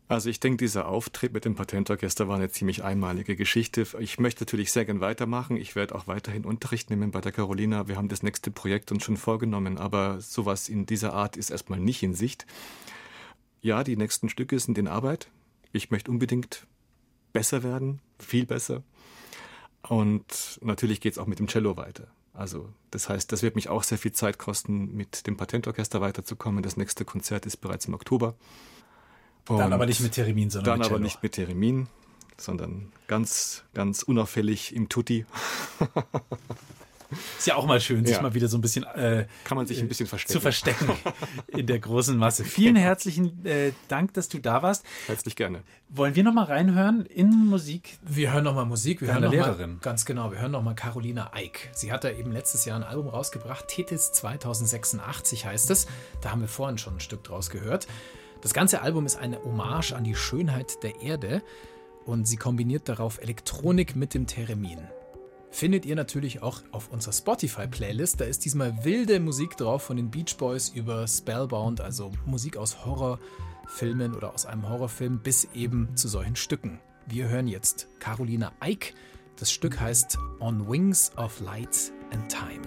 Also 0.10 0.30
ich 0.30 0.40
denke, 0.40 0.58
dieser 0.58 0.88
Auftritt 0.88 1.34
mit 1.34 1.44
dem 1.44 1.56
Patentorchester 1.56 2.30
war 2.30 2.38
eine 2.38 2.50
ziemlich 2.50 2.82
einmalige 2.82 3.36
Geschichte. 3.36 3.86
Ich 4.00 4.20
möchte 4.20 4.46
natürlich 4.46 4.72
sehr 4.72 4.86
gern 4.86 5.02
weitermachen. 5.02 5.58
Ich 5.58 5.76
werde 5.76 5.96
auch 5.96 6.08
weiterhin 6.08 6.46
Unterricht 6.46 6.90
nehmen 6.90 7.12
bei 7.12 7.20
der 7.20 7.34
Carolina. 7.34 7.90
Wir 7.90 7.98
haben 7.98 8.08
das 8.08 8.24
nächste 8.24 8.50
Projekt 8.50 8.92
uns 8.94 9.04
schon 9.04 9.18
vorgenommen, 9.18 9.78
aber 9.78 10.22
sowas 10.22 10.70
in 10.70 10.86
dieser 10.86 11.14
Art 11.14 11.36
ist 11.36 11.50
erstmal 11.50 11.80
nicht 11.80 12.04
in 12.04 12.14
Sicht. 12.14 12.46
Ja, 13.62 13.84
die 13.84 13.98
nächsten 13.98 14.30
Stücke 14.30 14.58
sind 14.60 14.78
in 14.78 14.88
Arbeit. 14.88 15.30
Ich 15.74 15.92
möchte 15.92 16.10
unbedingt 16.10 16.66
besser 17.34 17.62
werden, 17.62 18.00
viel 18.18 18.46
besser. 18.46 18.84
Und 19.82 20.60
natürlich 20.62 21.02
geht 21.02 21.14
es 21.14 21.20
auch 21.20 21.28
mit 21.28 21.40
dem 21.40 21.48
Cello 21.48 21.76
weiter. 21.76 22.08
Also 22.34 22.70
das 22.92 23.10
heißt, 23.10 23.32
das 23.32 23.44
wird 23.44 23.56
mich 23.56 23.68
auch 23.68 23.84
sehr 23.84 23.98
viel 23.98 24.14
Zeit 24.14 24.38
kosten, 24.38 24.96
mit 24.96 25.28
dem 25.28 25.36
Patentorchester 25.36 26.00
weiterzukommen. 26.00 26.64
Das 26.64 26.78
nächste 26.78 27.04
Konzert 27.04 27.46
ist 27.46 27.58
bereits 27.58 27.88
im 27.88 27.94
Oktober. 27.94 28.36
Und 29.50 29.60
dann 29.60 29.74
aber 29.74 29.86
nicht 29.86 30.02
mit 30.02 30.14
Theremin, 30.14 30.50
sondern 30.50 30.72
Dann 30.72 30.80
mit 30.80 30.88
aber 30.90 31.00
nicht 31.00 31.24
mit 31.24 31.34
Theremin, 31.34 31.88
sondern 32.38 32.92
ganz, 33.08 33.64
ganz 33.74 34.04
unauffällig 34.04 34.76
im 34.76 34.90
Tutti. 34.90 35.26
Ist 37.38 37.48
ja 37.48 37.56
auch 37.56 37.66
mal 37.66 37.80
schön, 37.80 38.06
sich 38.06 38.18
ja. 38.18 38.22
mal 38.22 38.34
wieder 38.34 38.50
so 38.50 38.58
ein 38.58 38.62
bisschen 38.62 38.84
äh, 38.84 39.28
kann 39.46 39.56
man 39.56 39.66
sich 39.66 39.80
ein 39.80 39.88
bisschen 39.88 40.08
verstecken. 40.08 40.34
zu 40.34 40.42
verstecken 40.42 40.92
in 41.48 41.66
der 41.66 41.80
großen 41.80 42.18
Masse. 42.18 42.44
Vielen 42.44 42.76
herzlichen 42.76 43.46
äh, 43.46 43.72
Dank, 43.88 44.14
dass 44.14 44.28
du 44.28 44.40
da 44.40 44.62
warst. 44.62 44.86
Herzlich 45.08 45.36
gerne. 45.38 45.62
Wollen 45.90 46.16
wir 46.16 46.24
noch 46.24 46.34
mal 46.34 46.44
reinhören 46.44 47.06
in 47.06 47.30
Musik? 47.46 47.98
Wir 48.02 48.34
hören 48.34 48.44
noch 48.44 48.56
mal 48.56 48.66
Musik. 48.66 49.02
Wir 49.02 49.14
hören 49.14 49.24
noch 49.24 49.32
Lehrerin. 49.32 49.76
Mal, 49.76 49.80
ganz 49.80 50.06
genau. 50.06 50.32
Wir 50.32 50.40
hören 50.40 50.52
noch 50.52 50.64
mal 50.64 50.74
Carolina 50.74 51.32
Eick. 51.34 51.70
Sie 51.74 51.94
hat 51.94 52.04
da 52.04 52.12
eben 52.12 52.32
letztes 52.34 52.66
Jahr 52.66 52.78
ein 52.78 52.84
Album 52.84 53.08
rausgebracht. 53.08 53.70
Tethys 53.70 54.12
2086 54.12 55.46
heißt 55.46 55.72
es. 55.72 55.88
Da 56.22 56.32
haben 56.32 56.42
wir 56.42 56.50
vorhin 56.50 56.78
schon 56.78 56.96
ein 56.96 57.00
Stück 57.00 57.24
draus 57.24 57.50
gehört. 57.50 57.88
Das 58.42 58.54
ganze 58.54 58.82
Album 58.82 59.06
ist 59.06 59.18
eine 59.18 59.44
Hommage 59.44 59.94
an 59.94 60.04
die 60.04 60.16
Schönheit 60.16 60.84
der 60.84 61.02
Erde 61.02 61.42
und 62.06 62.28
sie 62.28 62.38
kombiniert 62.38 62.88
darauf 62.88 63.20
Elektronik 63.22 63.96
mit 63.96 64.14
dem 64.14 64.28
Theremin. 64.28 64.80
Findet 65.50 65.86
ihr 65.86 65.96
natürlich 65.96 66.42
auch 66.42 66.62
auf 66.72 66.92
unserer 66.92 67.14
Spotify-Playlist. 67.14 68.22
Da 68.22 68.26
ist 68.26 68.46
diesmal 68.46 68.84
wilde 68.84 69.20
Musik 69.20 69.58
drauf 69.58 69.84
von 69.84 69.98
den 69.98 70.12
Beach 70.12 70.36
Boys 70.38 70.70
über 70.70 71.08
Spellbound, 71.08 71.82
also 71.82 72.12
Musik 72.26 72.58
aus 72.58 72.86
Horrorfilmen 72.86 74.14
oder 74.14 74.34
aus 74.34 74.46
einem 74.46 74.70
Horrorfilm, 74.70 75.20
bis 75.20 75.48
eben 75.54 75.96
zu 75.96 76.08
solchen 76.08 76.36
Stücken. 76.36 76.80
Wir 77.08 77.30
hören 77.30 77.48
jetzt 77.48 77.88
Carolina 78.00 78.52
Eick. 78.60 78.94
Das 79.38 79.52
Stück 79.52 79.80
heißt 79.80 80.18
On 80.40 80.70
Wings 80.70 81.12
of 81.16 81.40
Light 81.40 81.94
and 82.12 82.30
Time. 82.30 82.62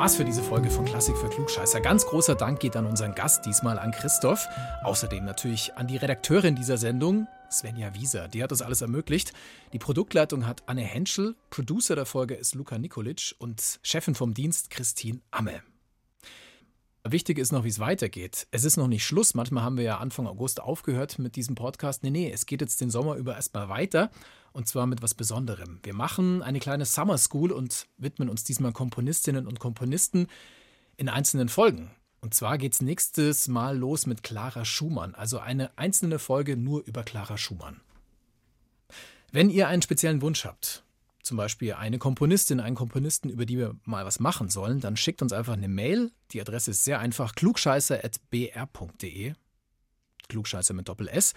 War's 0.00 0.16
für 0.16 0.24
diese 0.24 0.42
Folge 0.42 0.70
von 0.70 0.86
Klassik 0.86 1.14
für 1.14 1.28
Klugscheißer. 1.28 1.78
Ganz 1.82 2.06
großer 2.06 2.34
Dank 2.34 2.58
geht 2.58 2.74
an 2.74 2.86
unseren 2.86 3.14
Gast, 3.14 3.44
diesmal 3.44 3.78
an 3.78 3.90
Christoph. 3.90 4.46
Außerdem 4.82 5.26
natürlich 5.26 5.74
an 5.76 5.88
die 5.88 5.98
Redakteurin 5.98 6.56
dieser 6.56 6.78
Sendung, 6.78 7.28
Svenja 7.50 7.92
Wieser. 7.92 8.26
Die 8.26 8.42
hat 8.42 8.50
das 8.50 8.62
alles 8.62 8.80
ermöglicht. 8.80 9.34
Die 9.74 9.78
Produktleitung 9.78 10.46
hat 10.46 10.62
Anne 10.64 10.80
Henschel, 10.80 11.34
Producer 11.50 11.96
der 11.96 12.06
Folge 12.06 12.34
ist 12.34 12.54
Luca 12.54 12.78
Nikolic 12.78 13.34
und 13.40 13.78
Chefin 13.82 14.14
vom 14.14 14.32
Dienst 14.32 14.70
Christine 14.70 15.20
Amme. 15.32 15.60
Wichtig 17.02 17.38
ist 17.38 17.50
noch, 17.50 17.64
wie 17.64 17.68
es 17.68 17.78
weitergeht. 17.78 18.46
Es 18.50 18.64
ist 18.64 18.76
noch 18.76 18.86
nicht 18.86 19.04
Schluss. 19.04 19.34
Manchmal 19.34 19.64
haben 19.64 19.78
wir 19.78 19.84
ja 19.84 19.98
Anfang 19.98 20.26
August 20.26 20.60
aufgehört 20.60 21.18
mit 21.18 21.34
diesem 21.34 21.54
Podcast. 21.54 22.02
Nee, 22.02 22.10
nee, 22.10 22.30
es 22.30 22.44
geht 22.44 22.60
jetzt 22.60 22.80
den 22.80 22.90
Sommer 22.90 23.16
über 23.16 23.34
erstmal 23.34 23.70
weiter. 23.70 24.10
Und 24.52 24.68
zwar 24.68 24.86
mit 24.86 25.00
was 25.00 25.14
Besonderem. 25.14 25.78
Wir 25.82 25.94
machen 25.94 26.42
eine 26.42 26.60
kleine 26.60 26.84
Summer 26.84 27.16
School 27.16 27.52
und 27.52 27.86
widmen 27.96 28.28
uns 28.28 28.44
diesmal 28.44 28.72
Komponistinnen 28.72 29.46
und 29.46 29.60
Komponisten 29.60 30.26
in 30.98 31.08
einzelnen 31.08 31.48
Folgen. 31.48 31.90
Und 32.20 32.34
zwar 32.34 32.58
geht 32.58 32.74
es 32.74 32.82
nächstes 32.82 33.48
Mal 33.48 33.78
los 33.78 34.04
mit 34.04 34.22
Clara 34.22 34.66
Schumann. 34.66 35.14
Also 35.14 35.38
eine 35.38 35.76
einzelne 35.78 36.18
Folge 36.18 36.56
nur 36.58 36.84
über 36.84 37.02
Clara 37.02 37.38
Schumann. 37.38 37.80
Wenn 39.32 39.48
ihr 39.48 39.68
einen 39.68 39.80
speziellen 39.80 40.20
Wunsch 40.20 40.44
habt, 40.44 40.84
zum 41.30 41.36
Beispiel 41.36 41.74
eine 41.74 41.98
Komponistin, 41.98 42.58
einen 42.58 42.74
Komponisten, 42.74 43.30
über 43.30 43.46
die 43.46 43.56
wir 43.56 43.76
mal 43.84 44.04
was 44.04 44.18
machen 44.18 44.48
sollen, 44.48 44.80
dann 44.80 44.96
schickt 44.96 45.22
uns 45.22 45.32
einfach 45.32 45.52
eine 45.52 45.68
Mail. 45.68 46.10
Die 46.32 46.40
Adresse 46.40 46.72
ist 46.72 46.82
sehr 46.82 46.98
einfach: 46.98 47.36
klugscheißer.br.de. 47.36 49.34
Klugscheißer 50.28 50.74
mit 50.74 50.88
Doppel 50.88 51.06
S. 51.06 51.34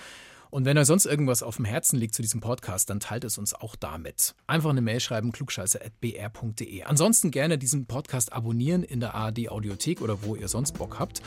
Und 0.49 0.65
wenn 0.65 0.79
euch 0.79 0.87
sonst 0.87 1.05
irgendwas 1.05 1.43
auf 1.43 1.57
dem 1.57 1.65
Herzen 1.65 1.99
liegt 1.99 2.15
zu 2.15 2.23
diesem 2.23 2.41
Podcast, 2.41 2.89
dann 2.89 2.99
teilt 2.99 3.23
es 3.23 3.37
uns 3.37 3.53
auch 3.53 3.75
damit. 3.75 4.33
Einfach 4.47 4.71
eine 4.71 4.81
Mail 4.81 4.99
schreiben, 4.99 5.31
klugscheißer.br.de. 5.31 6.81
Ansonsten 6.85 7.29
gerne 7.29 7.59
diesen 7.59 7.85
Podcast 7.85 8.33
abonnieren 8.33 8.81
in 8.81 8.99
der 8.99 9.13
ARD 9.13 9.49
Audiothek 9.49 10.01
oder 10.01 10.23
wo 10.23 10.35
ihr 10.35 10.47
sonst 10.47 10.71
Bock 10.71 10.97
habt. 10.97 11.21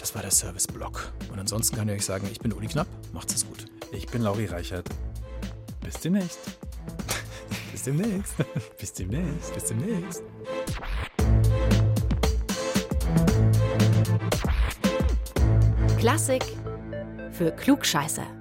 Das 0.00 0.16
war 0.16 0.22
der 0.22 0.32
Service-Blog. 0.32 1.12
Und 1.30 1.38
ansonsten 1.38 1.76
kann 1.76 1.88
ich 1.88 1.94
euch 1.94 2.04
sagen, 2.04 2.26
ich 2.28 2.40
bin 2.40 2.52
Uli 2.52 2.66
Knapp. 2.66 2.88
Macht's 3.12 3.36
es 3.36 3.46
gut. 3.46 3.66
Ich 3.92 4.08
bin 4.08 4.22
Lauri 4.22 4.46
Reichert. 4.46 4.88
Bis 5.80 6.00
demnächst. 6.00 6.40
Bis 7.78 7.84
demnächst. 7.84 8.34
Bis 8.80 8.92
demnächst. 8.92 9.54
Bis 9.54 9.64
demnächst. 9.66 10.22
Klassik 15.96 16.44
für 17.30 17.52
Klugscheißer. 17.52 18.37